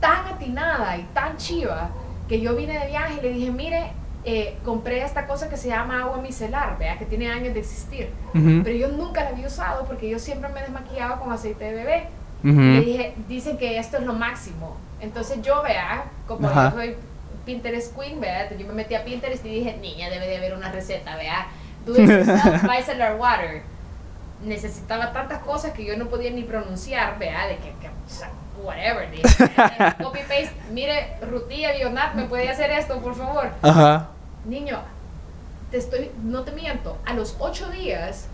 tan 0.00 0.26
atinada 0.26 0.96
y 0.96 1.02
tan 1.14 1.36
chiva 1.36 1.90
que 2.28 2.40
yo 2.40 2.54
vine 2.54 2.78
de 2.78 2.86
viaje 2.86 3.14
y 3.18 3.22
le 3.22 3.30
dije, 3.32 3.50
mire, 3.50 3.92
eh, 4.24 4.58
compré 4.64 5.02
esta 5.02 5.26
cosa 5.26 5.48
que 5.48 5.56
se 5.56 5.68
llama 5.68 6.02
agua 6.02 6.18
micelar, 6.18 6.78
vea 6.78 6.98
que 6.98 7.06
tiene 7.06 7.30
años 7.30 7.54
de 7.54 7.60
existir. 7.60 8.10
Pero 8.32 8.70
yo 8.76 8.88
nunca 8.88 9.24
la 9.24 9.30
había 9.30 9.46
usado 9.46 9.84
porque 9.86 10.08
yo 10.08 10.18
siempre 10.18 10.48
me 10.50 10.60
desmaquillaba 10.60 11.18
con 11.18 11.32
aceite 11.32 11.64
de 11.64 11.72
bebé. 11.74 12.08
Le 12.42 12.80
dije, 12.80 13.14
dicen 13.28 13.58
que 13.58 13.78
esto 13.78 13.98
es 13.98 14.04
lo 14.04 14.12
máximo. 14.14 14.76
Entonces 15.00 15.40
yo, 15.42 15.62
vea, 15.62 16.04
como 16.26 16.48
Ajá. 16.48 16.70
yo 16.70 16.76
soy 16.76 16.96
Pinterest 17.44 17.96
Queen, 17.96 18.20
vea, 18.20 18.54
yo 18.56 18.66
me 18.66 18.72
metí 18.74 18.94
a 18.94 19.04
Pinterest 19.04 19.44
y 19.44 19.48
dije, 19.48 19.76
niña, 19.78 20.08
debe 20.10 20.26
de 20.26 20.36
haber 20.36 20.54
una 20.54 20.70
receta, 20.70 21.16
vea. 21.16 21.48
Do 21.86 21.94
it 21.94 22.08
yourself, 22.08 22.62
micellar 22.68 23.16
water. 23.16 23.62
Necesitaba 24.42 25.12
tantas 25.12 25.40
cosas 25.40 25.72
que 25.72 25.84
yo 25.84 25.96
no 25.96 26.06
podía 26.06 26.30
ni 26.30 26.42
pronunciar, 26.42 27.18
vea, 27.18 27.46
de 27.46 27.56
que, 27.56 27.72
que 27.80 27.88
o 27.88 28.08
sea, 28.08 28.30
whatever. 28.62 29.10
Dije, 29.10 29.22
copy 30.02 30.20
paste, 30.20 30.52
mire, 30.72 31.16
Rutilla 31.30 31.72
Bionat, 31.72 32.14
¿me 32.14 32.24
puede 32.24 32.48
hacer 32.48 32.70
esto, 32.70 32.98
por 33.00 33.14
favor? 33.14 33.50
Ajá. 33.62 34.08
Niño, 34.46 34.78
te 35.70 35.76
estoy, 35.78 36.10
no 36.24 36.42
te 36.42 36.52
miento, 36.52 36.96
a 37.04 37.12
los 37.12 37.36
ocho 37.38 37.68
días 37.70 38.26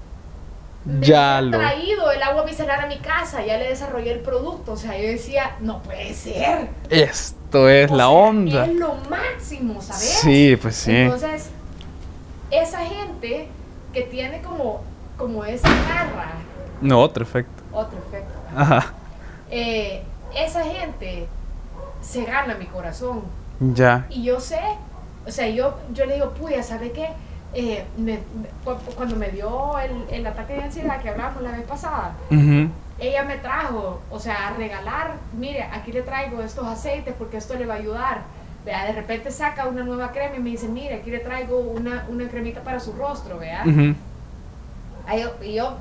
me 0.84 1.04
Ya 1.04 1.40
lo. 1.40 1.58
traído 1.58 2.12
el 2.12 2.22
agua 2.22 2.44
micelar 2.44 2.80
a 2.80 2.86
mi 2.86 2.98
casa, 2.98 3.44
ya 3.44 3.56
le 3.56 3.68
desarrollé 3.68 4.12
el 4.12 4.20
producto, 4.20 4.72
o 4.72 4.76
sea, 4.76 4.96
yo 4.96 5.08
decía, 5.08 5.56
no 5.58 5.82
puede 5.82 6.14
ser. 6.14 6.68
Esto 6.88 7.68
es 7.68 7.90
O 7.90 7.96
la 7.96 8.04
sea, 8.04 8.08
onda. 8.10 8.66
Es 8.66 8.74
lo 8.74 8.94
máximo, 9.10 9.82
¿sabes? 9.82 10.20
Sí, 10.20 10.56
pues 10.62 10.76
sí. 10.76 10.94
Entonces, 10.94 11.50
esa 12.50 12.78
gente 12.80 13.48
que 13.92 14.02
tiene 14.02 14.42
como, 14.42 14.82
como 15.16 15.44
esa 15.44 15.68
garra, 15.88 16.32
No, 16.80 17.00
otro 17.00 17.22
efecto. 17.22 17.62
otro 17.72 17.98
efecto, 17.98 18.34
Ajá. 18.56 18.92
eh, 19.50 20.02
esa 20.34 20.64
gente 20.64 21.26
se 22.02 22.24
gana 22.24 22.54
mi 22.54 22.66
corazón. 22.66 23.22
Ya. 23.60 24.06
Y 24.10 24.22
yo 24.24 24.38
sé, 24.38 24.60
o 25.26 25.30
sea, 25.30 25.48
yo, 25.48 25.76
yo 25.92 26.04
le 26.06 26.14
digo, 26.14 26.30
puya, 26.32 26.62
¿sabe 26.62 26.92
qué? 26.92 27.08
Eh, 27.54 27.84
me- 27.96 28.12
me- 28.18 28.48
cu- 28.64 28.76
cuando 28.96 29.16
me 29.16 29.28
dio 29.30 29.78
el, 29.78 30.04
el 30.10 30.26
ataque 30.26 30.52
de 30.54 30.64
ansiedad 30.64 31.00
que 31.00 31.08
hablábamos 31.08 31.42
la 31.42 31.52
vez 31.52 31.62
pasada, 31.62 32.12
ella 32.98 33.22
me 33.24 33.36
trajo, 33.38 34.00
o 34.10 34.18
sea, 34.18 34.48
a 34.48 34.52
regalar, 34.54 35.14
mire, 35.38 35.62
aquí 35.64 35.92
le 35.92 36.02
traigo 36.02 36.42
estos 36.42 36.66
aceites 36.66 37.14
porque 37.18 37.38
esto 37.38 37.54
le 37.54 37.64
va 37.66 37.74
a 37.74 37.78
ayudar. 37.78 38.22
Vea, 38.66 38.84
de 38.84 38.92
repente 38.92 39.30
saca 39.30 39.66
una 39.66 39.82
nueva 39.84 40.10
crema 40.12 40.36
y 40.36 40.40
me 40.40 40.50
dice, 40.50 40.66
mire, 40.68 40.96
aquí 40.96 41.10
le 41.10 41.20
traigo 41.20 41.58
una, 41.60 42.04
una 42.08 42.28
cremita 42.28 42.60
para 42.62 42.80
su 42.80 42.92
rostro, 42.92 43.38
vea. 43.38 43.62
Ujú. 43.64 43.94
Ahí 45.06 45.22
yo- 45.22 45.34
y 45.42 45.54
yo, 45.54 45.76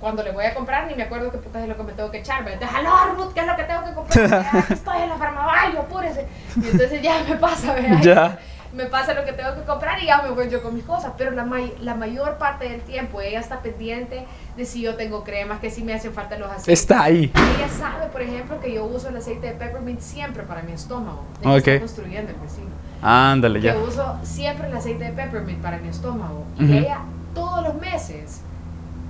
cuando 0.00 0.22
le 0.22 0.32
voy 0.32 0.46
a 0.46 0.54
comprar, 0.54 0.86
ni 0.86 0.94
me 0.94 1.02
acuerdo 1.02 1.30
qué 1.30 1.36
putas 1.38 1.62
es 1.62 1.68
lo 1.68 1.76
que 1.76 1.82
me 1.82 1.92
tengo 1.92 2.10
que 2.10 2.18
echar. 2.20 2.42
¿verdad? 2.44 2.62
Entonces, 2.62 2.78
aló, 2.78 3.14
Ruth, 3.14 3.34
¿qué 3.34 3.40
es 3.40 3.46
lo 3.46 3.56
que 3.56 3.64
tengo 3.64 3.84
que 3.84 3.92
comprar? 3.92 4.30
Vea, 4.52 4.66
estoy 4.70 5.02
en 5.02 5.08
la 5.10 5.16
farmacia, 5.16 5.80
apúrese. 5.80 6.26
Y 6.56 6.64
entonces 6.70 7.02
ya 7.02 7.22
me 7.28 7.36
pasa, 7.36 7.74
¿verdad? 7.74 8.00
Ya. 8.02 8.38
Me 8.72 8.86
pasa 8.86 9.12
lo 9.14 9.24
que 9.24 9.32
tengo 9.32 9.52
que 9.56 9.62
comprar 9.62 10.00
y 10.02 10.06
ya 10.06 10.22
me 10.22 10.30
voy 10.30 10.48
yo 10.48 10.62
con 10.62 10.74
mis 10.74 10.84
cosas. 10.84 11.12
Pero 11.18 11.32
la, 11.32 11.44
may- 11.44 11.74
la 11.80 11.94
mayor 11.94 12.38
parte 12.38 12.68
del 12.68 12.80
tiempo 12.82 13.20
ella 13.20 13.40
está 13.40 13.60
pendiente 13.60 14.24
de 14.60 14.66
si 14.66 14.82
yo 14.82 14.94
tengo 14.94 15.24
cremas, 15.24 15.58
que 15.60 15.70
si 15.70 15.82
me 15.82 15.94
hacen 15.94 16.12
falta 16.12 16.36
los 16.38 16.50
aceites. 16.50 16.80
Está 16.80 17.04
ahí. 17.04 17.32
Ella 17.34 17.68
sabe, 17.68 18.06
por 18.12 18.20
ejemplo, 18.20 18.60
que 18.60 18.74
yo 18.74 18.84
uso 18.84 19.08
el 19.08 19.16
aceite 19.16 19.46
de 19.46 19.52
peppermint 19.54 20.00
siempre 20.00 20.42
para 20.42 20.62
mi 20.62 20.72
estómago. 20.72 21.24
Ella 21.40 21.50
Ok. 21.52 21.56
está 21.68 21.78
construyendo 21.80 22.30
el 22.30 22.36
vecino. 22.38 22.68
Ándale, 23.02 23.60
ya. 23.62 23.72
Yo 23.74 23.84
uso 23.84 24.18
siempre 24.22 24.68
el 24.68 24.76
aceite 24.76 25.04
de 25.04 25.12
peppermint 25.12 25.62
para 25.62 25.78
mi 25.78 25.88
estómago. 25.88 26.44
Y 26.58 26.64
Ujú. 26.64 26.72
ella, 26.74 26.98
todos 27.34 27.62
los 27.64 27.74
meses, 27.80 28.42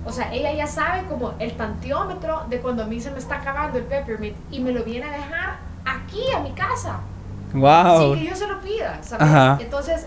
o 0.07 0.12
sea, 0.12 0.32
ella 0.32 0.53
ya 0.53 0.68
sabe 0.68 1.03
como 1.09 1.34
el 1.40 1.53
tantiómetro 1.57 2.44
de 2.48 2.61
cuando 2.61 2.84
a 2.84 2.86
mí 2.86 3.01
se 3.01 3.11
me 3.11 3.18
está 3.18 3.36
acabando 3.36 3.76
el 3.78 3.84
peppermint 3.84 4.36
y 4.53 4.61
me 4.61 4.70
lo 4.70 4.84
viene 4.84 5.07
a 5.07 5.11
dejar 5.12 5.57
aquí 5.84 6.22
a 6.36 6.40
mi 6.40 6.53
casa. 6.53 7.01
Wow. 7.53 8.14
sin 8.14 8.22
que 8.24 8.30
yo 8.30 8.36
se 8.36 8.46
lo 8.46 8.61
pida, 8.61 9.01
¿sabes? 9.03 9.26
Ajá. 9.26 9.59
Entonces, 9.61 10.07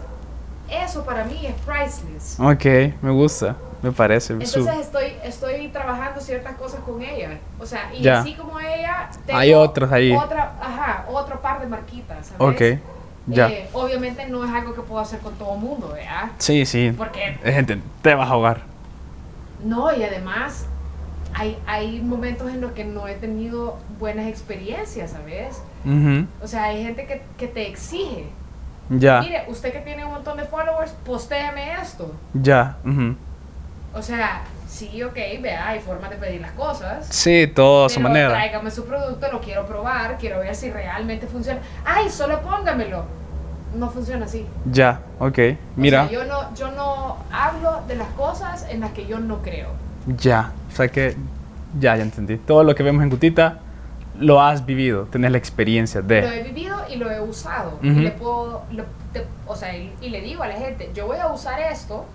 eso 0.70 1.04
para 1.04 1.26
mí 1.26 1.46
es 1.46 1.54
priceless. 1.66 2.40
Ok, 2.40 2.94
me 3.04 3.12
gusta. 3.12 3.58
Me 3.84 3.92
parece. 3.92 4.28
su- 4.46 4.60
Entonces 4.60 4.86
estoy, 4.86 5.14
estoy 5.24 5.68
trabajando 5.68 6.22
ciertas 6.22 6.56
cosas 6.56 6.80
con 6.82 7.02
ella. 7.02 7.38
O 7.60 7.66
sea, 7.66 7.94
y 7.94 8.02
Ya. 8.02 8.22
así 8.22 8.34
como 8.34 8.60
ella, 8.60 9.10
tengo 9.26 9.38
Hay 9.40 9.54
otros 9.54 9.92
ahí. 9.92 10.16
Otra, 10.16 10.54
ajá, 10.62 11.06
otro 11.10 11.42
par 11.42 11.60
de 11.60 11.68
marquitas, 11.68 12.28
¿sabes? 12.28 12.40
Ok, 12.78 12.80
ya. 13.28 13.50
Eh, 13.50 13.68
obviamente 13.74 14.26
no 14.28 14.46
es 14.46 14.52
algo 14.52 14.74
que 14.74 14.82
puedo 14.82 15.02
hacer 15.02 15.20
con 15.20 15.34
todo 15.36 15.54
el 15.56 15.60
mundo, 15.60 15.90
¿verdad? 15.94 16.32
Sí, 16.38 16.66
sí. 16.66 16.94
Porque 16.98 17.38
Es 17.44 17.54
gente, 17.54 17.80
te 18.02 18.16
vas 18.16 18.30
a 18.30 18.32
ahogar. 18.32 18.62
no, 19.64 19.94
y 19.94 20.02
además 20.04 20.66
hay, 21.34 21.58
hay 21.68 22.00
momentos 22.02 22.50
en 22.52 22.62
los 22.62 22.72
que 22.72 22.86
no 22.86 23.08
he 23.08 23.16
tenido 23.16 23.78
buenas 24.00 24.28
experiencias, 24.28 25.12
¿sabes? 25.12 25.62
Ujú, 25.84 26.26
O 26.42 26.48
sea, 26.48 26.64
hay 26.66 26.84
gente 26.84 27.06
que, 27.06 27.22
que 27.38 27.48
te 27.48 27.68
exige. 27.68 28.28
Ya, 28.90 29.22
Mire, 29.22 29.46
usted 29.50 29.74
que 29.74 29.80
tiene 29.80 30.06
un 30.06 30.12
montón 30.12 30.38
de 30.38 30.44
followers, 30.46 30.92
postéeme 31.06 31.74
esto. 31.82 32.14
ya. 32.34 32.78
ujú. 32.86 33.16
O 33.96 34.02
sea, 34.02 34.42
sí, 34.68 35.04
ok, 35.04 35.16
vea, 35.42 35.68
hay 35.70 35.80
formas 35.80 36.10
de 36.10 36.16
pedir 36.18 36.42
las 36.42 36.52
cosas. 36.54 37.06
Sí, 37.10 37.46
todo 37.54 37.86
a 37.86 37.90
su 37.90 38.00
manera. 38.00 38.30
Tráigame 38.30 38.72
su 38.72 38.86
producto, 38.86 39.32
lo 39.32 39.40
quiero 39.40 39.66
probar, 39.68 40.18
quiero 40.18 40.40
ver 40.40 40.56
si 40.56 40.72
realmente 40.72 41.28
funciona. 41.28 41.60
¡Ay, 41.86 42.10
solo 42.10 42.42
póngamelo! 42.42 43.06
No 43.76 43.90
funciona 43.90 44.26
así. 44.26 44.46
Ya, 44.72 45.02
ok. 45.20 45.38
O 45.40 45.56
Mira, 45.76 46.04
sea, 46.08 46.12
yo 46.12 46.26
no, 46.26 46.54
yo 46.56 46.72
no 46.72 47.18
hablo 47.32 47.82
de 47.88 47.96
las 47.96 48.08
cosas 48.10 48.68
en 48.70 48.82
las 48.82 48.92
que 48.92 49.06
yo 49.06 49.20
no 49.20 49.42
creo. 49.42 49.70
ya. 50.18 50.52
O 50.72 50.76
sea 50.76 50.88
que, 50.88 51.16
ya, 51.80 51.96
ya 51.96 52.04
entendí. 52.04 52.38
Todo 52.38 52.64
lo 52.64 52.74
que 52.76 52.84
vemos 52.84 53.04
en 53.04 53.10
Gutita 53.10 53.60
lo 54.20 54.42
has 54.42 54.64
vivido, 54.66 55.06
tenés 55.06 55.32
la 55.32 55.40
experiencia 55.40 56.02
Lo 56.02 56.08
de. 56.08 56.40
he 56.40 56.44
vivido 56.44 56.78
y 56.90 56.98
lo 56.98 57.10
he 57.12 57.20
usado. 57.20 57.76
Ujú. 57.78 57.86
Y 57.88 57.94
le 58.02 58.12
puedo, 58.12 58.64
lo- 58.72 58.86
te- 59.12 59.26
o 59.48 59.56
sea, 59.56 59.76
y, 59.76 59.92
y 60.02 60.10
le 60.10 60.22
digo 60.22 60.44
a 60.44 60.48
la 60.48 60.56
gente, 60.56 60.92
yo 60.94 61.08
voy 61.08 61.18
a 61.18 61.28
usar 61.28 61.60
esto, 61.60 62.06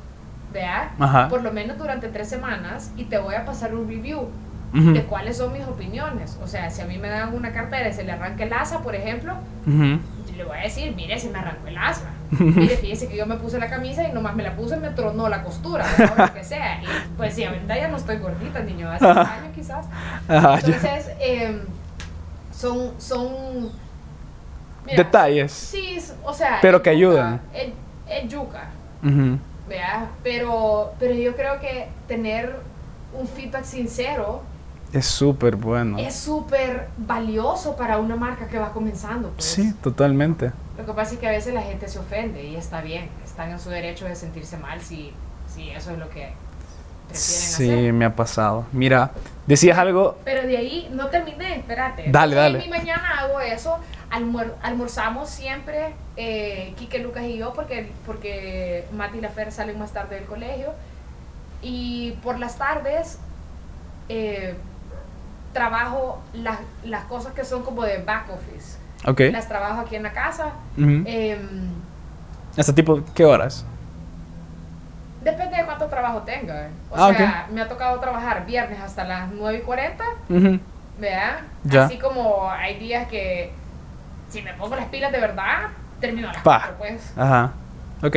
vea, 0.52 0.92
Ajá. 0.98 1.28
por 1.28 1.42
lo 1.42 1.52
menos 1.52 1.78
durante 1.78 2.08
tres 2.08 2.28
semanas 2.28 2.92
y 2.96 3.04
te 3.04 3.18
voy 3.18 3.34
a 3.34 3.44
pasar 3.44 3.74
un 3.74 3.88
review 3.88 4.28
Ujú, 4.74 4.92
de 4.92 5.02
cuáles 5.04 5.38
son 5.38 5.52
mis 5.52 5.64
opiniones. 5.66 6.38
O 6.42 6.46
sea, 6.46 6.70
si 6.70 6.82
a 6.82 6.84
mí 6.84 6.98
me 6.98 7.08
dan 7.08 7.34
una 7.34 7.52
cartera 7.52 7.88
y 7.88 7.92
se 7.92 8.04
le 8.04 8.12
arranca 8.12 8.44
el 8.44 8.52
asa, 8.52 8.80
por 8.80 8.94
ejemplo, 8.94 9.32
ujú. 9.66 9.98
yo 10.30 10.36
le 10.36 10.44
voy 10.44 10.58
a 10.58 10.62
decir, 10.62 10.94
mire, 10.94 11.18
se 11.18 11.30
me 11.30 11.38
arrancó 11.38 11.68
el 11.68 11.78
asa. 11.78 12.10
Mire, 12.30 12.76
fíjese 12.76 13.08
que 13.08 13.16
yo 13.16 13.24
me 13.24 13.36
puse 13.36 13.58
la 13.58 13.70
camisa 13.70 14.06
y 14.06 14.12
nomás 14.12 14.36
me 14.36 14.42
la 14.42 14.54
puse 14.54 14.76
y 14.76 14.80
me 14.80 14.90
tronó 14.90 15.30
la 15.30 15.42
costura, 15.42 15.86
o 16.14 16.20
lo 16.20 16.34
que 16.34 16.44
sea. 16.44 16.82
Y 16.82 16.86
pues 17.16 17.34
sí, 17.34 17.44
ahorita 17.44 17.74
ya 17.76 17.88
no 17.88 17.96
estoy 17.96 18.18
gordita, 18.18 18.60
niño, 18.60 18.90
hace 18.90 19.06
un 19.06 19.18
año 19.18 19.50
quizás. 19.54 19.86
Entonces, 20.28 21.10
em, 21.20 21.60
son, 22.52 22.92
son... 22.98 23.70
mira, 24.84 25.04
Detalles. 25.04 25.50
Sí, 25.52 25.98
o 26.22 26.34
sea... 26.34 26.58
Pero 26.60 26.82
que 26.82 26.90
ayudan. 26.90 27.40
Es, 27.54 28.28
yuca, 28.28 28.68
Ujú. 29.02 29.38
¿Vea? 29.68 30.08
Pero, 30.22 30.92
pero 30.98 31.14
yo 31.14 31.34
creo 31.36 31.60
que 31.60 31.88
tener 32.06 32.56
un 33.12 33.26
feedback 33.26 33.64
sincero 33.64 34.42
Es 34.92 35.06
súper 35.06 35.56
bueno. 35.56 35.98
es 35.98 36.14
súper 36.14 36.88
valioso 36.96 37.76
para 37.76 37.98
una 37.98 38.16
marca 38.16 38.46
que 38.48 38.58
va 38.58 38.72
comenzando. 38.72 39.30
pues. 39.30 39.44
Sí, 39.44 39.72
totalmente. 39.82 40.52
Lo 40.78 40.86
que 40.86 40.92
pasa 40.92 41.14
es 41.14 41.20
que 41.20 41.26
a 41.28 41.30
veces 41.32 41.52
la 41.54 41.62
gente 41.62 41.88
se 41.88 41.98
ofende 41.98 42.42
y 42.44 42.56
está 42.56 42.80
bien, 42.80 43.08
están 43.24 43.50
en 43.50 43.58
su 43.58 43.68
derecho 43.70 44.04
de 44.06 44.14
sentirse 44.14 44.56
mal 44.58 44.80
si, 44.80 45.12
si 45.52 45.70
eso 45.70 45.90
es 45.92 45.98
lo 45.98 46.08
que 46.08 46.32
prefieren 47.08 47.48
Sí, 47.56 47.70
hacer. 47.70 47.92
me 47.92 48.04
ha 48.04 48.14
pasado. 48.14 48.64
Mira, 48.72 49.10
decías 49.46 49.76
algo. 49.78 50.16
Pero 50.24 50.46
de 50.46 50.56
ahí 50.56 50.88
no 50.92 51.06
terminé, 51.08 51.56
espérate. 51.56 52.04
Dale, 52.10 52.36
Entonces, 52.36 52.36
dale. 52.36 52.58
Mi 52.58 52.68
mañana 52.68 53.20
hago 53.20 53.40
eso, 53.40 53.78
almuer- 54.10 54.54
almorzamos 54.62 55.28
siempre, 55.30 55.94
eh, 56.16 56.74
Quique, 56.76 56.98
Lucas 56.98 57.24
y 57.24 57.36
yo, 57.38 57.52
porque, 57.52 57.90
porque 58.06 58.86
Mati 58.92 59.18
y 59.18 59.20
la 59.20 59.28
Fer 59.28 59.52
salen 59.52 59.78
más 59.78 59.92
tarde 59.92 60.16
del 60.16 60.24
colegio. 60.24 60.72
Y 61.62 62.12
por 62.22 62.38
las 62.38 62.56
tardes 62.56 63.18
eh, 64.08 64.54
trabajo 65.52 66.20
las, 66.32 66.58
las 66.84 67.04
cosas 67.04 67.32
que 67.32 67.44
son 67.44 67.62
como 67.62 67.82
de 67.82 67.98
back 67.98 68.26
office. 68.30 68.78
Ok. 69.06 69.20
Las 69.32 69.48
trabajo 69.48 69.80
aquí 69.82 69.96
en 69.96 70.02
la 70.04 70.12
casa. 70.12 70.52
Ujú. 70.76 71.02
em, 71.06 71.70
¿Hasta 72.56 72.74
tipo 72.74 73.00
qué 73.14 73.24
horas? 73.24 73.64
Depende 75.22 75.56
de 75.56 75.64
cuánto 75.64 75.86
trabajo 75.86 76.22
tenga. 76.22 76.66
eh. 76.66 76.70
O 76.90 76.96
Ah, 76.96 77.12
sea, 77.14 77.48
me 77.52 77.60
ha 77.60 77.68
tocado 77.68 77.98
trabajar 78.00 78.46
viernes 78.46 78.80
hasta 78.80 79.04
las 79.04 79.30
9 79.30 79.58
y 79.58 79.60
40, 79.62 80.04
Ujú. 80.28 80.58
¿verdad? 80.98 81.40
Ya. 81.64 81.84
Así 81.84 81.98
como 81.98 82.50
hay 82.50 82.78
días 82.78 83.08
que 83.08 83.52
si 84.28 84.42
me 84.42 84.52
pongo 84.54 84.76
las 84.76 84.86
pilas 84.86 85.10
de 85.12 85.20
verdad, 85.20 85.68
termino 86.00 86.28
las 86.28 86.42
Pa. 86.42 86.58
4, 86.60 86.74
pues. 86.78 87.12
Ajá. 87.16 87.52
Ok, 88.02 88.16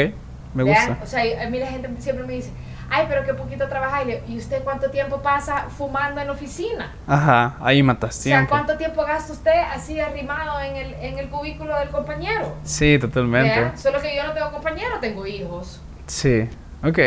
me 0.54 0.64
gusta. 0.64 0.98
O 1.02 1.06
sea, 1.06 1.24
a 1.46 1.50
mí 1.50 1.60
la 1.60 1.68
gente 1.68 1.90
siempre 2.00 2.26
me 2.26 2.34
dice, 2.34 2.52
ay, 2.90 3.06
pero 3.10 3.24
qué 3.26 3.34
poquito 3.34 3.68
trabaja. 3.68 4.04
Y, 4.04 4.06
le- 4.08 4.24
¿y 4.28 4.38
usted 4.38 4.64
cuánto 4.64 4.92
tiempo 4.92 5.22
pasa 5.22 5.68
fumando 5.70 6.20
en 6.22 6.28
la 6.28 6.34
oficina? 6.34 6.92
Ajá, 7.08 7.56
ahí 7.62 7.82
matas 7.82 8.18
O 8.20 8.22
sea, 8.22 8.32
tiempo. 8.38 8.50
¿cuánto 8.50 8.78
tiempo 8.78 9.04
gasta 9.04 9.34
usted 9.34 9.60
así 9.74 10.00
arrimado 10.00 10.60
en 10.60 10.76
el, 10.76 10.94
en 10.96 11.18
el 11.20 11.30
cubículo 11.30 11.76
del 11.80 11.90
compañero? 11.90 12.56
Sí, 12.64 12.98
totalmente. 13.00 13.60
¿verdad? 13.60 13.78
Solo 13.78 14.02
que 14.02 14.16
yo 14.16 14.24
no 14.28 14.34
tengo 14.34 14.52
compañero, 14.52 15.00
tengo 15.00 15.26
hijos. 15.26 15.82
Sí, 16.08 16.48
ok. 16.84 17.00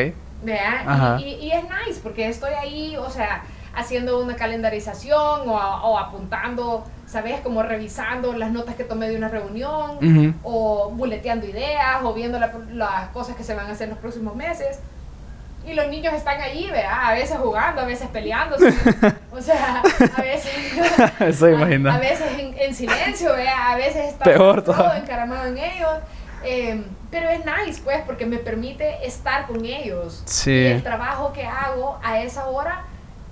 Ajá. 0.86 1.16
Y, 1.20 1.24
y- 1.24 1.34
y 1.46 1.52
es 1.52 1.64
nice 1.64 2.00
porque 2.02 2.28
estoy 2.28 2.52
ahí, 2.55 2.96
o 2.96 3.09
sea, 3.11 3.42
haciendo 3.74 4.20
una 4.22 4.36
calendarización 4.36 5.48
o, 5.48 5.55
o 5.55 5.98
apuntando, 5.98 6.84
¿sabes? 7.15 7.41
Como 7.41 7.62
revisando 7.62 8.33
las 8.35 8.51
notas 8.51 8.75
que 8.75 8.85
tomé 8.85 9.09
de 9.09 9.17
una 9.17 9.29
reunión 9.29 9.97
Ujú. 9.97 10.35
o 10.43 10.91
buleteando 10.91 11.47
ideas 11.47 12.03
o 12.03 12.12
viendo 12.12 12.39
la- 12.39 12.53
las 12.73 13.09
cosas 13.09 13.37
que 13.37 13.45
se 13.45 13.55
van 13.55 13.67
a 13.69 13.71
hacer 13.71 13.85
en 13.85 13.91
los 13.91 13.99
próximos 14.01 14.35
meses. 14.37 14.79
Y 15.67 15.73
los 15.73 15.87
niños 15.89 16.12
están 16.12 16.41
allí, 16.43 16.67
¿verdad? 16.71 17.07
A 17.07 17.12
veces 17.15 17.39
jugando, 17.39 17.81
a 17.81 17.85
veces 17.87 18.09
peleándose. 18.09 18.67
o 19.33 19.41
sea, 19.41 19.81
a 20.17 20.21
veces... 20.21 20.53
Eso 21.21 21.47
a, 21.47 21.95
a 21.95 21.99
veces 21.99 22.39
en, 22.39 22.55
en 22.59 22.75
silencio, 22.75 23.31
¿verdad? 23.33 23.73
A 23.73 23.77
veces 23.77 24.09
está 24.12 24.25
Peor 24.25 24.62
todo 24.62 24.75
todavía. 24.77 25.01
encaramado 25.03 25.47
en 25.47 25.57
ellos. 25.57 25.91
Eh, 26.45 26.85
pero 27.11 27.31
es 27.31 27.41
nice, 27.47 27.81
pues, 27.83 28.03
porque 28.05 28.27
me 28.27 28.37
permite 28.37 29.07
estar 29.07 29.47
con 29.47 29.65
ellos. 29.65 30.23
Sí. 30.27 30.51
Y 30.51 30.67
el 30.67 30.83
trabajo 30.83 31.33
que 31.33 31.47
hago 31.47 31.99
a 32.05 32.19
esa 32.21 32.47
hora 32.49 32.83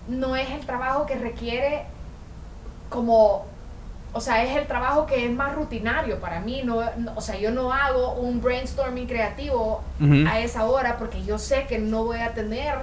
no 0.08 0.34
es 0.34 0.48
el 0.50 0.64
trabajo 0.64 1.04
que 1.04 1.16
requiere 1.16 1.84
como, 2.88 3.44
o 4.12 4.20
sea, 4.20 4.44
es 4.44 4.56
el 4.56 4.66
trabajo 4.66 5.06
que 5.06 5.24
es 5.24 5.30
más 5.32 5.54
rutinario 5.54 6.20
para 6.20 6.40
mí. 6.40 6.62
No, 6.64 6.82
no- 6.98 7.12
o 7.16 7.20
sea, 7.20 7.38
yo 7.38 7.50
no 7.50 7.72
hago 7.72 8.14
un 8.14 8.40
brainstorming 8.42 9.06
creativo 9.06 9.82
Ujú. 10.00 10.24
a 10.28 10.40
esa 10.40 10.64
hora 10.66 10.96
porque 10.98 11.22
yo 11.24 11.38
sé 11.38 11.64
que 11.68 11.78
no 11.78 12.04
voy 12.04 12.18
a 12.18 12.34
tener 12.34 12.74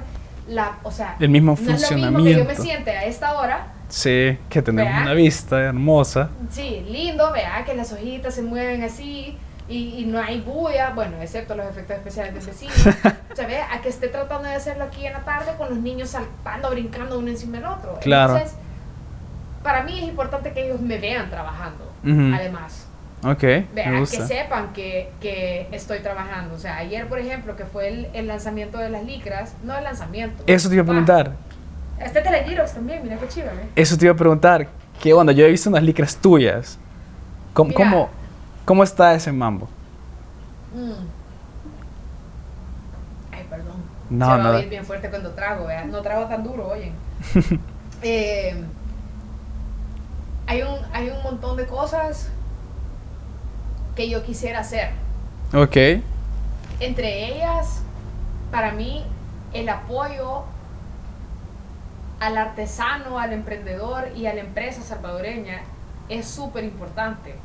la, 0.47 0.77
o 0.83 0.91
sea, 0.91 1.15
El 1.19 1.29
mismo 1.29 1.55
no 1.59 1.73
es 1.73 1.91
lo 1.91 1.97
mismo 1.97 2.17
que 2.23 2.31
yo 2.33 2.39
me 2.39 2.55
funcionamiento. 2.55 2.63
siente 2.63 2.91
a 2.91 3.05
esta 3.05 3.33
hora 3.39 3.67
Sí, 3.89 4.37
que 4.49 4.61
tenemos 4.61 4.87
¿Verdad? 4.91 5.01
una 5.03 5.13
vista 5.13 5.59
hermosa. 5.61 6.29
Sí, 6.51 6.85
lindo, 6.89 7.31
vea 7.31 7.63
que 7.65 7.73
las 7.73 7.91
hojitas 7.91 8.35
se 8.35 8.41
mueven 8.43 8.83
así 8.83 9.35
y, 9.67 9.95
y 9.99 10.05
no 10.05 10.19
hay 10.19 10.41
bulla, 10.41 10.91
bueno, 10.95 11.17
excepto 11.21 11.55
los 11.55 11.65
efectos 11.67 11.97
especiales 11.97 12.33
del 12.35 12.45
vecino. 12.45 12.71
o 13.31 13.35
sea, 13.35 13.47
vea, 13.47 13.71
a 13.73 13.81
que 13.81 13.89
esté 13.89 14.07
tratando 14.07 14.47
de 14.47 14.55
hacerlo 14.55 14.83
aquí 14.85 15.05
en 15.07 15.13
la 15.13 15.19
tarde 15.25 15.51
con 15.57 15.69
los 15.69 15.77
niños 15.79 16.09
saltando, 16.09 16.69
brincando 16.71 17.17
uno 17.19 17.29
encima 17.29 17.57
del 17.57 17.65
otro. 17.67 17.97
Claro. 18.01 18.35
Entonces, 18.37 18.57
para 19.63 19.83
mí 19.83 19.97
es 19.99 20.07
importante 20.07 20.51
que 20.53 20.65
ellos 20.65 20.81
me 20.81 20.97
vean 20.97 21.29
trabajando, 21.29 21.91
además. 22.03 22.85
Ok, 23.21 23.41
Vea, 23.41 23.89
me 23.91 23.99
que 23.99 24.05
sepan 24.05 24.71
que, 24.71 25.11
que 25.19 25.67
estoy 25.73 25.99
trabajando. 25.99 26.55
O 26.55 26.57
sea, 26.57 26.77
ayer, 26.77 27.05
por 27.07 27.19
ejemplo, 27.19 27.57
que 27.57 27.65
fue 27.65 27.89
el, 27.89 28.07
el 28.13 28.27
lanzamiento 28.27 28.77
de 28.77 28.89
las 28.89 29.03
licras, 29.03 29.55
no 29.63 29.77
el 29.77 29.83
lanzamiento. 29.83 30.41
Eso 30.47 30.69
te 30.69 30.75
iba 30.75 30.83
a 30.83 30.87
preguntar. 30.87 31.33
Este 31.99 32.21
Telegirox 32.21 32.73
también, 32.75 33.03
mira 33.03 33.17
qué 33.17 33.27
chiva, 33.27 33.47
¿eh? 33.47 33.67
Eso 33.75 33.97
te 33.97 34.05
iba 34.05 34.13
a 34.13 34.17
preguntar. 34.17 34.67
¿Qué 35.01 35.13
onda? 35.13 35.33
Yo 35.33 35.45
he 35.45 35.49
visto 35.49 35.69
unas 35.69 35.83
licras 35.83 36.15
tuyas. 36.15 36.79
¿Cómo, 37.53 37.69
Mira. 37.69 37.77
cómo, 37.77 38.09
cómo 38.63 38.83
está 38.83 39.13
ese 39.13 39.33
mambo? 39.33 39.67
Mm. 40.73 40.93
Ay, 43.33 43.45
perdón. 43.49 43.83
No, 44.09 44.25
Se 44.25 44.31
va 44.31 44.37
nada. 44.37 44.57
a 44.59 44.61
bien 44.61 44.85
fuerte 44.85 45.09
cuando 45.09 45.31
trago, 45.31 45.65
¿verdad? 45.65 45.85
No 45.85 46.01
trago 46.01 46.25
tan 46.27 46.43
duro, 46.43 46.67
oyen. 46.69 46.93
Eh, 48.01 48.55
hay, 50.49 50.63
un, 50.63 50.79
hay 50.93 51.09
un 51.11 51.21
montón 51.21 51.57
de 51.57 51.67
cosas 51.67 52.31
que 53.95 54.09
yo 54.09 54.23
quisiera 54.23 54.61
hacer. 54.61 54.89
Ok. 55.53 56.01
Entre 56.79 57.35
ellas, 57.35 57.83
para 58.49 58.71
mí, 58.71 59.05
el 59.53 59.69
apoyo 59.69 60.43
al 62.19 62.35
artesano, 62.35 63.19
al 63.19 63.31
emprendedor 63.31 64.07
y 64.15 64.25
a 64.25 64.33
la 64.33 64.41
empresa 64.41 64.81
salvadoreña 64.81 65.61
es 66.09 66.27
súper 66.27 66.63
importante. 66.63 67.35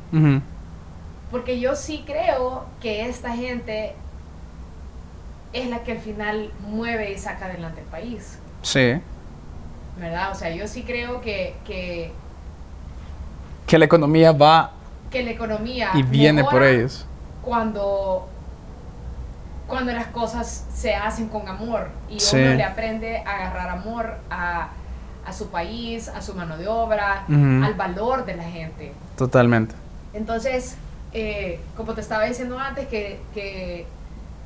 Porque 1.29 1.59
yo 1.59 1.75
sí 1.75 2.03
creo 2.07 2.65
que 2.81 3.07
esta 3.07 3.35
gente 3.35 3.93
es 5.53 5.69
la 5.69 5.83
que 5.83 5.91
al 5.91 5.99
final 5.99 6.51
mueve 6.61 7.11
y 7.13 7.19
saca 7.19 7.45
adelante 7.45 7.81
el 7.81 7.87
país, 7.87 8.39
Sí. 8.63 8.99
¿verdad? 9.99 10.31
O 10.31 10.35
sea, 10.35 10.49
yo 10.49 10.67
sí 10.67 10.81
creo 10.83 11.21
que, 11.21 11.55
que, 11.65 12.11
Que 13.67 13.77
la 13.79 13.85
economía 13.85 14.31
va 14.31 14.71
que 15.11 15.23
la 15.23 15.31
economía 15.31 15.91
Y 15.93 16.03
viene 16.03 16.43
por 16.43 16.61
ellos. 16.63 17.05
cuando 17.41 18.27
cuando 19.67 19.91
las 19.93 20.07
cosas 20.07 20.65
se 20.73 20.93
hacen 20.93 21.27
con 21.29 21.47
amor 21.47 21.87
y 22.09 22.19
Sí. 22.19 22.37
uno 22.37 22.53
le 22.53 22.63
aprende 22.63 23.17
a 23.19 23.31
agarrar 23.35 23.69
amor 23.69 24.17
a, 24.29 24.69
a 25.25 25.33
su 25.33 25.47
país, 25.49 26.07
a 26.09 26.21
su 26.21 26.35
mano 26.35 26.55
de 26.57 26.67
obra, 26.67 27.23
Ujú. 27.27 27.63
al 27.65 27.73
valor 27.73 28.25
de 28.25 28.35
la 28.35 28.43
gente. 28.43 28.93
Totalmente. 29.17 29.73
Entonces, 30.13 30.75
eh, 31.13 31.59
como 31.75 31.93
te 31.93 32.01
estaba 32.01 32.25
diciendo 32.25 32.59
antes, 32.59 32.87
que, 32.87 33.19
que 33.33 33.87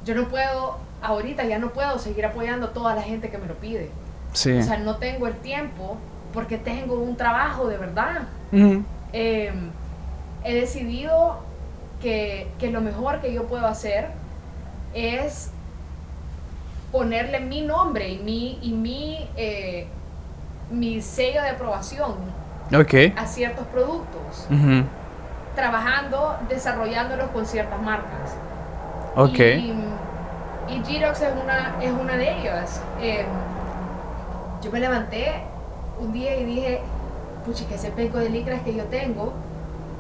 yo 0.05 0.15
no 0.15 0.29
puedo, 0.29 0.77
ahorita 1.01 1.43
ya 1.43 1.59
no 1.59 1.71
puedo 1.71 1.99
seguir 1.99 2.25
apoyando 2.25 2.67
a 2.67 2.73
toda 2.73 2.95
la 2.95 3.01
gente 3.01 3.29
que 3.29 3.37
me 3.37 3.47
lo 3.47 3.55
pide. 3.55 3.91
Sí. 4.31 4.53
O 4.53 4.63
sea, 4.63 4.77
no 4.77 4.95
tengo 4.97 5.27
el 5.27 5.35
tiempo 5.35 5.97
porque 6.33 6.57
tengo 6.57 6.93
un 6.95 7.17
trabajo 7.17 7.67
de 7.67 7.77
verdad. 7.77 8.21
Ujú. 8.53 8.83
Eh, 9.13 9.51
he 10.43 10.53
decidido 10.53 11.39
que, 12.01 12.47
que 12.59 12.71
lo 12.71 12.81
mejor 12.81 13.19
que 13.19 13.33
yo 13.33 13.47
puedo 13.47 13.65
hacer 13.67 14.09
es 14.93 15.51
ponerle 16.91 17.39
mi 17.39 17.61
nombre 17.61 18.09
y 18.09 18.17
mi, 18.19 18.59
y 18.61 18.71
mi, 18.71 19.29
eh, 19.35 19.87
mi 20.71 21.01
sello 21.01 21.41
de 21.41 21.49
aprobación 21.49 22.15
a 23.15 23.25
ciertos 23.25 23.65
productos, 23.67 24.47
trabajando, 25.55 26.37
desarrollándolos 26.47 27.29
con 27.31 27.45
ciertas 27.45 27.81
marcas. 27.81 28.35
Ok. 29.15 29.39
Y, 29.39 29.73
y 30.69 30.83
Girox 30.85 31.21
es 31.21 31.33
una, 31.43 31.75
es 31.81 31.91
una 31.91 32.15
de 32.15 32.39
ellas. 32.39 32.81
Eh, 33.01 33.25
yo 34.61 34.71
me 34.71 34.79
levanté 34.79 35.41
un 35.99 36.13
día 36.13 36.37
y 36.37 36.43
dije, 36.45 36.81
puchi, 37.49 37.65
que 37.65 37.75
ese 37.75 37.89
peco 37.91 38.17
de 38.19 38.29
licras 38.29 38.61
que 38.61 38.75
yo 38.75 38.83
tengo, 38.85 39.33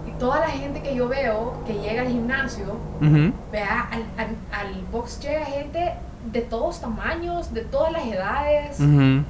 y 0.07 0.11
toda 0.19 0.39
la 0.39 0.49
gente 0.49 0.81
que 0.81 0.95
yo 0.95 1.07
veo 1.07 1.53
que 1.65 1.73
llega 1.73 2.01
al 2.03 2.07
gimnasio, 2.09 2.65
Ujú. 3.01 3.33
vea, 3.51 3.87
al, 3.91 4.03
al, 4.17 4.35
al 4.51 4.81
box 4.91 5.19
llega 5.19 5.45
gente 5.45 5.93
de 6.31 6.41
todos 6.41 6.79
tamaños, 6.81 7.53
de 7.53 7.61
todas 7.61 7.91
las 7.91 8.05
edades, 8.05 8.79
Ujú. 8.79 9.23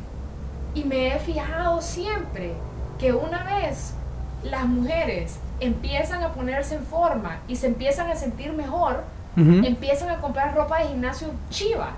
y 0.75 0.83
me 0.85 1.15
he 1.15 1.19
fijado 1.19 1.81
siempre 1.81 2.53
que 2.99 3.13
una 3.13 3.43
vez 3.43 3.93
las 4.43 4.65
mujeres 4.65 5.39
empiezan 5.59 6.23
a 6.23 6.29
ponerse 6.33 6.75
en 6.75 6.83
forma 6.83 7.37
y 7.47 7.55
se 7.55 7.67
empiezan 7.67 8.09
a 8.09 8.15
sentir 8.15 8.51
mejor, 8.53 9.03
Ujú. 9.37 9.65
empiezan 9.65 10.09
a 10.09 10.17
comprar 10.19 10.55
ropa 10.55 10.79
de 10.79 10.87
gimnasio 10.89 11.29
chiva. 11.49 11.91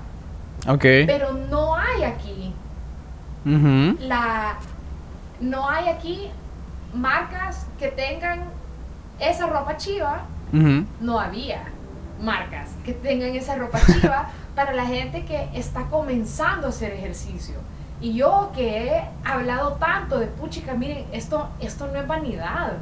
Pero 1.08 1.34
no 1.34 1.76
hay 1.76 2.04
aquí 2.04 2.54
la 4.02 4.58
no 5.42 5.70
hay 5.70 5.90
aquí 5.90 6.30
marcas 6.94 7.68
que 7.80 7.90
tengan 7.90 8.44
esa 9.20 9.48
ropa 9.48 9.78
chiva, 9.78 10.22
no 11.00 11.20
había 11.20 11.64
marcas 12.22 12.70
que 12.86 12.94
tengan 12.94 13.36
esa 13.36 13.56
ropa 13.56 13.80
chiva 13.86 14.30
para 14.56 14.74
la 14.74 14.86
gente 14.86 15.26
que 15.26 15.50
está 15.54 15.86
comenzando 15.86 16.68
a 16.68 16.70
hacer 16.70 16.92
ejercicio. 16.94 17.56
Y 18.02 18.14
yo 18.14 18.52
que 18.56 18.88
he 18.88 19.04
hablado 19.24 19.74
tanto 19.74 20.20
de 20.20 20.26
puchica, 20.26 20.74
miren, 20.74 21.06
esto, 21.12 21.50
esto 21.60 21.88
no 21.88 22.00
es 22.00 22.08
vanidad. 22.08 22.74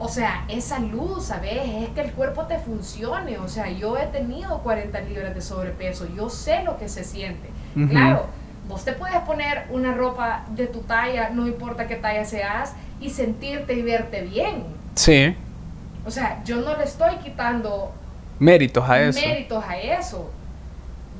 O 0.00 0.08
sea, 0.08 0.44
es 0.48 0.64
salud, 0.64 1.20
¿sabes? 1.20 1.60
Es 1.84 1.88
que 1.90 2.00
el 2.00 2.12
cuerpo 2.12 2.42
te 2.46 2.58
funcione. 2.58 3.38
O 3.38 3.46
sea, 3.46 3.70
yo 3.70 3.96
he 3.96 4.06
tenido 4.06 4.58
40 4.58 5.00
libras 5.02 5.34
de 5.34 5.40
sobrepeso. 5.40 6.06
Yo 6.16 6.28
sé 6.28 6.64
lo 6.64 6.76
que 6.76 6.88
se 6.88 7.04
siente. 7.04 7.50
Claro, 7.88 8.26
vos 8.68 8.84
te 8.84 8.92
puedes 8.92 9.18
poner 9.20 9.66
una 9.70 9.94
ropa 9.94 10.44
de 10.50 10.66
tu 10.66 10.80
talla, 10.80 11.30
no 11.30 11.46
importa 11.46 11.86
qué 11.86 11.96
talla 11.96 12.24
seas, 12.24 12.74
y 13.00 13.10
sentirte 13.10 13.74
y 13.74 13.82
verte 13.82 14.22
bien. 14.22 14.64
Sí. 14.94 15.36
O 16.06 16.10
sea, 16.10 16.42
yo 16.44 16.56
no 16.56 16.76
le 16.76 16.84
estoy 16.84 17.16
quitando 17.16 17.92
Méritos 18.38 18.88
a 18.88 19.00
eso. 19.00 19.20
méritos 19.20 19.64
a 19.66 19.78
eso. 19.78 20.30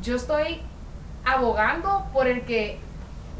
Yo 0.02 0.16
estoy 0.16 0.60
abogando 1.24 2.06
por 2.12 2.26
el 2.26 2.42
que 2.42 2.78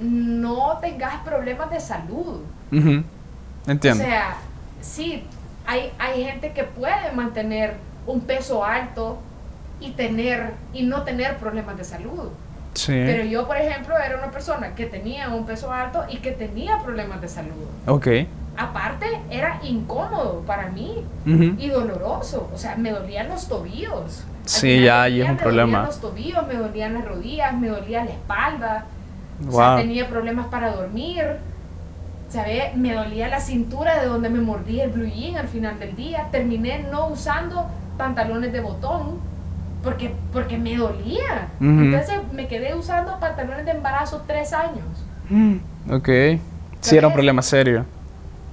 no 0.01 0.79
tengas 0.79 1.17
problemas 1.23 1.71
de 1.71 1.81
salud. 1.81 2.41
Entiendo. 3.67 4.03
O 4.03 4.07
sea, 4.07 4.37
sí, 4.81 5.25
hay, 5.67 5.93
hay 5.99 6.25
gente 6.25 6.53
que 6.53 6.65
puede 6.65 7.13
mantener 7.13 7.77
un 8.07 8.21
peso 8.21 8.65
alto 8.65 9.19
y 9.81 9.91
tener 9.93 10.55
y 10.73 10.83
no 10.83 11.03
tener 11.03 11.37
problemas 11.37 11.77
de 11.77 11.85
salud. 11.85 12.31
Sí. 12.75 12.93
Pero 12.93 13.25
yo, 13.25 13.47
por 13.47 13.57
ejemplo, 13.57 13.97
era 13.99 14.17
una 14.19 14.31
persona 14.31 14.75
que 14.75 14.87
tenía 14.87 15.29
un 15.29 15.47
peso 15.47 15.73
alto 15.73 16.05
y 16.09 16.19
que 16.19 16.33
tenía 16.33 16.79
problemas 16.83 17.21
de 17.21 17.29
salud. 17.29 17.67
Ok. 17.87 18.09
Aparte, 18.57 19.07
era 19.31 19.59
incómodo 19.65 20.43
para 20.47 20.69
mí 20.69 21.05
Ujú. 21.27 21.55
y 21.59 21.69
doloroso. 21.69 22.49
O 22.55 22.59
sea, 22.59 22.77
me 22.77 22.91
dolían 22.93 23.29
los 23.29 23.49
tobillos. 23.49 24.25
Sí, 24.45 24.83
ya 24.85 25.03
ahí 25.03 25.21
es 25.23 25.29
un 25.29 25.35
me 25.37 25.41
problema. 25.43 25.79
dolían 25.79 25.87
los 25.87 26.01
tobillos, 26.01 26.47
me 26.47 26.55
dolían 26.55 26.95
las 26.95 27.05
rodillas, 27.05 27.55
me 27.55 27.69
dolía 27.69 28.05
la 28.05 28.11
espalda. 28.13 28.85
O 29.43 29.51
Wow. 29.51 29.57
sea, 29.59 29.77
tenía 29.77 30.09
problemas 30.09 30.47
para 30.47 30.71
dormir. 30.71 31.25
¿Sabe? 32.29 32.73
Me 32.75 32.95
dolía 32.95 33.29
la 33.29 33.39
cintura 33.41 34.01
de 34.01 34.07
donde 34.07 34.29
me 34.29 34.41
mordía 34.41 34.85
el 34.85 34.91
blue 34.91 35.07
jean 35.07 35.37
al 35.37 35.47
final 35.49 35.79
del 35.79 35.95
día. 35.95 36.29
Terminé 36.33 36.81
no 36.91 37.07
usando 37.09 37.67
pantalones 37.97 38.53
de 38.53 38.61
botón 38.61 39.19
porque, 39.85 40.15
porque 40.33 40.59
me 40.59 40.77
dolía. 40.77 41.49
Ujú. 41.61 41.69
Entonces 41.83 42.21
me 42.33 42.49
quedé 42.49 42.75
usando 42.75 43.21
pantalones 43.21 43.65
de 43.67 43.73
embarazo 43.73 44.25
tres 44.27 44.53
años. 44.53 44.85
Mm, 45.29 45.57
Ok. 45.91 46.09
Sí, 46.81 46.97
era 46.97 47.07
un 47.09 47.15
problema 47.15 47.41
serio. 47.43 47.87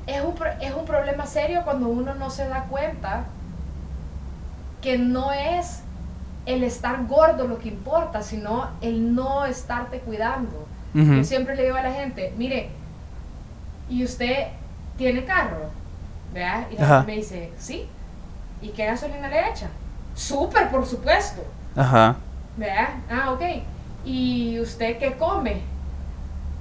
Es 0.08 0.22
un, 0.24 0.34
es 0.62 0.74
un 0.74 0.86
problema 0.86 1.26
serio 1.26 1.62
cuando 1.64 1.88
uno 1.88 2.14
no 2.16 2.30
se 2.30 2.48
da 2.48 2.64
cuenta 2.66 3.26
que 4.82 4.98
no 4.98 5.32
es 5.32 5.84
el 6.46 6.64
estar 6.64 7.06
gordo 7.08 7.48
lo 7.48 7.60
que 7.60 7.70
importa, 7.70 8.22
sino 8.22 8.70
el 8.82 9.14
no 9.14 9.46
estarte 9.46 10.00
cuidando. 10.00 10.66
Ujú. 10.96 11.14
Yo 11.16 11.24
siempre 11.24 11.56
le 11.56 11.64
digo 11.64 11.76
a 11.76 11.82
la 11.82 11.92
gente, 11.94 12.34
mire, 12.38 12.70
¿y 13.90 14.04
usted 14.04 14.48
tiene 14.98 15.24
carro? 15.26 15.70
¿Verdad? 16.34 16.68
Y 16.72 16.76
la 16.78 16.88
gente 16.88 17.12
me 17.12 17.18
dice, 17.18 17.52
sí. 17.58 17.86
¿Y 18.62 18.70
qué 18.70 18.86
gasolina 18.86 19.28
le 19.28 19.50
echa? 19.50 19.68
Súper, 20.22 20.69
por 20.69 20.86
supuesto. 20.86 21.41
Ajá. 21.76 22.15
¿Verdad? 22.55 22.89
Ah, 23.09 23.32
ok. 23.32 23.41
¿Y 24.05 24.59
usted 24.59 24.99
qué 24.99 25.13
come? 25.17 25.61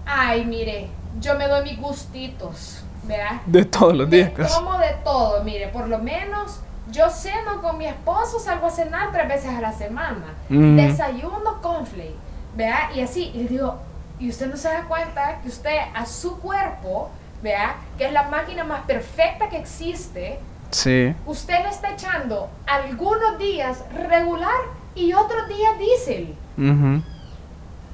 Ay, 0.06 0.46
mire, 0.46 0.88
yo 1.20 1.34
me 1.36 1.46
doy 1.46 1.64
mis 1.64 1.78
gustitos, 1.78 2.82
¿verdad? 3.04 3.42
De 3.44 3.64
todos 3.66 3.94
los 3.94 4.08
días. 4.08 4.30
casi. 4.34 4.54
tomo 4.54 4.78
de 4.78 4.94
todo, 5.04 5.44
mire, 5.44 5.68
por 5.68 5.88
lo 5.88 5.98
menos 5.98 6.61
yo 6.90 7.11
ceno 7.11 7.61
con 7.61 7.76
mi 7.76 7.84
esposo, 7.84 8.40
salgo 8.40 8.66
a 8.66 8.70
cenar 8.70 9.12
tres 9.12 9.28
veces 9.28 9.50
a 9.50 9.61
la 9.61 9.72
semana. 9.72 10.34
Mm. 10.48 10.76
Desayuno 10.76 11.61
conflay, 11.61 12.14
¿verdad? 12.56 12.94
Y 12.94 13.02
así, 13.02 13.30
y 13.34 13.42
le 13.42 13.48
digo, 13.48 13.78
y 14.18 14.30
usted 14.30 14.48
no 14.48 14.56
se 14.56 14.68
da 14.68 14.84
cuenta 14.84 15.40
que 15.42 15.48
usted 15.48 15.76
a 15.94 16.06
su 16.06 16.38
cuerpo, 16.40 17.11
¿verdad? 17.42 17.74
Que 17.98 18.06
es 18.06 18.12
la 18.12 18.24
máquina 18.24 18.64
más 18.64 18.80
perfecta 18.82 19.50
que 19.50 19.58
existe, 19.58 20.40
Sí. 20.71 21.14
usted 21.27 21.62
le 21.62 21.68
está 21.68 21.91
echando 21.93 22.49
algunos 22.66 23.39
días 23.39 23.85
regular 23.95 24.55
y 24.95 25.12
otros 25.12 25.49
días 25.49 25.79
diésel. 25.79 26.35
Ujú. 26.57 27.03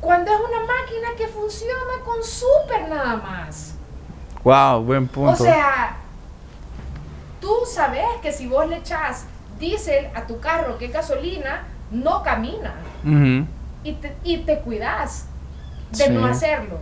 Cuando 0.01 0.31
es 0.31 0.39
una 0.41 0.61
máquina 0.61 1.09
que 1.17 1.27
funciona 1.29 2.05
con 2.05 2.23
súper 2.23 2.89
nada 2.89 3.17
más. 3.17 3.75
Wow, 4.45 4.83
buen 4.83 5.09
punto. 5.09 5.33
O 5.33 5.37
sea, 5.37 5.97
tú 7.41 7.53
sabes 7.67 8.05
que 8.23 8.33
si 8.33 8.47
vos 8.47 8.69
le 8.69 8.77
echas 8.77 9.25
diésel 9.59 10.09
a 10.15 10.27
tu 10.27 10.39
carro, 10.41 10.79
que 10.79 10.87
es 10.87 10.93
gasolina, 10.93 11.65
no 11.91 12.23
camina. 12.23 12.75
Ujú. 13.05 13.47
Y 13.85 13.93
te, 13.95 14.15
y 14.23 14.39
te 14.39 14.59
cuidas 14.61 15.27
de 15.93 16.05
Sí. 16.05 16.11
no 16.11 16.27
hacerlo. 16.27 16.79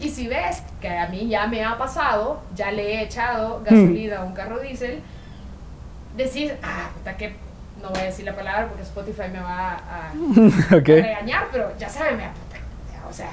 Y 0.00 0.08
si 0.10 0.28
ves 0.28 0.62
que 0.80 0.88
a 0.88 1.08
mí 1.08 1.28
ya 1.28 1.46
me 1.46 1.64
ha 1.64 1.76
pasado, 1.78 2.40
ya 2.54 2.70
le 2.72 2.94
he 2.96 3.02
echado 3.04 3.62
gasolina 3.64 4.18
a 4.18 4.24
un 4.24 4.32
carro 4.32 4.58
diésel, 4.58 5.02
decís, 6.16 6.52
ah, 6.62 6.90
puta 6.94 7.16
que 7.16 7.34
no 7.82 7.90
voy 7.90 8.00
a 8.00 8.04
decir 8.04 8.24
la 8.24 8.34
palabra 8.34 8.68
porque 8.68 8.82
Spotify 8.82 9.28
me 9.32 9.40
va 9.40 9.74
a, 9.74 10.12
regañar, 10.70 11.48
pero 11.50 11.72
ya 11.78 11.88
saben, 11.88 12.16
me 12.16 12.24
puta, 12.24 13.08
o 13.08 13.12
sea, 13.12 13.30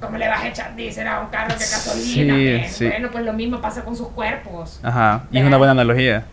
¿cómo 0.00 0.16
le 0.16 0.28
vas 0.28 0.42
a 0.42 0.48
echar 0.48 0.74
diésel 0.76 1.06
a 1.06 1.20
un 1.20 1.28
carro 1.28 1.54
que 1.54 1.64
gasolina? 1.64 2.68
Sí, 2.68 2.74
sí. 2.74 2.88
Bueno, 2.88 3.10
pues 3.10 3.24
lo 3.24 3.32
mismo 3.32 3.60
pasa 3.60 3.84
con 3.84 3.96
sus 3.96 4.08
cuerpos. 4.08 4.80
Ajá. 4.82 5.24
Y 5.30 5.38
es 5.38 5.44
una 5.44 5.58
buena 5.58 5.72
analogía. 5.72 6.24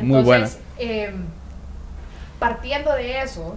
Muy 0.00 0.22
buena. 0.22 0.46
Entonces, 0.46 0.60
em, 0.78 1.24
partiendo 2.38 2.92
de 2.92 3.22
eso, 3.22 3.56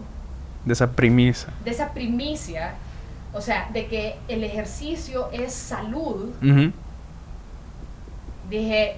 De 0.66 0.74
esa 0.74 0.92
premisa. 0.92 1.48
de 1.64 1.72
esa 1.72 1.94
primicia, 1.94 2.74
o 3.34 3.42
sea, 3.42 3.70
de 3.74 3.88
que 3.88 4.18
el 4.28 4.44
ejercicio 4.44 5.30
es 5.32 5.54
salud, 5.54 6.34
dije, 8.50 8.98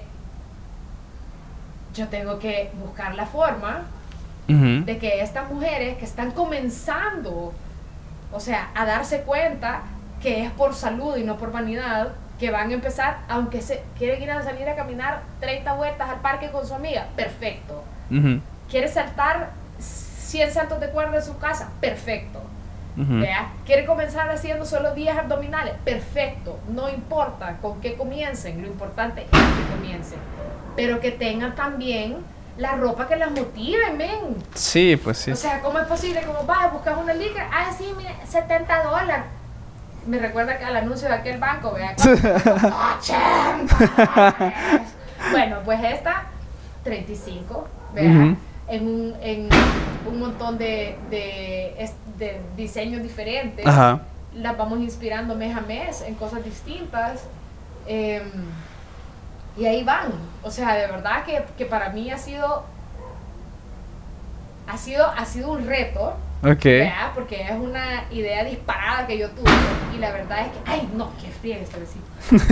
yo 1.94 2.08
tengo 2.08 2.40
que 2.40 2.72
buscar 2.80 3.16
la 3.16 3.26
forma 3.26 3.84
de 4.86 4.98
que 4.98 5.22
estas 5.22 5.50
mujeres 5.50 5.98
que 5.98 6.06
están 6.06 6.32
comenzando, 6.32 7.54
o 8.32 8.40
sea, 8.40 8.70
a 8.76 8.86
darse 8.86 9.22
cuenta 9.22 9.84
que 10.22 10.44
es 10.44 10.52
por 10.52 10.74
salud 10.74 11.16
y 11.18 11.24
no 11.24 11.38
por 11.38 11.52
vanidad, 11.52 12.10
que 12.40 12.52
van 12.52 12.72
a 12.72 12.74
empezar, 12.74 13.20
aunque 13.30 13.62
se 13.62 13.84
quieren 13.98 14.22
ir 14.22 14.32
a 14.32 14.42
salir 14.44 14.68
a 14.68 14.76
caminar 14.76 15.22
30 15.40 15.74
vueltas 15.76 16.10
al 16.10 16.20
parque 16.20 16.50
con 16.52 16.68
su 16.68 16.74
amiga, 16.74 17.08
perfecto. 17.16 17.84
Ujú, 18.12 18.42
Quiere 18.70 18.88
saltar 18.88 19.52
100 19.80 20.52
saltos 20.52 20.80
de 20.80 20.90
cuerda 20.90 21.18
en 21.18 21.24
su 21.24 21.38
casa, 21.38 21.70
perfecto. 21.80 22.42
Vea, 22.96 23.52
Quiere 23.66 23.86
comenzar 23.86 24.30
haciendo 24.30 24.66
solo 24.66 24.94
10 24.94 25.18
abdominales, 25.18 25.74
perfecto. 25.84 26.60
No 26.70 26.90
importa 26.90 27.58
con 27.62 27.82
qué 27.82 27.96
comiencen, 27.96 28.62
lo 28.62 28.68
importante 28.68 29.22
es 29.22 29.30
que 29.30 29.76
comiencen. 29.76 30.20
Pero 30.76 31.00
que 31.00 31.12
tengan 31.12 31.56
también 31.56 32.18
la 32.58 32.74
ropa 32.76 33.08
que 33.08 33.16
las 33.16 33.32
motive, 33.32 33.92
men. 33.98 34.38
Sí, 34.54 34.96
pues 35.04 35.18
sí. 35.18 35.32
O 35.32 35.36
sea, 35.36 35.62
¿cómo 35.62 35.80
es 35.80 35.88
posible? 35.88 36.22
Como 36.24 36.44
vas 36.46 36.64
a 36.66 36.68
buscar 36.70 36.98
una 36.98 37.14
licra, 37.14 37.50
ah, 37.52 37.72
sí, 37.78 37.92
mire, 37.98 38.16
70 38.28 38.84
dólares. 38.84 39.26
Me 40.06 40.20
recuerda 40.20 40.58
que 40.58 40.66
al 40.66 40.76
anuncio 40.76 41.08
de 41.08 41.14
aquel 41.16 41.40
banco, 41.40 41.72
vea. 41.74 41.96
80 43.00 43.76
dólares. 44.16 44.54
Bueno, 45.32 45.58
pues 45.64 45.80
esta, 45.84 46.24
35, 46.84 47.68
vea. 47.94 48.04
Ujú. 48.12 48.36
En 48.68 48.88
un, 48.88 49.16
en 49.22 49.50
un 50.08 50.20
montón 50.20 50.58
de, 50.58 50.98
de, 51.10 51.90
de 52.18 52.42
diseños 52.56 53.02
diferentes. 53.04 53.66
Ajá. 53.66 54.02
Las 54.34 54.58
vamos 54.58 54.80
inspirando 54.80 55.36
mes 55.36 55.56
a 55.56 55.62
mes 55.62 56.02
en 56.02 56.16
cosas 56.16 56.44
distintas. 56.44 57.22
em, 57.88 58.24
y 59.58 59.66
ahí 59.66 59.84
van. 59.84 60.12
O 60.44 60.52
sea, 60.52 60.74
de 60.76 60.88
verdad 60.88 61.24
que, 61.26 61.44
que 61.58 61.66
para 61.66 61.90
mí 61.90 62.10
ha 62.12 62.18
sido. 62.18 62.64
Ha 64.68 64.78
sido, 64.78 65.06
ha 65.06 65.26
sido 65.26 65.52
un 65.52 65.68
reto, 65.68 66.16
Ok. 66.42 66.64
¿verdad? 66.64 67.12
Porque 67.14 67.42
es 67.44 67.52
una 67.52 68.06
idea 68.12 68.44
disparada 68.46 69.06
que 69.06 69.18
yo 69.18 69.30
tuve. 69.32 69.52
Y 69.94 69.98
la 70.00 70.12
verdad 70.12 70.42
es 70.42 70.48
que. 70.48 70.60
¡Ay, 70.72 70.90
no! 70.96 71.12
¡Qué 71.22 71.30
fría 71.30 71.58
esta 71.60 71.78
vecina! 71.78 72.04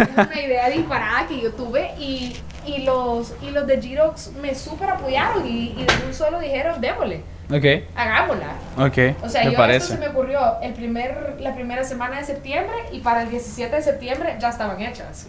Es 0.03 0.27
una 0.27 0.41
idea 0.41 0.69
disparada 0.69 1.27
que 1.27 1.39
yo 1.41 1.53
tuve. 1.53 1.91
Y, 1.97 2.35
y, 2.65 2.83
los, 2.83 3.33
y 3.41 3.51
los 3.51 3.65
de 3.65 3.81
Girox 3.81 4.31
me 4.41 4.53
súper 4.53 4.89
apoyaron. 4.89 5.47
Y, 5.47 5.69
y 5.77 5.85
de 5.85 6.05
un 6.05 6.13
solo 6.13 6.39
dijeron: 6.39 6.79
démosle, 6.81 7.23
Ok. 7.49 7.87
hagámosla. 7.95 8.47
Ok. 8.77 9.23
O 9.23 9.29
sea, 9.29 9.45
me 9.45 9.51
yo 9.51 9.57
parece. 9.57 9.77
esto 9.85 9.93
se 9.95 9.99
me 9.99 10.09
ocurrió 10.09 10.59
el 10.61 10.73
primer, 10.73 11.37
la 11.39 11.55
primera 11.55 11.83
semana 11.85 12.17
de 12.17 12.25
septiembre 12.25 12.75
y 12.91 12.99
para 12.99 13.21
el 13.23 13.29
17 13.29 13.73
de 13.73 13.81
septiembre 13.81 14.35
ya 14.39 14.49
estaban 14.49 14.79
hechas. 14.81 15.27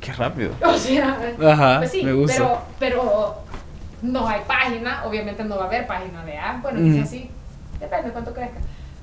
Qué 0.00 0.12
rápido. 0.12 0.52
O 0.64 0.74
sea, 0.74 1.16
Ajá. 1.44 1.78
pues 1.78 1.90
sí, 1.90 2.02
me 2.02 2.12
gusta. 2.12 2.36
pero, 2.36 2.62
pero 2.78 3.34
no 4.02 4.28
hay 4.28 4.40
página, 4.46 5.04
obviamente 5.04 5.42
no 5.44 5.56
va 5.56 5.64
a 5.64 5.66
haber 5.66 5.86
página 5.86 6.24
de 6.24 6.36
A, 6.38 6.58
bueno, 6.62 6.80
Ujú. 6.80 6.92
quizás 6.92 7.10
sí, 7.10 7.30
depende 7.80 8.06
de 8.08 8.12
cuánto 8.12 8.32
crezca. 8.34 8.58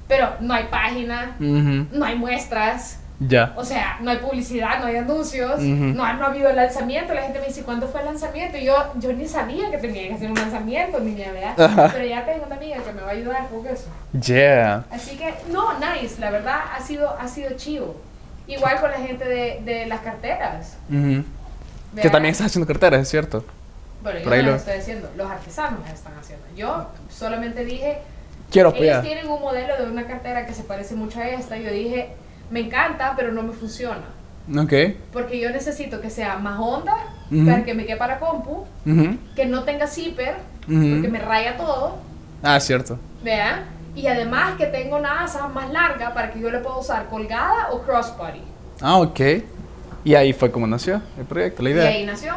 Pero 0.07 0.29
no 0.41 0.53
hay 0.53 0.65
página, 0.65 1.35
no 1.39 2.05
hay 2.05 2.15
muestras, 2.15 2.99
Ya. 3.19 3.53
o 3.55 3.63
sea, 3.63 3.97
no 4.01 4.11
hay 4.11 4.17
publicidad, 4.17 4.79
no 4.79 4.85
hay 4.85 4.97
anuncios, 4.97 5.55
Ujú. 5.59 5.65
no, 5.95 6.03
ha, 6.03 6.13
no 6.13 6.25
ha 6.25 6.27
habido 6.27 6.51
lanzamiento. 6.53 7.13
La 7.13 7.21
gente 7.23 7.39
me 7.39 7.47
dice, 7.47 7.63
¿cuándo 7.63 7.87
fue 7.87 8.01
el 8.01 8.07
lanzamiento? 8.07 8.57
Y 8.57 8.65
yo, 8.65 8.75
yo 8.99 9.13
ni 9.13 9.27
sabía 9.27 9.71
que 9.71 9.77
tenía 9.77 10.07
que 10.09 10.13
hacer 10.15 10.29
un 10.29 10.35
lanzamiento, 10.37 10.99
niña, 10.99 11.31
¿verdad? 11.31 11.59
Ajá. 11.59 11.89
Pero 11.93 12.05
ya 12.05 12.25
tengo 12.25 12.45
una 12.45 12.55
amiga 12.55 12.77
que 12.83 12.91
me 12.91 13.01
va 13.01 13.07
a 13.09 13.11
ayudar 13.11 13.47
con 13.49 13.65
eso. 13.65 13.87
Yeah. 14.21 14.83
Así 14.91 15.17
que, 15.17 15.33
no, 15.51 15.73
nice, 15.79 16.19
la 16.19 16.29
verdad 16.31 16.59
ha 16.75 16.81
sido, 16.81 17.09
ha 17.17 17.27
sido 17.27 17.51
chivo. 17.55 17.95
Igual 18.47 18.79
con 18.81 18.91
la 18.91 18.97
gente 18.97 19.25
de, 19.25 19.61
de 19.63 19.85
las 19.85 20.01
carteras. 20.01 20.77
Ujú. 20.89 20.99
Que 21.23 21.95
¿verdad? 21.95 22.11
también 22.11 22.31
estás 22.31 22.47
haciendo 22.47 22.67
carteras, 22.67 23.01
es 23.01 23.09
cierto. 23.09 23.45
Bueno, 24.01 24.19
yo 24.19 24.25
por 24.25 24.35
no 24.37 24.43
lo- 24.43 24.55
estoy 24.55 24.73
haciendo, 24.73 25.09
los 25.15 25.29
artesanos 25.31 25.79
las 25.81 25.93
están 25.93 26.13
haciendo. 26.19 26.45
Yo 26.55 26.87
solamente 27.09 27.63
dije, 27.63 27.99
Quiero 28.51 28.69
ellos 28.69 28.75
apoyar. 28.97 29.01
tienen 29.03 29.27
un 29.29 29.39
modelo 29.41 29.77
de 29.77 29.89
una 29.89 30.05
cartera 30.05 30.45
que 30.45 30.53
se 30.53 30.63
parece 30.63 30.95
mucho 30.95 31.19
a 31.19 31.27
esta. 31.29 31.55
Yo 31.57 31.71
dije, 31.71 32.09
me 32.51 32.59
encanta, 32.59 33.13
pero 33.15 33.31
no 33.31 33.43
me 33.43 33.53
funciona. 33.53 34.03
Ok. 34.57 34.73
Porque 35.13 35.39
yo 35.39 35.49
necesito 35.51 36.01
que 36.01 36.09
sea 36.09 36.35
más 36.37 36.59
honda, 36.59 36.95
Ujú. 37.31 37.45
para 37.45 37.63
que 37.63 37.73
me 37.73 37.85
quepa 37.85 38.07
la 38.07 38.19
compu, 38.19 38.65
Ujú. 38.85 39.17
que 39.35 39.45
no 39.45 39.63
tenga 39.63 39.87
zipper, 39.87 40.35
Ujú. 40.67 40.89
porque 40.95 41.07
me 41.07 41.19
raya 41.19 41.55
todo, 41.55 41.97
Ah, 42.43 42.59
cierto. 42.59 42.99
¿vean? 43.23 43.63
Y 43.95 44.07
además 44.07 44.55
que 44.57 44.65
tengo 44.65 44.97
una 44.97 45.23
asa 45.23 45.47
más 45.47 45.69
larga 45.71 46.13
para 46.13 46.31
que 46.31 46.39
yo 46.39 46.49
le 46.49 46.59
pueda 46.59 46.77
usar 46.77 47.07
colgada 47.09 47.69
o 47.71 47.81
crossbody. 47.83 48.41
Ah, 48.81 48.97
ok. 48.97 49.19
Y 50.03 50.15
ahí 50.15 50.33
fue 50.33 50.51
como 50.51 50.65
nació 50.67 51.01
el 51.17 51.25
proyecto, 51.25 51.61
la 51.63 51.69
Y 51.69 51.73
idea. 51.73 51.87
ahí 51.89 52.05
nació. 52.05 52.33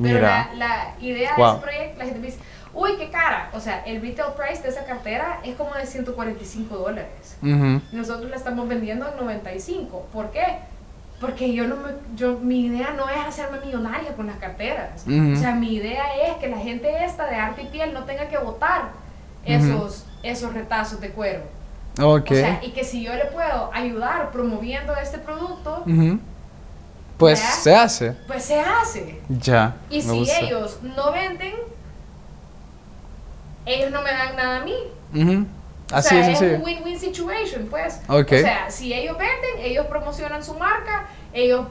Pero 0.00 0.14
Mira. 0.16 0.50
la, 0.54 0.66
la 0.66 0.94
idea 1.00 1.32
Wow. 1.36 1.46
de 1.46 1.52
ese 1.52 1.62
proyecto, 1.62 1.98
la 1.98 2.04
gente 2.04 2.20
me 2.20 2.26
dice, 2.26 2.38
uy, 2.74 2.96
qué 2.98 3.10
cara. 3.10 3.48
O 3.54 3.60
sea, 3.60 3.82
el 3.86 4.02
retail 4.02 4.32
price 4.36 4.62
de 4.62 4.68
esa 4.68 4.84
cartera 4.84 5.38
es 5.44 5.54
como 5.56 5.72
de 5.74 5.86
145 5.86 6.76
dólares. 6.76 7.36
Ujú. 7.42 7.80
Nosotros 7.92 8.28
la 8.30 8.36
estamos 8.36 8.68
vendiendo 8.68 9.08
en 9.08 9.16
95. 9.16 10.06
¿Por 10.12 10.30
qué? 10.32 10.44
Porque 11.20 11.54
yo 11.54 11.66
no 11.66 11.76
me, 11.76 11.92
yo, 12.16 12.38
mi 12.40 12.66
idea 12.66 12.90
no 12.96 13.08
es 13.08 13.24
hacerme 13.26 13.58
millonaria 13.64 14.14
con 14.14 14.26
las 14.26 14.36
carteras. 14.36 15.04
O 15.06 15.36
sea, 15.36 15.54
mi 15.54 15.74
idea 15.74 16.04
es 16.26 16.36
que 16.36 16.48
la 16.48 16.58
gente 16.58 17.04
esta 17.04 17.26
de 17.26 17.36
arte 17.36 17.62
y 17.62 17.66
piel 17.66 17.94
no 17.94 18.04
tenga 18.04 18.28
que 18.28 18.36
botar 18.36 18.90
esos, 19.44 20.04
esos 20.24 20.52
retazos 20.52 21.00
de 21.00 21.10
cuero. 21.10 21.42
Ok. 22.00 22.30
O 22.32 22.34
sea, 22.34 22.60
y 22.62 22.70
que 22.70 22.82
si 22.82 23.04
yo 23.04 23.14
le 23.14 23.26
puedo 23.26 23.70
ayudar 23.72 24.32
promoviendo 24.32 24.96
este 24.96 25.18
producto. 25.18 25.84
Pues 27.16 27.40
¿Verdad? 27.40 27.54
se 27.54 27.74
hace. 27.76 28.12
pues 28.26 28.44
se 28.44 28.58
hace. 28.58 29.20
Ya. 29.28 29.76
Y 29.88 30.02
si 30.02 30.08
gusta. 30.08 30.40
ellos 30.40 30.78
no 30.82 31.12
venden, 31.12 31.54
ellos 33.66 33.92
no 33.92 34.02
me 34.02 34.10
dan 34.10 34.34
nada 34.34 34.60
a 34.60 34.64
mí. 34.64 34.74
Ujú. 35.14 35.46
O 35.92 35.96
Así 35.96 36.08
sea, 36.08 36.30
es, 36.30 36.40
es 36.40 36.58
un 36.58 36.64
win-win 36.64 36.98
situation, 36.98 37.68
pues. 37.70 38.00
Ok. 38.08 38.32
O 38.32 38.38
sea, 38.38 38.70
si 38.70 38.92
ellos 38.92 39.16
venden, 39.16 39.60
ellos 39.60 39.86
promocionan 39.86 40.42
su 40.42 40.54
marca, 40.54 41.06
ellos 41.32 41.66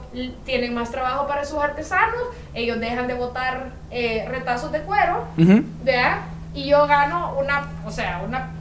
tienen 0.46 0.74
más 0.74 0.92
trabajo 0.92 1.28
para 1.28 1.44
sus 1.44 1.60
artesanos, 1.60 2.22
ellos 2.54 2.80
dejan 2.80 3.08
de 3.08 3.16
botar 3.16 3.72
eh, 3.92 4.26
retazos 4.30 4.72
de 4.72 4.82
cuero. 4.82 5.26
¿verdad? 5.36 6.20
Y 6.54 6.70
yo 6.70 6.86
gano 6.88 7.36
una, 7.40 7.68
o 7.86 7.92
sea, 7.92 8.22
una 8.26 8.52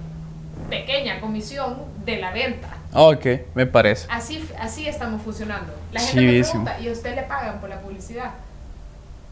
pequeña 0.71 1.21
comisión 1.21 1.77
de 2.05 2.19
la 2.19 2.33
venta. 2.33 2.69
Ok, 2.95 3.27
me 3.55 3.67
parece. 3.67 4.07
Así, 4.11 4.47
así 4.59 4.87
estamos 4.87 5.23
funcionando. 5.23 5.73
La 5.93 6.01
gente 6.01 6.21
Chivísimo. 6.21 6.65
me 6.65 6.71
pregunta, 6.71 6.87
¿y 6.87 6.89
a 6.89 6.93
usted 6.93 7.15
le 7.15 7.23
pagan 7.23 7.61
por 7.61 7.69
la 7.69 7.81
publicidad? 7.81 8.31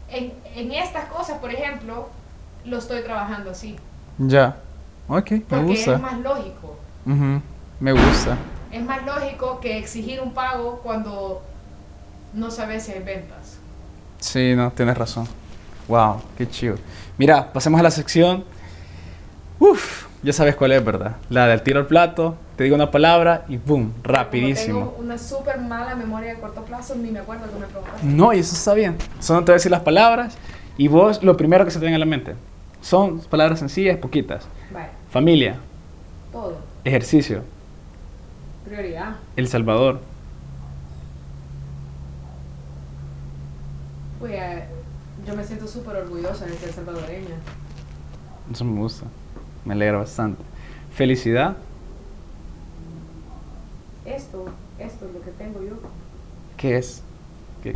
En, 0.09 0.33
en 0.55 0.71
estas 0.71 1.05
cosas, 1.05 1.39
por 1.39 1.51
ejemplo, 1.51 2.09
lo 2.65 2.77
estoy 2.77 3.01
trabajando 3.03 3.51
así. 3.51 3.77
Ya. 4.17 4.57
Ok, 5.07 5.31
me 5.49 5.63
gusta. 5.63 5.95
es 5.95 6.01
más 6.01 6.19
lógico. 6.19 6.77
Ujú. 7.05 7.41
Me 7.79 7.91
gusta. 7.91 8.37
Es 8.71 8.83
más 8.83 9.05
lógico 9.05 9.59
que 9.59 9.77
exigir 9.77 10.21
un 10.21 10.33
pago 10.33 10.79
cuando 10.83 11.41
no 12.33 12.51
sabes 12.51 12.83
si 12.83 12.91
hay 12.93 13.03
ventas. 13.03 13.57
Sí, 14.19 14.53
no, 14.55 14.71
tienes 14.71 14.97
razón. 14.97 15.27
Wow, 15.87 16.21
qué 16.37 16.47
chido. 16.47 16.77
Mira, 17.21 17.53
pasemos 17.53 17.79
a 17.79 17.83
la 17.83 17.91
sección. 17.91 18.43
Uf, 19.59 20.07
ya 20.23 20.33
sabes 20.33 20.55
cuál 20.55 20.71
es, 20.71 20.83
¿verdad? 20.83 21.17
La 21.29 21.45
del 21.45 21.61
tiro 21.61 21.79
al 21.79 21.85
plato, 21.85 22.35
te 22.55 22.63
digo 22.63 22.75
una 22.75 22.89
palabra 22.89 23.45
y 23.47 23.57
boom, 23.57 23.91
Como 23.91 24.03
rapidísimo. 24.03 24.79
tengo 24.79 24.95
una 24.97 25.19
súper 25.19 25.59
mala 25.59 25.93
memoria 25.93 26.33
de 26.33 26.39
corto 26.41 26.65
plazo, 26.65 26.95
ni 26.95 27.11
me 27.11 27.19
acuerdo 27.19 27.43
que 27.45 27.59
me 27.59 27.67
preguntaste. 27.67 28.07
No, 28.07 28.33
y 28.33 28.39
eso 28.39 28.55
está 28.55 28.73
bien. 28.73 28.97
Solo 29.19 29.41
te 29.41 29.51
voy 29.51 29.53
a 29.53 29.57
decir 29.57 29.69
las 29.69 29.81
palabras 29.81 30.35
y 30.77 30.87
vos 30.87 31.21
lo 31.21 31.37
primero 31.37 31.63
que 31.63 31.69
se 31.69 31.77
te 31.77 31.85
venga 31.85 31.97
a 31.97 31.99
la 31.99 32.07
mente. 32.07 32.33
Son 32.81 33.19
palabras 33.19 33.59
sencillas, 33.59 33.97
poquitas. 33.97 34.47
Vale, 34.73 34.87
Familia, 35.11 35.57
todo. 36.31 36.57
ejercicio, 36.83 37.43
Prioridad. 38.65 39.17
El 39.35 39.47
Salvador, 39.47 39.99
Pues, 44.19 44.33
eh, 44.33 44.63
yo 45.31 45.37
me 45.37 45.43
siento 45.45 45.65
súper 45.67 45.95
orgullosa 45.95 46.45
de 46.45 46.53
ser 46.57 46.73
salvadoreña. 46.73 47.35
eso 48.51 48.65
me 48.65 48.79
gusta. 48.81 49.05
Me 49.63 49.73
alegra 49.73 49.99
bastante. 49.99 50.43
Felicidad, 50.93 51.55
Esto, 54.05 54.45
esto 54.79 55.05
es 55.05 55.13
lo 55.13 55.21
que 55.21 55.31
tengo 55.31 55.61
yo. 55.61 55.75
¿qué 56.57 56.77
es? 56.77 57.01
¿Qué? 57.63 57.69
Es 57.69 57.75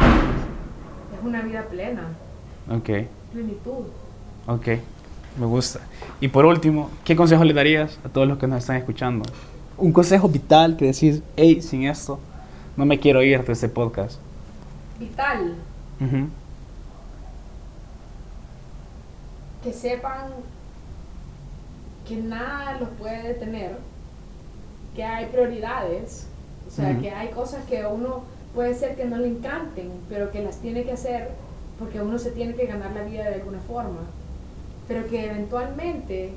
una 1.24 1.42
vida 1.44 1.64
plena, 1.70 2.10
Ok. 2.70 2.90
plenitud. 3.32 3.86
Ok, 4.48 4.68
me 5.40 5.46
gusta. 5.46 5.80
Y 6.20 6.28
por 6.28 6.46
último, 6.46 6.90
¿qué 7.06 7.16
consejo 7.16 7.44
le 7.46 7.54
darías 7.54 7.98
a 8.04 8.10
todos 8.10 8.28
los 8.28 8.38
que 8.38 8.48
nos 8.48 8.60
están 8.60 8.76
escuchando? 8.76 9.24
Un 9.78 9.94
consejo 9.94 10.28
vital 10.28 10.76
que 10.78 10.86
decís, 10.86 11.22
hey, 11.38 11.62
sin 11.62 11.86
esto, 11.86 12.20
no 12.76 12.86
me 12.86 13.00
quiero 13.00 13.24
ir 13.24 13.44
de 13.46 13.54
este 13.54 13.70
podcast. 13.70 14.20
Vital, 15.00 15.56
Ujú. 16.02 16.28
Que 19.66 19.74
sepan 19.74 20.28
que 22.08 22.18
nada 22.18 22.78
los 22.80 22.90
puede 23.00 23.30
detener, 23.30 23.78
que 24.96 25.04
hay 25.04 25.26
prioridades, 25.26 26.28
o 26.68 26.72
sea, 26.72 26.96
que 27.00 27.10
hay 27.10 27.30
cosas 27.30 27.66
que 27.66 27.82
a 27.82 27.90
uno 27.90 28.22
puede 28.54 28.76
ser 28.76 28.96
que 28.96 29.06
no 29.06 29.18
le 29.18 29.28
encanten, 29.28 29.92
pero 30.08 30.32
que 30.32 30.44
las 30.44 30.58
tiene 30.58 30.84
que 30.84 30.92
hacer 30.92 31.32
porque 31.80 32.00
uno 32.00 32.20
se 32.20 32.30
tiene 32.30 32.54
que 32.54 32.68
ganar 32.68 32.92
la 32.92 33.02
vida 33.02 33.24
de 33.24 33.36
alguna 33.36 33.60
forma, 33.60 34.02
pero 34.88 35.08
que 35.08 35.26
eventualmente, 35.26 36.34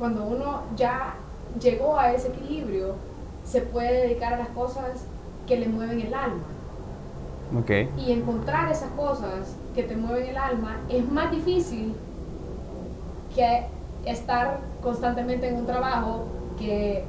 cuando 0.00 0.24
uno 0.24 0.64
ya 0.76 1.14
llegó 1.62 2.00
a 2.00 2.12
ese 2.12 2.28
equilibrio, 2.28 2.96
se 3.44 3.60
puede 3.60 4.08
dedicar 4.08 4.34
a 4.34 4.38
las 4.38 4.48
cosas 4.48 5.06
que 5.46 5.56
le 5.56 5.68
mueven 5.68 6.00
el 6.00 6.12
alma. 6.12 6.42
Ok. 7.56 7.70
Y 7.96 8.10
encontrar 8.10 8.72
esas 8.72 8.90
cosas 8.90 9.54
que 9.72 9.84
te 9.84 9.94
mueven 9.94 10.26
el 10.26 10.36
alma 10.36 10.80
es 10.88 11.08
más 11.08 11.30
difícil 11.30 11.94
que 13.34 13.66
estar 14.04 14.58
constantemente 14.82 15.48
en 15.48 15.56
un 15.56 15.66
trabajo 15.66 16.26
que 16.58 17.04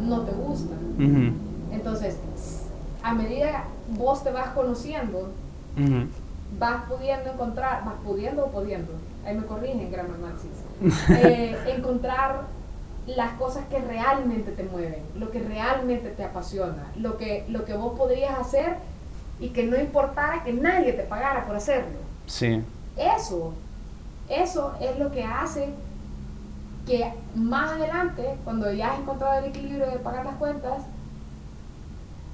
no 0.00 0.20
te 0.22 0.32
gusta. 0.32 0.74
Entonces, 1.72 2.16
a 3.02 3.14
medida 3.14 3.64
vos 3.96 4.22
te 4.22 4.30
vas 4.30 4.50
conociendo, 4.50 5.30
vas 6.58 6.84
pudiendo 6.88 7.32
encontrar, 7.32 7.84
vas 7.84 7.94
pudiendo 8.04 8.46
o 8.46 8.48
pudiendo, 8.48 8.92
ahí 9.24 9.34
me 9.34 9.44
corrigen, 9.44 9.90
grammar 9.90 10.18
Nazis, 10.18 11.08
eh, 11.10 11.56
encontrar 11.76 12.42
las 13.06 13.32
cosas 13.32 13.64
que 13.70 13.78
realmente 13.78 14.52
te 14.52 14.64
mueven, 14.64 15.02
lo 15.16 15.30
que 15.30 15.40
realmente 15.40 16.10
te 16.10 16.24
apasiona, 16.24 16.92
lo 16.96 17.16
que, 17.16 17.44
lo 17.48 17.64
que 17.64 17.74
vos 17.74 17.98
podrías 17.98 18.38
hacer 18.38 18.76
y 19.40 19.50
que 19.50 19.64
no 19.64 19.78
importara 19.78 20.44
que 20.44 20.52
nadie 20.52 20.92
te 20.92 21.04
pagara 21.04 21.46
por 21.46 21.56
hacerlo. 21.56 21.98
Sí. 22.26 22.62
Eso, 22.96 23.54
eso 24.28 24.74
es 24.80 24.98
lo 24.98 25.10
que 25.10 25.24
hace 25.24 25.70
que 26.86 27.12
más 27.34 27.72
adelante, 27.72 28.36
cuando 28.44 28.72
ya 28.72 28.92
has 28.92 29.00
encontrado 29.00 29.38
el 29.38 29.46
equilibrio 29.46 29.90
de 29.90 29.98
pagar 29.98 30.24
las 30.24 30.36
cuentas, 30.36 30.84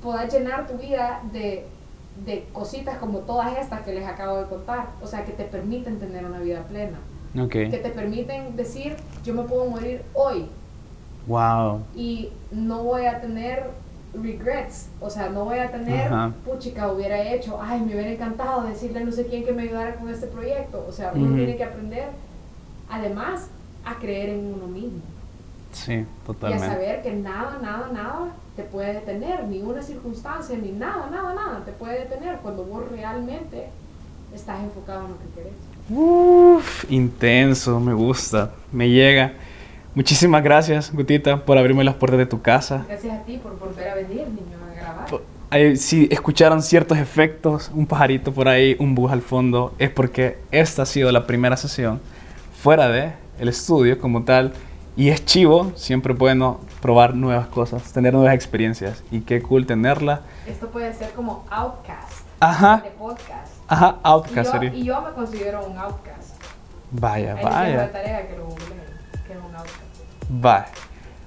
puedas 0.03 0.33
llenar 0.33 0.67
tu 0.67 0.75
vida 0.75 1.23
de, 1.33 1.67
de 2.25 2.47
cositas 2.53 2.99
como 2.99 3.19
todas 3.21 3.57
estas 3.59 3.81
que 3.83 3.93
les 3.95 4.07
acabo 4.07 4.37
de 4.39 4.47
contar. 4.47 4.89
O 5.03 5.07
sea, 5.07 5.25
que 5.25 5.33
te 5.33 5.45
permiten 5.45 5.99
tener 5.99 6.25
una 6.25 6.39
vida 6.39 6.63
plena. 6.65 6.99
Ok. 7.37 7.51
Que 7.51 7.81
te 7.83 7.91
permiten 7.91 8.55
decir, 8.55 8.97
yo 9.25 9.35
me 9.35 9.43
puedo 9.43 9.67
morir 9.67 10.05
hoy 10.15 10.49
Wow. 11.27 11.81
y 11.97 12.29
no 12.53 12.85
voy 12.85 13.07
a 13.07 13.21
tener 13.21 13.71
regrets, 14.23 14.89
o 15.01 15.11
sea, 15.11 15.29
no 15.29 15.45
voy 15.45 15.59
a 15.59 15.71
tener, 15.71 16.07
Ajá. 16.13 16.33
puchica, 16.45 16.93
hubiera 16.93 17.21
hecho, 17.21 17.59
ay, 17.61 17.81
me 17.81 17.95
hubiera 17.95 18.11
encantado 18.11 18.63
decirle 18.63 19.01
a 19.01 19.05
no 19.05 19.13
sé 19.13 19.27
quién 19.27 19.45
que 19.45 19.53
me 19.53 19.63
ayudara 19.63 19.95
con 19.97 20.09
este 20.09 20.27
proyecto, 20.27 20.85
o 20.89 20.93
sea, 20.93 21.13
uno 21.15 21.27
Ujú. 21.27 21.37
tiene 21.37 21.57
que 21.57 21.65
aprender, 21.65 22.09
además, 22.89 23.49
a 23.85 23.97
creer 23.97 24.31
en 24.31 24.55
uno 24.55 24.67
mismo 24.67 25.01
Sí, 25.73 25.93
y 25.93 26.03
a 26.03 26.05
totalmente. 26.27 26.67
saber 26.67 27.03
que 27.03 27.13
nada, 27.13 27.59
nada, 27.61 27.91
nada 27.93 28.29
te 28.57 28.63
puede 28.63 28.95
detener, 28.95 29.45
ni 29.45 29.61
una 29.61 29.83
circunstancia, 29.83 30.57
ni 30.57 30.71
nada, 30.71 31.09
nada, 31.11 31.35
nada 31.35 31.65
te 31.65 31.73
puede 31.73 32.01
detener 32.01 32.39
cuando 32.39 32.65
vos 32.65 32.89
realmente 32.91 33.67
estás 34.33 34.63
enfocado 34.63 35.07
en 35.07 35.11
lo 35.11 35.19
que 35.19 35.25
querés. 35.35 35.55
Uf, 35.91 36.91
intenso, 36.91 37.79
me 37.81 37.93
gusta, 37.93 38.53
me 38.73 38.89
llega. 38.89 39.33
Muchísimas 39.95 40.43
gracias, 40.43 40.93
Gutita, 40.93 41.45
por 41.45 41.57
abrirme 41.57 41.85
las 41.85 41.95
puertas 41.95 42.19
de 42.19 42.27
tu 42.27 42.43
casa. 42.43 42.85
Gracias 42.89 43.17
a 43.21 43.23
ti 43.25 43.39
por 43.39 43.59
volver 43.59 43.89
a 43.89 43.95
venir, 43.95 44.27
niño, 44.29 44.57
a 44.71 44.75
grabar. 44.75 45.77
Si 45.77 46.09
escucharon 46.11 46.63
ciertos 46.63 46.99
efectos, 46.99 47.71
un 47.73 47.87
pajarito 47.87 48.33
por 48.33 48.49
ahí, 48.49 48.75
un 48.81 48.97
bus 48.97 49.13
al 49.13 49.23
fondo, 49.23 49.73
es 49.79 49.91
porque 49.91 50.39
esta 50.51 50.83
ha 50.83 50.87
sido 50.87 51.13
la 51.13 51.27
primera 51.29 51.57
sesión 51.57 52.01
fuera 52.61 52.89
de 52.89 53.13
el 53.39 53.49
estudio 53.49 53.99
como 54.01 54.25
tal. 54.25 54.53
Y 54.97 55.11
es 55.11 55.25
chivo, 55.25 55.73
siempre 55.77 56.13
bueno 56.13 56.61
probar 56.81 57.15
nuevas 57.15 57.47
cosas, 57.49 57.93
tener 57.93 58.15
nuevas 58.15 58.35
experiencias. 58.35 59.03
Y 59.13 59.21
qué 59.21 59.43
cool 59.43 59.65
tenerla. 59.67 60.23
Esto 60.47 60.69
puede 60.69 60.93
ser 60.95 61.11
como 61.13 61.45
outcast 61.51 62.23
Ajá, 62.41 62.81
de 62.85 62.91
podcast. 62.91 63.53
ajá, 63.69 63.97
Y 63.97 64.01
Outcast 64.09 64.47
yo, 64.47 64.53
sería. 64.53 64.75
y 64.75 64.85
yo 64.85 65.01
me 65.03 65.11
considero 65.13 65.67
un 65.67 65.79
outcast. 65.79 66.35
Vaya, 66.91 67.35
Ahí 67.35 67.37
les 67.37 67.45
dejo 67.45 67.59
de 67.65 67.77
vaya. 67.77 67.93
tarea 67.93 68.29
que 68.29 68.37
lo 68.37 68.49
que 68.49 69.33
es 69.33 69.39
un 69.39 69.55
outcast. 69.57 69.84
Vaya. 70.29 70.67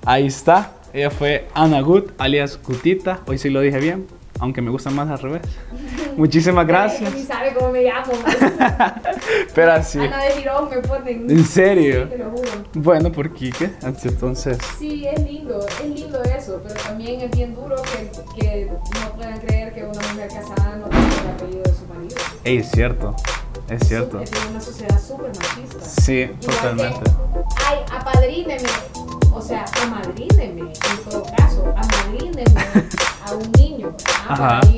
Ahí 0.06 0.28
está. 0.28 0.72
Ella 0.94 1.12
fue 1.12 1.48
Ana 1.54 1.82
Gut, 1.82 2.12
alias 2.18 2.60
Gutita. 2.64 3.20
Hoy 3.28 3.38
sí 3.38 3.50
lo 3.50 3.62
dije 3.62 3.80
bien, 3.80 4.08
aunque 4.40 4.62
me 4.62 4.72
gusta 4.72 4.90
más 4.90 5.10
al 5.10 5.20
revés. 5.20 5.42
Muchísimas 6.18 6.66
gracias. 6.66 7.14
Ni 7.14 7.24
sabe 7.24 7.54
cómo 7.54 7.72
me 7.72 7.84
llamo. 7.84 8.14
Pero 9.56 9.74
así. 9.74 10.00
Ana 10.00 10.24
de 10.24 10.32
Girón 10.32 10.70
me 10.70 10.78
ponen. 10.78 11.30
¿En 11.30 11.44
serio? 11.46 12.04
Sí, 12.06 12.10
te 12.10 12.18
lo 12.18 12.32
juro. 12.32 12.50
Bueno, 12.74 13.12
por 13.12 13.34
Quique. 13.34 13.70
Entonces. 13.84 14.58
Sí, 14.80 15.06
es 15.06 15.22
lindo, 15.24 15.60
es 15.68 15.90
lindo 15.90 16.24
eso, 16.24 16.62
pero 16.64 16.76
también 16.76 17.22
es 17.22 17.32
bien 17.32 17.54
duro 17.54 17.76
que, 17.84 18.42
que 18.42 18.66
no 18.66 19.14
puedan 19.16 19.40
creer 19.40 19.74
que 19.74 19.84
una 19.84 20.02
mujer 20.14 20.28
casada 20.30 20.78
no 20.78 20.88
tiene 20.90 21.06
el 21.06 21.28
apellido 21.28 21.64
de 21.64 21.74
su 21.74 21.86
marido. 21.86 22.16
Ey, 22.44 22.58
es 22.58 22.72
cierto. 22.72 23.16
Es 23.70 23.88
cierto. 23.88 24.22
Es 24.22 24.32
una 24.50 24.62
sociedad 24.62 25.00
súper 25.02 25.28
machista. 25.28 25.84
Sí, 25.84 26.14
Igual 26.22 26.40
totalmente. 26.40 27.00
que, 27.04 27.66
ay, 27.68 27.80
apadríneme. 27.92 28.70
O 29.34 29.42
sea, 29.42 29.66
amadríneme, 29.84 30.62
en 30.72 31.04
todo 31.10 31.24
caso, 31.38 31.66
amadríneme 31.76 32.44
a 33.26 33.32
un 33.34 33.52
niño 33.52 33.96
ah, 34.28 34.34
Ajá. 34.34 34.60
a 34.60 34.62
una 34.62 34.70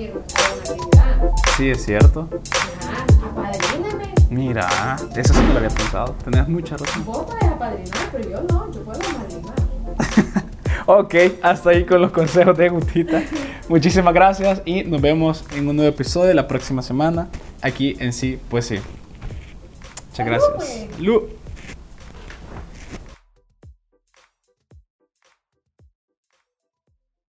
actividad. 0.61 1.31
Sí, 1.55 1.69
es 1.69 1.85
cierto. 1.85 2.27
Ajá, 2.81 3.05
apadríneme. 3.29 4.13
Mira, 4.29 4.97
eso 5.15 5.33
sí 5.33 5.39
me 5.39 5.53
lo 5.53 5.57
había 5.57 5.69
pensado. 5.69 6.15
Tenés 6.23 6.47
mucha 6.47 6.75
razón. 6.77 7.05
Vos 7.05 7.25
podés 7.25 7.43
apadrinar, 7.43 8.09
pero 8.11 8.29
yo 8.29 8.41
no, 8.49 8.71
yo 8.71 8.83
puedo 8.83 8.99
amadrinar. 9.09 9.55
Ok, 10.91 11.13
hasta 11.43 11.69
ahí 11.69 11.85
con 11.85 12.01
los 12.01 12.09
consejos 12.09 12.57
de 12.57 12.67
Gutita. 12.67 13.21
Muchísimas 13.67 14.11
gracias 14.11 14.63
y 14.65 14.83
nos 14.85 14.99
vemos 14.99 15.45
en 15.55 15.67
un 15.67 15.75
nuevo 15.75 15.91
episodio 15.91 16.33
la 16.33 16.47
próxima 16.47 16.81
semana. 16.81 17.27
Aquí 17.61 17.95
en 17.99 18.11
sí, 18.11 18.39
pues 18.49 18.65
sí. 18.65 18.79
Muchas 20.09 20.25
gracias. 20.25 20.99
Lu. 20.99 21.38